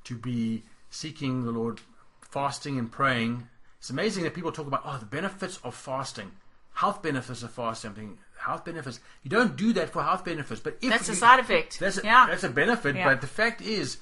to 0.04 0.14
be 0.14 0.64
seeking 0.90 1.44
the 1.44 1.50
Lord, 1.50 1.80
fasting 2.20 2.78
and 2.78 2.92
praying. 2.92 3.48
It's 3.78 3.88
amazing 3.90 4.24
that 4.24 4.34
people 4.34 4.52
talk 4.52 4.66
about 4.66 4.82
oh 4.84 4.98
the 4.98 5.06
benefits 5.06 5.58
of 5.64 5.74
fasting, 5.74 6.32
health 6.80 7.02
benefits 7.02 7.42
of 7.42 7.50
fasting. 7.50 8.18
Health 8.38 8.64
benefits. 8.64 9.00
You 9.24 9.30
don't 9.30 9.56
do 9.56 9.72
that 9.72 9.90
for 9.90 10.00
health 10.02 10.24
benefits, 10.24 10.60
but 10.60 10.78
if 10.80 10.90
That's 10.90 11.08
a 11.08 11.16
side 11.16 11.40
effect. 11.40 11.80
That's 11.80 11.98
a, 11.98 12.04
Yeah. 12.04 12.26
that's 12.28 12.44
a 12.44 12.48
benefit, 12.48 12.94
Yeah. 12.94 13.08
but 13.08 13.20
the 13.20 13.26
fact 13.26 13.60
is, 13.60 13.98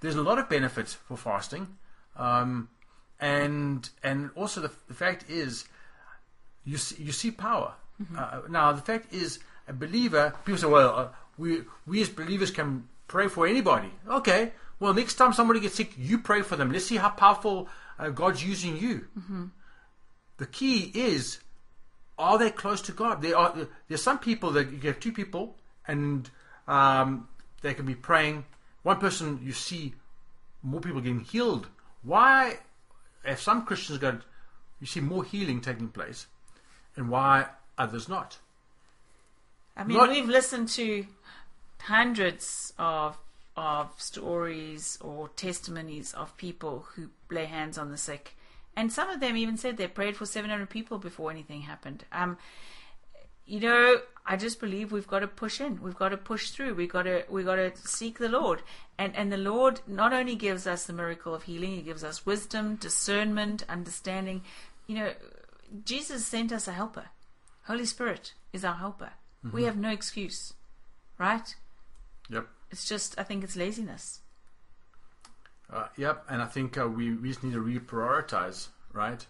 there's 0.00 0.14
a 0.14 0.22
lot 0.22 0.38
of 0.38 0.48
benefits 0.48 0.94
for 0.94 1.16
fasting, 1.16 1.64
um, 2.16 2.68
and 3.18 3.90
and 4.02 4.30
also 4.36 4.60
the, 4.60 4.70
the 4.86 4.94
fact 4.94 5.24
is, 5.28 5.64
you 6.64 6.78
see, 6.78 7.02
you 7.02 7.12
see 7.12 7.32
power. 7.32 7.74
Mm-hmm. 8.00 8.16
Uh, 8.18 8.48
now 8.48 8.72
the 8.72 8.82
fact 8.82 9.12
is, 9.12 9.40
a 9.66 9.72
believer. 9.72 10.32
People 10.44 10.60
say, 10.60 10.66
well, 10.68 10.92
uh, 10.96 11.08
we 11.36 11.62
we 11.86 12.00
as 12.00 12.08
believers 12.08 12.50
can 12.52 12.88
pray 13.08 13.26
for 13.28 13.46
anybody. 13.54 13.90
Okay, 14.08 14.52
well 14.78 14.94
next 14.94 15.14
time 15.14 15.32
somebody 15.32 15.58
gets 15.60 15.74
sick, 15.74 15.90
you 15.98 16.18
pray 16.18 16.42
for 16.42 16.54
them. 16.56 16.70
Let's 16.70 16.86
see 16.86 16.96
how 17.04 17.10
powerful 17.10 17.68
uh, 17.98 18.10
God's 18.10 18.42
using 18.44 18.76
you. 18.84 18.94
Mm-hmm. 19.18 19.44
The 20.38 20.46
key 20.46 20.78
is 20.94 21.40
are 22.20 22.38
they 22.38 22.50
close 22.50 22.82
to 22.82 22.92
God? 22.92 23.22
There 23.22 23.36
are 23.36 23.66
there's 23.88 24.02
some 24.02 24.18
people 24.18 24.50
that 24.52 24.70
you 24.70 24.78
get 24.78 25.00
two 25.00 25.12
people 25.12 25.56
and 25.86 26.30
um, 26.68 27.28
they 27.62 27.74
can 27.74 27.86
be 27.86 27.94
praying. 27.94 28.44
One 28.82 28.98
person 28.98 29.40
you 29.42 29.52
see 29.52 29.94
more 30.62 30.80
people 30.80 31.00
getting 31.00 31.20
healed. 31.20 31.66
Why, 32.02 32.58
if 33.24 33.40
some 33.40 33.64
Christians 33.64 33.98
got, 33.98 34.22
you 34.80 34.86
see 34.86 35.00
more 35.00 35.24
healing 35.24 35.60
taking 35.60 35.88
place, 35.88 36.26
and 36.96 37.10
why 37.10 37.46
others 37.76 38.08
not? 38.08 38.38
I 39.76 39.84
mean, 39.84 39.96
Not- 39.96 40.10
we've 40.10 40.28
listened 40.28 40.68
to 40.70 41.06
hundreds 41.78 42.72
of 42.78 43.16
of 43.56 44.00
stories 44.00 44.96
or 45.02 45.28
testimonies 45.30 46.14
of 46.14 46.36
people 46.36 46.86
who 46.94 47.10
lay 47.30 47.46
hands 47.46 47.76
on 47.76 47.90
the 47.90 47.96
sick, 47.98 48.36
and 48.76 48.92
some 48.92 49.10
of 49.10 49.20
them 49.20 49.36
even 49.36 49.56
said 49.56 49.76
they 49.76 49.88
prayed 49.88 50.16
for 50.16 50.26
700 50.26 50.68
people 50.70 50.98
before 50.98 51.30
anything 51.30 51.62
happened. 51.62 52.04
Um, 52.12 52.38
you 53.46 53.60
know, 53.60 54.00
I 54.24 54.36
just 54.36 54.60
believe 54.60 54.92
we've 54.92 55.08
got 55.08 55.20
to 55.20 55.26
push 55.26 55.60
in. 55.60 55.82
We've 55.82 55.96
got 55.96 56.10
to 56.10 56.16
push 56.16 56.50
through. 56.50 56.74
We've 56.74 56.88
got 56.88 57.02
to 57.02 57.24
we 57.28 57.42
got 57.42 57.56
to 57.56 57.72
seek 57.76 58.18
the 58.18 58.28
Lord, 58.28 58.62
and 58.96 59.14
and 59.16 59.32
the 59.32 59.36
Lord 59.36 59.80
not 59.86 60.12
only 60.12 60.36
gives 60.36 60.66
us 60.66 60.84
the 60.84 60.92
miracle 60.92 61.34
of 61.34 61.42
healing, 61.42 61.72
He 61.72 61.82
gives 61.82 62.04
us 62.04 62.24
wisdom, 62.24 62.76
discernment, 62.76 63.64
understanding. 63.68 64.42
You 64.86 64.96
know, 64.96 65.12
Jesus 65.84 66.24
sent 66.26 66.52
us 66.52 66.68
a 66.68 66.72
helper. 66.72 67.06
Holy 67.64 67.86
Spirit 67.86 68.34
is 68.52 68.64
our 68.64 68.76
helper. 68.76 69.10
We 69.52 69.64
have 69.64 69.76
no 69.76 69.90
excuse, 69.90 70.52
right? 71.18 71.54
Yep. 72.28 72.46
It's 72.70 72.88
just 72.88 73.18
I 73.18 73.24
think 73.24 73.42
it's 73.42 73.56
laziness. 73.56 74.19
Uh, 75.72 75.86
yep. 75.96 76.24
And 76.28 76.42
I 76.42 76.46
think 76.46 76.76
uh, 76.78 76.88
we 76.88 77.14
we 77.14 77.28
just 77.28 77.44
need 77.44 77.52
to 77.54 77.62
reprioritize, 77.62 78.68
right? 78.92 79.24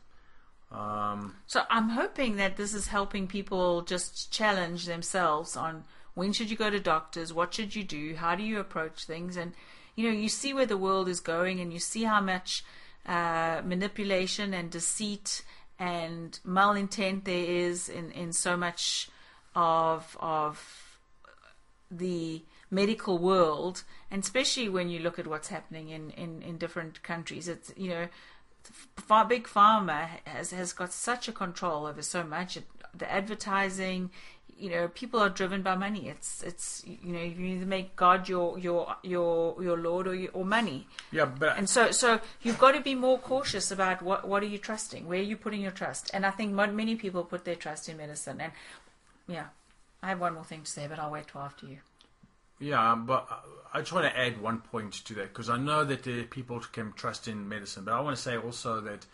Um, 0.73 1.37
So 1.47 1.63
I'm 1.69 1.91
hoping 1.91 2.37
that 2.37 2.57
this 2.57 2.75
is 2.75 2.89
helping 2.89 3.27
people 3.27 3.83
just 3.83 4.31
challenge 4.33 4.87
themselves 4.87 5.57
on 5.57 5.85
when 6.15 6.33
should 6.33 6.51
you 6.51 6.57
go 6.57 6.71
to 6.71 6.81
doctors, 6.81 7.33
what 7.33 7.55
should 7.55 7.75
you 7.75 7.85
do, 7.85 8.15
how 8.15 8.35
do 8.35 8.43
you 8.43 8.61
approach 8.61 9.05
things, 9.05 9.37
and 9.37 9.53
you 9.97 10.09
know 10.09 10.17
you 10.17 10.29
see 10.29 10.55
where 10.55 10.67
the 10.67 10.77
world 10.77 11.09
is 11.09 11.21
going, 11.21 11.61
and 11.61 11.73
you 11.73 11.79
see 11.79 12.05
how 12.05 12.21
much 12.21 12.65
uh, 13.07 13.63
manipulation 13.65 14.55
and 14.55 14.71
deceit 14.71 15.43
and 15.79 16.39
malintent 16.47 17.25
there 17.25 17.45
is 17.45 17.89
in 17.89 18.13
in 18.13 18.33
so 18.33 18.57
much 18.57 19.11
of 19.55 20.17
of 20.21 20.99
the 21.91 22.43
medical 22.71 23.19
world, 23.19 23.85
and 24.11 24.23
especially 24.23 24.69
when 24.69 24.89
you 24.89 25.01
look 25.01 25.19
at 25.19 25.27
what's 25.27 25.49
happening 25.49 25.89
in, 25.89 26.11
in, 26.11 26.43
in 26.43 26.59
different 26.59 27.03
countries. 27.03 27.49
It's 27.49 27.73
you 27.77 27.91
know, 27.91 28.09
far 28.97 29.25
big 29.25 29.47
pharma 29.47 30.09
has 30.25 30.51
has 30.53 30.73
got 30.73 30.93
such 30.93 31.29
a 31.29 31.33
control 31.33 31.87
over 31.87 32.03
so 32.03 32.23
much. 32.23 32.57
It, 32.57 32.65
the 32.93 33.11
advertising, 33.11 34.11
you 34.59 34.69
know, 34.71 34.89
people 34.89 35.21
are 35.21 35.29
driven 35.29 35.63
by 35.63 35.75
money. 35.75 36.09
It's 36.09 36.43
it's 36.43 36.85
you 36.87 37.13
know 37.13 37.23
you 37.23 37.45
either 37.47 37.67
make 37.67 37.97
God 37.97 38.29
your 38.29 38.59
your 38.59 38.95
your 39.03 39.63
your 39.63 39.79
lord 39.79 40.07
or 40.07 40.15
your, 40.15 40.31
or 40.33 40.45
money. 40.45 40.87
yeah, 41.11 41.25
but 41.25 41.57
And 41.57 41.69
so, 41.69 41.91
so 41.91 42.21
you've 42.43 42.59
got 42.59 42.73
to 42.73 42.81
be 42.81 42.95
more 42.95 43.19
cautious 43.19 43.71
about 43.71 44.03
what 44.03 44.29
what 44.29 44.43
are 44.43 44.47
you 44.47 44.59
trusting, 44.59 45.07
where 45.07 45.19
are 45.19 45.23
you 45.23 45.37
putting 45.37 45.61
your 45.61 45.73
trust. 45.73 46.11
And 46.13 46.27
I 46.27 46.31
think 46.31 46.53
many 46.53 46.95
people 46.95 47.25
put 47.25 47.45
their 47.45 47.57
trust 47.57 47.89
in 47.89 47.97
medicine. 47.97 48.41
And 48.41 48.53
yeah, 49.27 49.47
I 50.03 50.09
have 50.09 50.21
one 50.21 50.35
more 50.35 50.45
thing 50.45 50.63
to 50.63 50.71
say, 50.71 50.87
but 50.87 50.99
I'll 50.99 51.11
wait 51.11 51.29
till 51.29 51.41
after 51.41 51.67
you. 51.67 51.79
Yeah, 52.61 52.95
but 52.95 53.27
I 53.73 53.81
just 53.81 53.93
want 53.93 54.07
to 54.07 54.17
add 54.19 54.41
one 54.41 54.59
point 54.61 54.93
to 55.07 55.15
that 55.15 55.29
because 55.29 55.49
I 55.49 55.57
know 55.57 55.85
that 55.85 56.03
there 56.05 56.21
are 56.21 56.25
people 56.25 56.61
can 56.61 56.93
trust 56.93 57.27
in 57.27 57.49
medicine, 57.49 57.85
but 57.85 57.95
I 57.95 58.01
want 58.01 58.17
to 58.17 58.23
say 58.23 58.37
also 58.37 58.81
that 58.83 59.07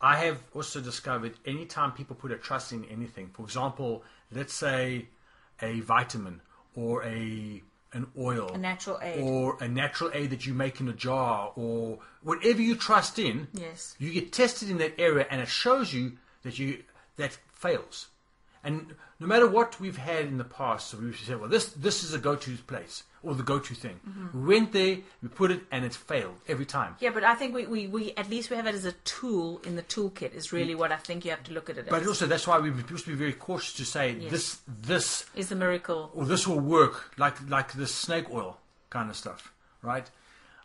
I 0.00 0.16
have 0.16 0.42
also 0.54 0.80
discovered 0.80 1.34
anytime 1.44 1.92
people 1.92 2.16
put 2.16 2.30
a 2.32 2.36
trust 2.36 2.72
in 2.72 2.84
anything, 2.86 3.30
for 3.32 3.42
example, 3.42 4.02
let's 4.32 4.54
say 4.54 5.08
a 5.60 5.80
vitamin 5.80 6.40
or 6.74 7.04
a 7.04 7.62
an 7.94 8.06
oil, 8.18 8.50
A 8.52 8.58
natural 8.58 8.98
aid. 9.02 9.18
or 9.24 9.56
a 9.62 9.66
natural 9.68 10.10
aid 10.12 10.28
that 10.30 10.44
you 10.44 10.52
make 10.52 10.78
in 10.78 10.88
a 10.90 10.92
jar, 10.92 11.52
or 11.56 11.98
whatever 12.22 12.60
you 12.60 12.76
trust 12.76 13.18
in, 13.18 13.48
Yes. 13.54 13.96
you 13.98 14.12
get 14.12 14.30
tested 14.30 14.68
in 14.68 14.76
that 14.76 15.00
area, 15.00 15.26
and 15.30 15.40
it 15.40 15.48
shows 15.48 15.92
you 15.94 16.18
that 16.42 16.58
you 16.58 16.84
that 17.16 17.36
fails. 17.54 18.08
And 18.68 18.94
no 19.18 19.26
matter 19.26 19.48
what 19.48 19.80
we've 19.80 19.96
had 19.96 20.26
in 20.26 20.36
the 20.38 20.44
past, 20.44 20.90
so 20.90 20.98
we've 20.98 21.18
said, 21.18 21.40
well, 21.40 21.48
this 21.48 21.66
this 21.86 22.04
is 22.04 22.12
a 22.12 22.18
go-to 22.18 22.56
place 22.72 23.02
or 23.22 23.34
the 23.34 23.42
go-to 23.42 23.74
thing. 23.74 23.98
Mm-hmm. 24.08 24.46
We 24.46 24.54
went 24.54 24.72
there, 24.72 24.98
we 25.22 25.28
put 25.28 25.50
it, 25.50 25.60
and 25.72 25.84
it's 25.86 25.96
failed 25.96 26.36
every 26.46 26.66
time. 26.66 26.94
Yeah, 27.00 27.10
but 27.10 27.24
I 27.24 27.34
think 27.34 27.54
we, 27.54 27.66
we, 27.66 27.86
we 27.86 28.12
at 28.16 28.28
least 28.30 28.50
we 28.50 28.56
have 28.56 28.66
it 28.66 28.74
as 28.74 28.84
a 28.84 28.92
tool 29.16 29.60
in 29.64 29.74
the 29.74 29.82
toolkit 29.82 30.34
is 30.34 30.52
really 30.52 30.74
what 30.74 30.92
I 30.92 30.96
think 30.96 31.24
you 31.24 31.30
have 31.30 31.42
to 31.44 31.52
look 31.52 31.70
at 31.70 31.78
it 31.78 31.86
But 31.88 31.96
as. 31.96 32.02
But 32.02 32.08
also, 32.08 32.26
that's 32.26 32.46
why 32.46 32.58
we 32.58 32.70
supposed 32.76 33.06
to 33.06 33.10
be 33.10 33.16
very 33.16 33.32
cautious 33.32 33.72
to 33.74 33.84
say 33.84 34.12
Yes. 34.12 34.30
this 34.30 34.58
this 34.86 35.24
is 35.34 35.48
the 35.48 35.56
miracle. 35.56 36.10
or 36.14 36.26
this 36.26 36.46
will 36.46 36.60
work, 36.60 37.18
like 37.18 37.36
like 37.48 37.72
the 37.72 37.86
snake 37.86 38.28
oil 38.30 38.58
kind 38.90 39.08
of 39.10 39.16
stuff, 39.16 39.52
right? 39.82 40.06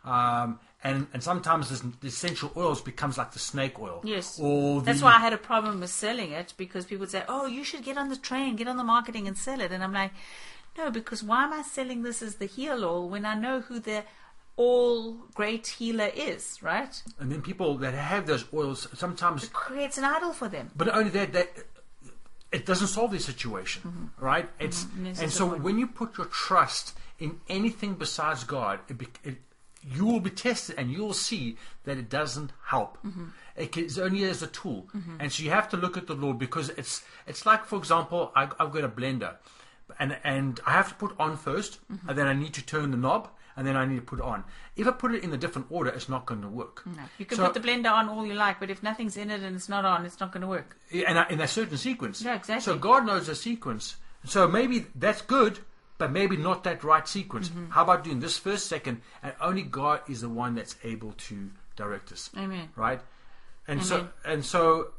Um, 0.04 0.58
and 0.82 1.06
and 1.12 1.22
sometimes 1.22 1.70
this, 1.70 1.80
the 2.00 2.08
essential 2.08 2.52
oils 2.56 2.82
becomes 2.82 3.16
like 3.16 3.32
the 3.32 3.38
snake 3.38 3.80
oil. 3.80 4.02
Yes. 4.04 4.38
Or 4.38 4.80
the, 4.80 4.86
That's 4.86 5.02
why 5.02 5.16
I 5.16 5.20
had 5.20 5.32
a 5.32 5.38
problem 5.38 5.80
with 5.80 5.90
selling 5.90 6.32
it 6.32 6.52
because 6.56 6.84
people 6.84 7.00
would 7.00 7.10
say, 7.10 7.24
"Oh, 7.28 7.46
you 7.46 7.64
should 7.64 7.84
get 7.84 7.96
on 7.96 8.10
the 8.10 8.16
train, 8.16 8.56
get 8.56 8.68
on 8.68 8.76
the 8.76 8.84
marketing, 8.84 9.26
and 9.26 9.36
sell 9.36 9.60
it." 9.60 9.72
And 9.72 9.82
I'm 9.82 9.94
like, 9.94 10.12
"No, 10.76 10.90
because 10.90 11.22
why 11.22 11.44
am 11.44 11.54
I 11.54 11.62
selling 11.62 12.02
this 12.02 12.20
as 12.20 12.36
the 12.36 12.46
heal 12.46 12.84
all 12.84 13.08
when 13.08 13.24
I 13.24 13.34
know 13.34 13.60
who 13.60 13.80
the 13.80 14.04
all 14.56 15.14
great 15.34 15.66
healer 15.66 16.10
is, 16.14 16.62
right? 16.62 17.02
And 17.18 17.32
then 17.32 17.42
people 17.42 17.76
that 17.78 17.94
have 17.94 18.26
those 18.26 18.44
oils 18.52 18.86
sometimes 18.94 19.48
Creates 19.48 19.98
an 19.98 20.04
idol 20.04 20.32
for 20.32 20.48
them. 20.48 20.70
But 20.76 20.88
only 20.94 21.10
that, 21.10 21.32
that 21.32 21.48
it 22.52 22.66
doesn't 22.66 22.88
solve 22.88 23.10
the 23.10 23.18
situation, 23.18 24.10
right? 24.18 24.48
It's 24.60 24.84
Mm-hmm. 24.84 25.22
And 25.22 25.32
so 25.32 25.56
when 25.56 25.78
you 25.78 25.86
put 25.86 26.18
your 26.18 26.26
trust 26.26 26.96
in 27.18 27.40
anything 27.48 27.94
besides 27.94 28.44
God, 28.44 28.80
it, 28.88 29.00
it, 29.24 29.36
you 29.86 30.04
will 30.06 30.20
be 30.20 30.30
tested, 30.30 30.76
and 30.78 30.90
you 30.90 31.00
will 31.04 31.12
see 31.14 31.56
that 31.84 31.98
it 31.98 32.08
doesn't 32.08 32.52
help. 32.66 32.98
Mm-hmm. 33.04 33.24
It 33.56 33.76
is 33.76 33.98
only 33.98 34.24
as 34.24 34.42
a 34.42 34.46
tool, 34.48 34.88
and 35.20 35.30
so 35.32 35.42
you 35.42 35.50
have 35.50 35.68
to 35.70 35.76
look 35.76 35.96
at 35.96 36.06
the 36.06 36.14
Lord 36.14 36.38
because 36.38 36.70
it's 36.70 37.02
it's 37.26 37.44
like, 37.46 37.64
for 37.64 37.76
example, 37.78 38.32
I, 38.34 38.44
I've 38.58 38.72
got 38.72 38.84
a 38.84 38.88
blender, 38.88 39.36
and 39.98 40.16
and 40.24 40.58
I 40.66 40.72
have 40.72 40.88
to 40.88 40.94
put 40.94 41.14
on 41.18 41.36
1st 41.36 41.78
Mm-hmm. 41.92 42.08
and 42.08 42.18
then 42.18 42.26
I 42.26 42.32
need 42.32 42.54
to 42.54 42.64
turn 42.64 42.90
the 42.90 42.96
knob, 42.96 43.28
and 43.56 43.66
then 43.66 43.76
I 43.76 43.84
need 43.86 43.96
to 43.96 44.02
put 44.02 44.18
it 44.18 44.24
on. 44.24 44.42
If 44.74 44.88
I 44.88 44.90
put 44.90 45.14
it 45.14 45.22
in 45.22 45.32
a 45.32 45.36
different 45.36 45.68
order, 45.70 45.90
it's 45.90 46.08
not 46.08 46.26
going 46.26 46.40
to 46.42 46.48
work. 46.48 46.82
No. 46.86 47.02
You 47.18 47.26
can 47.26 47.36
So- 47.36 47.44
put 47.44 47.54
the 47.54 47.60
blender 47.68 47.92
on 47.92 48.08
all 48.08 48.26
you 48.26 48.34
like, 48.34 48.58
but 48.58 48.70
if 48.70 48.82
nothing's 48.82 49.16
in 49.16 49.30
it 49.30 49.40
and 49.42 49.54
it's 49.54 49.68
not 49.68 49.84
on, 49.84 50.04
it's 50.04 50.18
not 50.18 50.32
going 50.32 50.40
to 50.40 50.48
work. 50.48 50.76
in 50.90 51.16
a, 51.16 51.26
in 51.30 51.40
a 51.40 51.46
certain 51.46 51.76
sequence. 51.78 52.22
Yeah, 52.22 52.34
exactly. 52.34 52.64
So 52.64 52.76
God 52.78 53.06
knows 53.06 53.26
the 53.28 53.34
sequence. 53.36 53.96
So 54.24 54.48
maybe 54.48 54.86
that's 54.96 55.22
good, 55.22 55.60
but 55.98 56.10
maybe 56.10 56.36
not 56.36 56.64
that 56.64 56.82
right 56.82 57.06
sequence. 57.06 57.48
Mm-hmm. 57.48 57.70
How 57.70 57.82
about 57.82 58.04
doing 58.04 58.20
this 58.20 58.36
first, 58.36 58.66
second, 58.66 59.00
and 59.22 59.32
only 59.40 59.62
God 59.62 60.00
is 60.08 60.20
the 60.20 60.28
one 60.28 60.54
that's 60.54 60.76
able 60.82 61.12
to 61.12 61.50
direct 61.76 62.12
us. 62.12 62.30
Amen. 62.36 62.68
Right? 62.76 63.00
And 63.66 63.82
so 63.82 64.08
and 64.24 64.44
so 64.44 64.92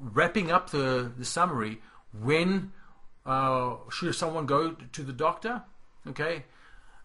wrapping 0.00 0.50
up 0.50 0.70
the, 0.70 1.12
the 1.16 1.24
summary, 1.24 1.80
when 2.18 2.72
uh, 3.26 3.76
should 3.90 4.14
someone 4.14 4.46
go 4.46 4.72
to 4.72 5.02
the 5.02 5.12
doctor? 5.12 5.62
Okay. 6.06 6.44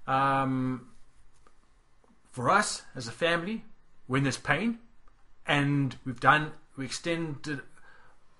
Um, 0.07 0.87
for 2.31 2.49
us 2.49 2.83
as 2.95 3.07
a 3.07 3.11
family, 3.11 3.63
when 4.07 4.23
there's 4.23 4.37
pain, 4.37 4.79
and 5.45 5.95
we've 6.05 6.19
done, 6.19 6.51
we 6.75 6.85
extended 6.85 7.61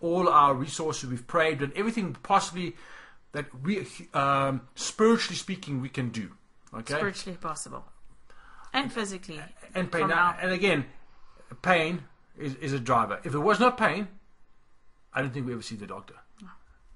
all 0.01 0.28
our 0.28 0.53
resources, 0.53 1.09
we've 1.09 1.28
prayed, 1.28 1.61
and 1.61 1.72
everything 1.74 2.16
possibly 2.24 2.76
that 3.34 3.46
we, 3.64 3.86
um, 4.14 4.62
spiritually 4.76 5.36
speaking, 5.36 5.82
we 5.82 5.90
can 5.90 6.10
do. 6.10 6.32
Okay, 6.74 6.96
spiritually 6.96 7.38
possible, 7.40 7.86
and 8.74 8.92
physically. 8.92 9.40
and 9.76 9.92
pain. 9.92 10.08
Now, 10.08 10.36
and 10.42 10.52
again, 10.52 10.86
pain 11.62 12.04
is, 12.38 12.56
is 12.56 12.74
a 12.74 12.80
driver. 12.80 13.20
If 13.24 13.32
there 13.32 13.42
was 13.42 13.60
not 13.60 13.78
pain, 13.78 14.08
I 15.14 15.22
don't 15.22 15.34
think 15.34 15.46
we 15.46 15.54
ever 15.54 15.62
see 15.62 15.76
the 15.76 15.88
doctor, 15.88 16.16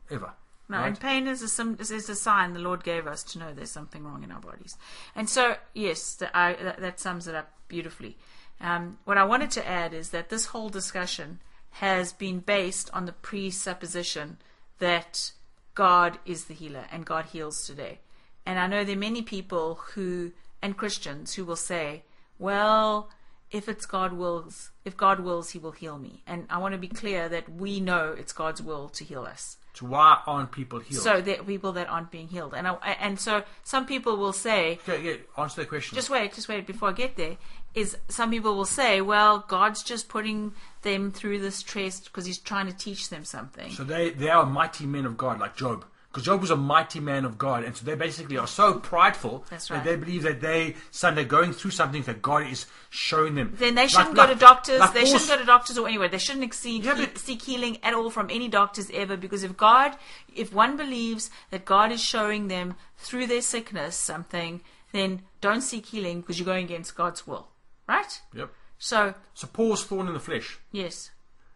ever. 0.10 0.34
No, 0.70 0.80
right? 0.80 0.88
and 0.88 1.00
pain 1.00 1.28
is 1.28 1.42
a, 1.42 1.76
is 1.80 2.10
a 2.10 2.16
sign 2.16 2.54
the 2.54 2.60
Lord 2.60 2.84
gave 2.84 3.08
us 3.08 3.24
to 3.24 3.40
know 3.40 3.54
there's 3.54 3.72
something 3.72 4.04
wrong 4.04 4.24
in 4.24 4.32
our 4.32 4.42
bodies. 4.42 4.78
And 5.16 5.30
so, 5.30 5.56
yes, 5.74 6.16
that, 6.16 6.32
I, 6.36 6.54
that, 6.54 6.82
that 6.82 7.00
sums 7.00 7.28
it 7.28 7.36
up 7.36 7.54
beautifully. 7.68 8.18
Um, 8.60 8.98
what 9.06 9.18
I 9.18 9.24
wanted 9.24 9.52
to 9.52 9.68
add 9.68 9.94
is 9.94 10.10
that 10.10 10.30
this 10.30 10.48
whole 10.48 10.70
discussion 10.70 11.40
has 11.72 12.12
been 12.12 12.40
based 12.40 12.90
on 12.94 13.06
the 13.06 13.14
presupposition 13.14 14.38
that 14.80 15.32
God 15.78 16.18
is 16.26 16.46
the 16.46 16.56
healer 16.56 16.86
and 16.92 17.06
God 17.06 17.26
heals 17.26 17.68
today. 17.68 18.00
And 18.48 18.58
I 18.58 18.66
know 18.66 18.84
there 18.84 18.96
are 18.96 19.00
many 19.00 19.22
people 19.22 19.76
who, 19.94 20.32
and 20.60 20.76
Christians, 20.76 21.36
who 21.36 21.46
will 21.46 21.56
say, 21.56 22.02
well, 22.40 23.12
if 23.52 23.70
it's 23.70 23.86
God 23.86 24.12
wills, 24.14 24.72
if 24.86 24.98
God 24.98 25.20
wills, 25.20 25.52
He 25.52 25.60
will 25.60 25.74
heal 25.74 26.00
me. 26.00 26.24
And 26.26 26.48
I 26.50 26.58
want 26.58 26.74
to 26.74 26.80
be 26.80 26.88
clear 26.88 27.30
that 27.30 27.48
we 27.48 27.80
know 27.80 28.16
it's 28.18 28.34
God's 28.34 28.60
will 28.60 28.90
to 28.90 29.04
heal 29.04 29.22
us. 29.22 29.58
So 29.78 29.86
why 29.86 30.20
aren't 30.26 30.52
people 30.52 30.80
healed? 30.80 31.04
So 31.04 31.22
there 31.22 31.40
are 31.40 31.44
people 31.44 31.72
that 31.74 31.88
aren't 31.88 32.10
being 32.10 32.28
healed, 32.28 32.56
and 32.56 32.68
I, 32.68 32.98
and 33.00 33.20
so 33.20 33.44
some 33.64 33.86
people 33.86 34.18
will 34.18 34.34
say, 34.34 34.80
okay, 34.88 35.04
yeah, 35.04 35.16
answer 35.38 35.62
the 35.62 35.68
question. 35.68 35.96
just 35.96 36.10
wait, 36.10 36.34
just 36.34 36.50
wait 36.50 36.66
before 36.66 36.90
I 36.90 36.94
get 36.94 37.16
there. 37.16 37.38
Is 37.76 37.96
some 38.08 38.32
people 38.32 38.56
will 38.56 38.66
say, 38.66 39.02
well, 39.02 39.46
God's 39.48 39.84
just 39.84 40.10
putting 40.10 40.54
them 40.82 41.12
through 41.12 41.42
this 41.42 41.62
test 41.62 42.06
because 42.06 42.26
He's 42.26 42.40
trying 42.40 42.66
to 42.66 42.76
teach 42.76 43.10
them 43.10 43.24
something. 43.24 43.70
So 43.72 43.84
they, 43.84 44.10
they 44.10 44.30
are 44.30 44.48
mighty 44.48 44.88
men 44.88 45.06
of 45.06 45.16
God, 45.16 45.40
like 45.40 45.56
Job. 45.56 45.86
Because 46.18 46.26
Job 46.26 46.42
was 46.42 46.50
a 46.50 46.56
mighty 46.56 47.00
man 47.00 47.26
of 47.26 47.38
God, 47.38 47.64
and 47.64 47.78
so 47.78 47.86
they 47.86 47.94
basically 47.94 48.40
are 48.40 48.48
so 48.48 48.80
prideful 48.80 49.46
That's 49.52 49.68
that 49.68 49.84
they 49.84 49.96
believe 49.98 50.24
that 50.24 50.42
they, 50.42 50.74
son, 50.90 51.14
they're 51.14 51.24
going 51.24 51.54
through 51.54 51.70
something 51.70 52.02
that 52.04 52.24
God 52.24 52.48
is 52.48 52.66
showing 52.90 53.36
them. 53.36 53.54
then 53.60 53.76
they 53.76 53.88
shouldn't 53.88 54.16
like- 54.16 54.30
go 54.30 54.34
to 54.34 54.40
doctors. 54.40 54.80
like 54.80 54.94
they 54.94 55.06
shouldn't 55.06 55.28
go 55.30 55.38
to 55.38 55.46
doctors 55.46 55.78
or 55.78 55.88
anywhere. 55.88 56.08
They 56.08 56.18
shouldn't 56.18 56.44
exceed, 56.44 56.86
Yeah, 56.86 56.96
he- 56.96 57.16
seek 57.20 57.44
healing 57.44 57.78
at 57.84 57.94
all 57.94 58.10
from 58.10 58.32
any 58.32 58.48
doctors 58.48 58.90
ever. 58.96 59.16
Because 59.16 59.44
if 59.44 59.56
God, 59.58 59.96
if 60.34 60.52
one 60.52 60.76
believes 60.76 61.30
that 61.52 61.66
God 61.66 61.92
is 61.92 62.02
showing 62.04 62.48
them 62.48 62.74
through 62.98 63.28
their 63.28 63.44
sickness 63.44 63.96
something, 63.96 64.62
then 64.94 65.22
don't 65.40 65.62
seek 65.62 65.86
healing 65.86 66.22
because 66.22 66.40
you're 66.40 66.48
going 66.48 66.66
against 66.66 66.96
God's 66.96 67.28
will, 67.28 67.50
right? 67.88 68.22
Yep. 68.34 68.50
So 68.80 69.14
So 69.36 69.46
Paul's 69.46 69.84
thorn 69.84 70.08
in 70.08 70.16
the 70.16 70.20
flesh. 70.20 70.58
yes, 70.72 71.12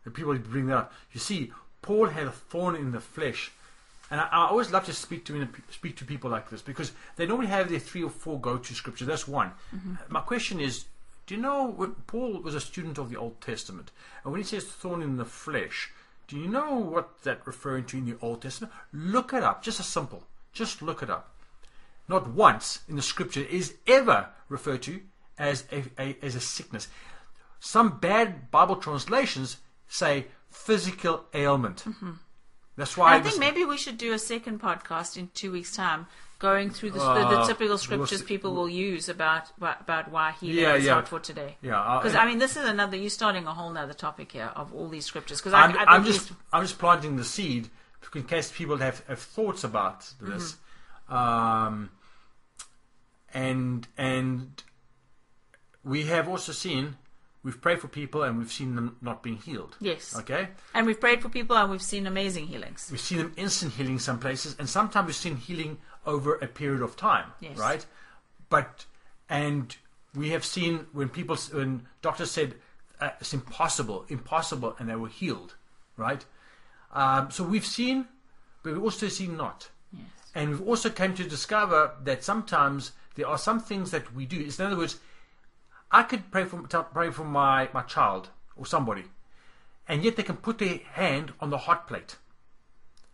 And 0.06 0.14
people 0.14 0.36
bring 0.38 0.68
that 0.68 0.78
up. 0.78 0.94
You 1.14 1.20
see, 1.20 1.52
Paul 1.82 2.10
had 2.10 2.28
a 2.28 2.32
thorn 2.32 2.76
in 2.76 2.92
the 2.92 3.00
flesh, 3.00 3.52
and 4.12 4.20
I, 4.22 4.28
I 4.32 4.48
always 4.50 4.72
love 4.72 4.86
to 4.86 4.94
speak 4.94 5.26
to 5.26 5.48
speak 5.72 5.96
to 5.98 6.06
people 6.06 6.30
like 6.30 6.50
this 6.50 6.62
because 6.62 6.92
they 7.16 7.26
normally 7.26 7.48
have 7.48 7.70
their 7.70 7.80
three 7.80 8.04
or 8.04 8.10
four 8.10 8.40
go-to 8.40 8.76
scriptures. 8.76 9.08
That's 9.08 9.28
one. 9.28 9.52
Mm-hmm. 9.74 9.96
My 10.10 10.20
question 10.20 10.60
is, 10.60 10.86
do 11.26 11.36
you 11.36 11.42
know 11.42 11.96
Paul 12.08 12.42
was 12.42 12.54
a 12.54 12.60
student 12.60 12.98
of 12.98 13.10
the 13.10 13.18
Old 13.18 13.40
Testament, 13.42 13.92
and 14.24 14.32
when 14.32 14.42
he 14.42 14.48
says 14.48 14.66
thorn 14.66 15.02
in 15.02 15.18
the 15.18 15.26
flesh, 15.26 15.92
do 16.28 16.38
you 16.38 16.48
know 16.48 16.76
what 16.76 17.24
that 17.24 17.48
referring 17.48 17.86
to 17.86 17.98
in 17.98 18.06
the 18.06 18.18
Old 18.22 18.42
Testament? 18.42 18.74
Look 18.94 19.34
it 19.34 19.44
up. 19.44 19.64
Just 19.64 19.80
a 19.80 19.84
simple. 19.84 20.24
Just 20.54 20.82
look 20.82 21.02
it 21.02 21.10
up. 21.10 21.34
Not 22.08 22.30
once 22.30 22.82
in 22.90 22.98
the 22.98 23.02
scripture 23.02 23.46
is 23.50 23.76
ever 23.88 24.28
referred 24.50 24.82
to 24.84 25.02
as 25.40 25.64
a, 25.72 25.84
a 25.98 26.18
as 26.22 26.36
a 26.36 26.42
sickness. 26.42 26.90
Some 27.60 28.00
bad 28.00 28.52
Bible 28.52 28.76
translations 28.76 29.58
say 29.88 30.26
physical 30.50 31.26
ailment. 31.34 31.84
Mm-hmm. 31.86 32.12
That's 32.82 32.98
why 32.98 33.14
I 33.16 33.22
think 33.22 33.38
maybe 33.38 33.64
we 33.74 33.78
should 33.78 34.00
do 34.08 34.12
a 34.12 34.18
second 34.34 34.60
podcast 34.60 35.16
in 35.16 35.30
two 35.42 35.52
weeks' 35.52 35.76
time, 35.76 36.08
going 36.40 36.72
through 36.72 36.92
the, 36.98 37.00
the, 37.00 37.24
the 37.34 37.40
Uh, 37.42 37.46
typical 37.48 37.68
we'll 37.74 37.78
scriptures 37.88 38.22
see- 38.22 38.26
people 38.34 38.52
will 38.56 38.68
use 38.90 39.08
about 39.08 39.44
why- 39.60 39.78
about 39.86 40.06
why 40.10 40.32
healing 40.40 40.64
Yeah, 40.64 40.74
is 40.80 40.86
yeah. 40.86 41.02
for 41.04 41.20
today. 41.20 41.52
Yeah, 41.62 41.80
uh, 41.80 42.00
Because 42.00 42.16
I 42.16 42.26
mean, 42.26 42.40
this 42.40 42.58
is 42.58 42.66
another. 42.76 42.98
You're 42.98 43.12
starting 43.22 43.46
a 43.46 43.54
whole 43.54 43.78
other 43.78 43.94
topic 43.94 44.32
here 44.32 44.52
of 44.62 44.74
all 44.74 44.90
these 44.90 45.06
scriptures. 45.06 45.38
Because 45.40 45.54
I'm, 45.54 45.78
I, 45.78 45.84
I 45.84 45.86
I'm 45.96 46.06
just 46.06 46.32
I'm 46.52 46.64
just 46.64 46.80
planting 46.80 47.18
the 47.18 47.24
seed 47.36 47.70
in 48.16 48.24
case 48.24 48.52
people 48.52 48.78
have, 48.78 48.98
have 49.08 49.20
thoughts 49.20 49.64
about 49.64 50.00
this, 50.20 50.58
um, 51.08 51.92
and 53.34 53.88
and 53.98 54.64
we 55.84 56.00
have 56.14 56.28
also 56.28 56.52
seen 56.52 56.98
we've 57.44 57.60
prayed 57.62 57.80
for 57.80 57.88
people 57.88 58.24
and 58.24 58.38
we've 58.38 58.52
seen 58.52 58.76
them 58.76 58.98
not 59.02 59.24
being 59.24 59.38
healed. 59.38 59.76
yes, 59.80 60.16
Okay, 60.16 60.50
and 60.74 60.86
we've 60.88 61.00
prayed 61.00 61.22
for 61.22 61.30
people 61.30 61.56
and 61.58 61.70
we've 61.72 61.82
seen 61.82 62.06
amazing 62.08 62.48
healings. 62.48 62.88
we've 62.92 63.00
seen 63.00 63.18
them 63.20 63.34
instant 63.38 63.74
healing 63.74 64.00
some 64.00 64.20
places, 64.20 64.56
and 64.60 64.70
sometimes 64.70 65.08
we've 65.08 65.16
seen 65.16 65.36
healing 65.38 65.78
over 66.06 66.36
a 66.36 66.48
period 66.48 66.82
of 66.82 66.96
time. 66.96 67.32
Yes. 67.40 67.58
Right, 67.58 67.86
but 68.50 68.86
and 69.30 69.76
we 70.16 70.30
have 70.30 70.44
seen 70.46 70.88
when 70.94 71.10
people 71.10 71.36
when 71.54 71.88
doctors 72.02 72.32
said 72.32 72.56
uh, 73.00 73.10
it's 73.20 73.34
impossible, 73.34 74.06
impossible, 74.10 74.76
and 74.80 74.90
they 74.90 74.96
were 74.96 75.08
healed. 75.10 75.56
Right. 75.98 76.24
Um, 76.94 77.32
so 77.32 77.44
we've 77.44 77.66
seen, 77.66 78.08
but 78.64 78.74
we've 78.74 78.84
also 78.84 79.08
seen 79.08 79.38
not. 79.38 79.70
Yes. 79.94 80.04
And 80.36 80.50
we've 80.50 80.68
also 80.68 80.90
come 80.90 81.14
to 81.16 81.24
discover 81.24 81.92
that 82.04 82.24
sometimes 82.24 82.92
there 83.16 83.28
are 83.28 83.38
some 83.38 83.60
things 83.60 83.92
that 83.92 84.14
we 84.14 84.26
do. 84.26 84.40
It's, 84.42 84.60
in 84.60 84.66
other 84.66 84.76
words, 84.78 85.00
I 85.92 86.04
could 86.04 86.32
pray 86.32 86.46
for 86.46 86.62
pray 86.62 87.12
for 87.12 87.26
my, 87.26 87.70
my 87.74 87.82
child 87.82 88.30
or 88.56 88.66
somebody, 88.66 89.06
and 89.88 90.04
yet 90.04 90.16
they 90.16 90.24
can 90.24 90.38
put 90.38 90.58
their 90.58 90.80
hand 90.94 91.34
on 91.40 91.50
the 91.50 91.58
hot 91.58 91.88
plate, 91.88 92.18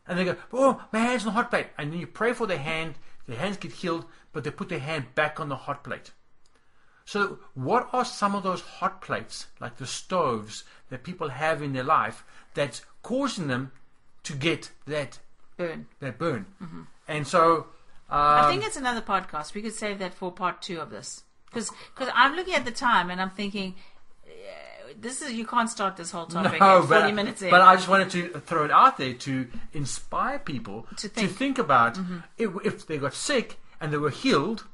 and 0.08 0.18
they 0.18 0.26
go, 0.26 0.36
"Oh, 0.54 0.86
my 0.92 1.00
hand's 1.00 1.24
on 1.26 1.34
the 1.34 1.42
hot 1.42 1.50
plate," 1.50 1.68
and 1.78 1.92
then 1.92 2.00
you 2.00 2.08
pray 2.08 2.34
for 2.34 2.46
their 2.46 2.60
hand, 2.60 2.96
their 3.28 3.40
hands 3.40 3.58
get 3.58 3.72
healed, 3.72 4.06
but 4.32 4.44
they 4.44 4.52
put 4.52 4.70
their 4.70 4.80
hand 4.80 5.16
back 5.16 5.40
on 5.40 5.50
the 5.50 5.56
hot 5.56 5.84
plate. 5.84 6.12
So, 7.06 7.40
what 7.54 7.90
are 7.94 8.04
some 8.04 8.36
of 8.36 8.44
those 8.44 8.62
hot 8.62 9.02
plates, 9.02 9.48
like 9.62 9.78
the 9.78 9.88
stoves 9.88 10.66
that 10.90 11.04
people 11.04 11.30
have 11.30 11.62
in 11.62 11.72
their 11.74 11.84
life, 11.84 12.24
that's 12.54 12.82
causing 13.02 13.48
them 13.48 13.72
to 14.24 14.34
get 14.34 14.72
that 14.86 15.20
Burn. 15.56 15.88
that 16.00 16.20
burn? 16.20 16.46
And 17.08 17.26
so, 17.26 17.68
um, 18.10 18.46
I 18.46 18.52
think 18.52 18.66
it's 18.66 18.76
another 18.76 19.02
podcast. 19.02 19.54
We 19.54 19.62
could 19.62 19.74
save 19.74 20.00
that 20.00 20.14
for 20.14 20.32
part 20.34 20.62
two 20.62 20.82
of 20.82 20.90
this. 20.90 21.24
Because 21.50 21.72
because 21.96 22.12
I'm 22.16 22.36
looking 22.36 22.54
at 22.54 22.66
the 22.66 22.72
time 22.72 23.10
and 23.10 23.22
I'm 23.22 23.32
thinking, 23.32 23.76
this 25.00 25.22
is 25.22 25.34
you 25.34 25.46
can't 25.46 25.70
start 25.70 25.98
this 25.98 26.12
whole 26.12 26.26
topic 26.26 26.60
no, 26.60 26.82
in 26.82 26.88
40 26.88 27.12
minutes 27.12 27.42
in. 27.42 27.50
but 27.50 27.62
I 27.62 27.76
just 27.76 27.88
wanted 27.88 28.10
to 28.12 28.40
throw 28.40 28.66
it 28.66 28.72
out 28.72 28.98
there 28.98 29.14
to 29.14 29.48
inspire 29.74 30.40
people 30.40 30.88
To 30.98 31.08
think. 31.08 31.32
Mm-hmm. 31.32 31.62
about 31.62 32.00
if, 32.38 32.52
if 32.66 32.88
they 32.88 32.98
got 32.98 33.14
sick 33.14 33.58
and 33.80 33.92
they 33.94 33.98
were 33.98 34.10
healed. 34.10 34.66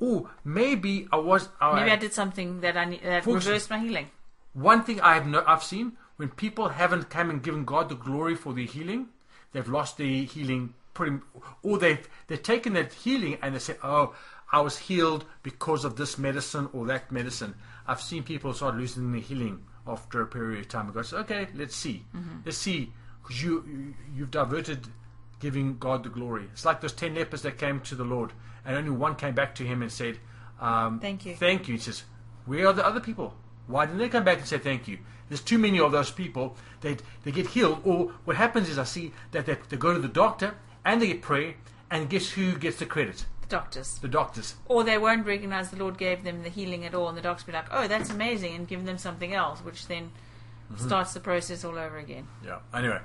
Oh, 0.00 0.28
maybe 0.44 1.06
I 1.12 1.16
was. 1.16 1.48
I, 1.60 1.76
Maybe 1.76 1.92
I 1.92 1.96
did 1.96 2.12
something 2.12 2.60
that 2.62 2.76
I 2.76 2.98
that 3.04 3.24
reversed 3.24 3.70
my 3.70 3.78
healing. 3.78 4.10
One 4.52 4.82
thing 4.82 5.00
I 5.00 5.14
have 5.14 5.26
no, 5.28 5.44
I've 5.46 5.62
seen 5.62 5.92
when 6.16 6.28
people 6.30 6.70
haven't 6.70 7.08
come 7.08 7.30
and 7.30 7.40
given 7.42 7.64
God 7.64 7.88
the 7.88 7.94
glory 7.94 8.34
for 8.34 8.52
their 8.52 8.64
healing, 8.64 9.08
they've 9.52 9.68
lost 9.68 9.98
their 9.98 10.24
healing 10.24 10.74
pretty, 10.92 11.18
or 11.62 11.78
they've 11.78 12.06
they've 12.26 12.42
taken 12.42 12.72
that 12.72 12.92
healing 12.92 13.38
and 13.42 13.54
they 13.54 13.60
say, 13.60 13.76
"Oh, 13.82 14.14
I 14.52 14.60
was 14.60 14.78
healed 14.78 15.24
because 15.42 15.84
of 15.84 15.96
this 15.96 16.18
medicine 16.18 16.68
or 16.72 16.86
that 16.86 17.10
medicine." 17.10 17.54
I've 17.86 18.00
seen 18.00 18.22
people 18.22 18.52
start 18.54 18.76
losing 18.76 19.10
the 19.12 19.20
healing 19.20 19.64
after 19.86 20.20
a 20.22 20.26
period 20.26 20.60
of 20.60 20.68
time. 20.68 20.86
Because 20.86 21.12
okay, 21.12 21.48
let's 21.54 21.74
see, 21.74 22.04
let's 22.44 22.58
see, 22.58 22.92
because 23.22 23.42
you, 23.42 23.64
you 23.66 23.94
you've 24.14 24.30
diverted 24.30 24.86
giving 25.40 25.76
God 25.78 26.04
the 26.04 26.08
glory. 26.08 26.44
It's 26.52 26.64
like 26.64 26.80
those 26.80 26.92
ten 26.92 27.14
lepers 27.14 27.42
that 27.42 27.58
came 27.58 27.80
to 27.80 27.94
the 27.94 28.04
Lord, 28.04 28.32
and 28.64 28.76
only 28.76 28.90
one 28.90 29.16
came 29.16 29.34
back 29.34 29.54
to 29.56 29.64
Him 29.64 29.82
and 29.82 29.90
said, 29.90 30.18
um, 30.60 31.00
Thank 31.00 31.26
you. 31.26 31.34
Thank 31.34 31.68
you. 31.68 31.74
He 31.74 31.80
says, 31.80 32.04
Where 32.46 32.68
are 32.68 32.72
the 32.72 32.86
other 32.86 33.00
people? 33.00 33.34
Why 33.66 33.86
didn't 33.86 33.98
they 33.98 34.08
come 34.08 34.24
back 34.24 34.38
and 34.38 34.46
say 34.46 34.58
thank 34.58 34.88
you? 34.88 34.98
There's 35.28 35.40
too 35.42 35.58
many 35.58 35.80
of 35.80 35.92
those 35.92 36.10
people. 36.10 36.56
They 36.80 36.96
they 37.24 37.32
get 37.32 37.48
healed. 37.48 37.80
Or 37.84 38.12
what 38.24 38.36
happens 38.36 38.68
is 38.68 38.78
I 38.78 38.84
see 38.84 39.12
that 39.32 39.46
they, 39.46 39.56
they 39.68 39.76
go 39.76 39.92
to 39.92 39.98
the 39.98 40.08
doctor 40.08 40.54
and 40.84 41.00
they 41.00 41.08
get 41.08 41.22
prayer, 41.22 41.54
and 41.90 42.08
guess 42.08 42.30
who 42.30 42.56
gets 42.56 42.78
the 42.78 42.86
credit? 42.86 43.24
Doctors. 43.52 43.98
The 43.98 44.08
doctors. 44.08 44.54
Or 44.66 44.82
they 44.82 44.96
won't 44.96 45.26
recognize 45.26 45.70
the 45.70 45.76
Lord 45.76 45.98
gave 45.98 46.24
them 46.24 46.42
the 46.42 46.48
healing 46.48 46.86
at 46.86 46.94
all, 46.94 47.08
and 47.08 47.16
the 47.18 47.22
doctors 47.22 47.44
be 47.44 47.52
like, 47.52 47.66
oh, 47.70 47.86
that's 47.86 48.08
amazing, 48.10 48.54
and 48.54 48.66
give 48.66 48.84
them 48.86 48.96
something 48.98 49.32
else, 49.34 49.60
which 49.60 49.86
then 49.88 50.10
Mm-hmm. 50.72 50.86
starts 50.86 51.12
the 51.12 51.20
process 51.20 51.64
all 51.66 51.78
over 51.78 51.98
again. 51.98 52.26
Yeah. 52.42 52.60
Anyway. 52.72 52.98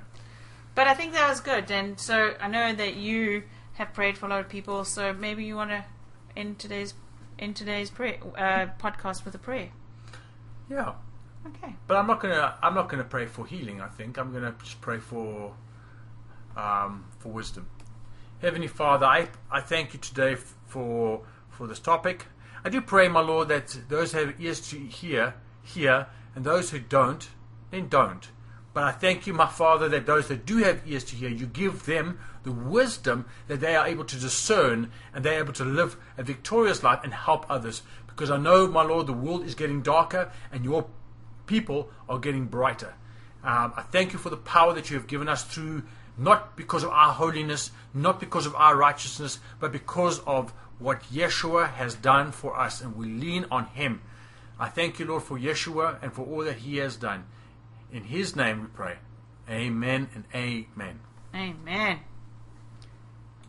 But 0.74 0.86
I 0.86 0.94
think 0.94 1.12
that 1.12 1.28
was 1.28 1.40
good. 1.40 1.70
And 1.70 2.00
so 2.00 2.32
I 2.40 2.48
know 2.48 2.72
that 2.72 2.94
you 2.94 3.42
have 3.74 3.92
prayed 3.92 4.16
for 4.16 4.24
a 4.24 4.30
lot 4.30 4.40
of 4.40 4.48
people, 4.48 4.84
so 4.86 5.12
maybe 5.12 5.44
you 5.44 5.54
want 5.56 5.70
to 5.70 5.84
end 6.34 6.58
today's 6.58 6.94
in 7.38 7.52
today's 7.52 7.90
prayer 7.90 8.16
uh, 8.38 8.68
podcast 8.80 9.26
with 9.26 9.34
a 9.34 9.38
prayer. 9.38 9.68
Yeah. 10.70 10.94
Okay. 11.46 11.74
But 11.86 11.98
I'm 11.98 12.06
not 12.06 12.20
gonna 12.20 12.54
I'm 12.62 12.74
not 12.74 12.88
gonna 12.88 13.04
pray 13.04 13.26
for 13.26 13.44
healing. 13.46 13.82
I 13.82 13.88
think 13.88 14.16
I'm 14.18 14.32
gonna 14.32 14.54
just 14.62 14.80
pray 14.80 14.98
for 14.98 15.52
um, 16.56 17.04
for 17.18 17.28
wisdom. 17.30 17.68
Heavenly 18.40 18.68
Father, 18.68 19.04
I, 19.04 19.28
I 19.50 19.60
thank 19.60 19.94
you 19.94 19.98
today 19.98 20.36
for 20.66 21.22
for 21.50 21.66
this 21.66 21.80
topic. 21.80 22.26
I 22.64 22.68
do 22.68 22.80
pray, 22.80 23.08
my 23.08 23.20
Lord, 23.20 23.48
that 23.48 23.76
those 23.88 24.12
who 24.12 24.26
have 24.26 24.40
ears 24.40 24.60
to 24.70 24.78
hear 24.78 25.34
hear, 25.60 26.06
and 26.36 26.44
those 26.44 26.70
who 26.70 26.78
don't, 26.78 27.28
then 27.72 27.88
don't. 27.88 28.28
But 28.72 28.84
I 28.84 28.92
thank 28.92 29.26
you, 29.26 29.32
my 29.34 29.48
Father, 29.48 29.88
that 29.88 30.06
those 30.06 30.28
that 30.28 30.46
do 30.46 30.58
have 30.58 30.82
ears 30.86 31.02
to 31.04 31.16
hear, 31.16 31.28
you 31.28 31.46
give 31.46 31.84
them 31.84 32.20
the 32.44 32.52
wisdom 32.52 33.26
that 33.48 33.58
they 33.58 33.74
are 33.74 33.88
able 33.88 34.04
to 34.04 34.16
discern 34.16 34.92
and 35.12 35.24
they 35.24 35.36
are 35.36 35.40
able 35.40 35.52
to 35.54 35.64
live 35.64 35.96
a 36.16 36.22
victorious 36.22 36.84
life 36.84 37.00
and 37.02 37.12
help 37.12 37.44
others. 37.50 37.82
Because 38.06 38.30
I 38.30 38.36
know, 38.36 38.68
my 38.68 38.84
Lord, 38.84 39.08
the 39.08 39.12
world 39.12 39.44
is 39.44 39.56
getting 39.56 39.82
darker 39.82 40.30
and 40.52 40.64
your 40.64 40.86
people 41.46 41.90
are 42.08 42.20
getting 42.20 42.44
brighter. 42.44 42.94
Um, 43.42 43.72
I 43.76 43.82
thank 43.82 44.12
you 44.12 44.18
for 44.18 44.30
the 44.30 44.36
power 44.36 44.74
that 44.74 44.90
you 44.90 44.96
have 44.96 45.08
given 45.08 45.28
us 45.28 45.42
through, 45.42 45.82
not 46.18 46.56
because 46.56 46.82
of 46.82 46.90
our 46.90 47.12
holiness, 47.12 47.70
not 47.94 48.20
because 48.20 48.44
of 48.44 48.54
our 48.56 48.76
righteousness, 48.76 49.38
but 49.60 49.72
because 49.72 50.18
of 50.20 50.52
what 50.78 51.02
Yeshua 51.04 51.72
has 51.72 51.94
done 51.94 52.32
for 52.32 52.58
us, 52.58 52.80
and 52.80 52.96
we 52.96 53.06
lean 53.06 53.46
on 53.50 53.66
Him. 53.66 54.02
I 54.58 54.68
thank 54.68 54.98
you, 54.98 55.06
Lord, 55.06 55.22
for 55.22 55.38
Yeshua 55.38 56.02
and 56.02 56.12
for 56.12 56.26
all 56.26 56.44
that 56.44 56.58
He 56.58 56.78
has 56.78 56.96
done. 56.96 57.24
In 57.92 58.04
His 58.04 58.36
name 58.36 58.60
we 58.60 58.66
pray. 58.66 58.96
Amen 59.48 60.08
and 60.14 60.24
amen. 60.34 61.00
Amen. 61.34 62.00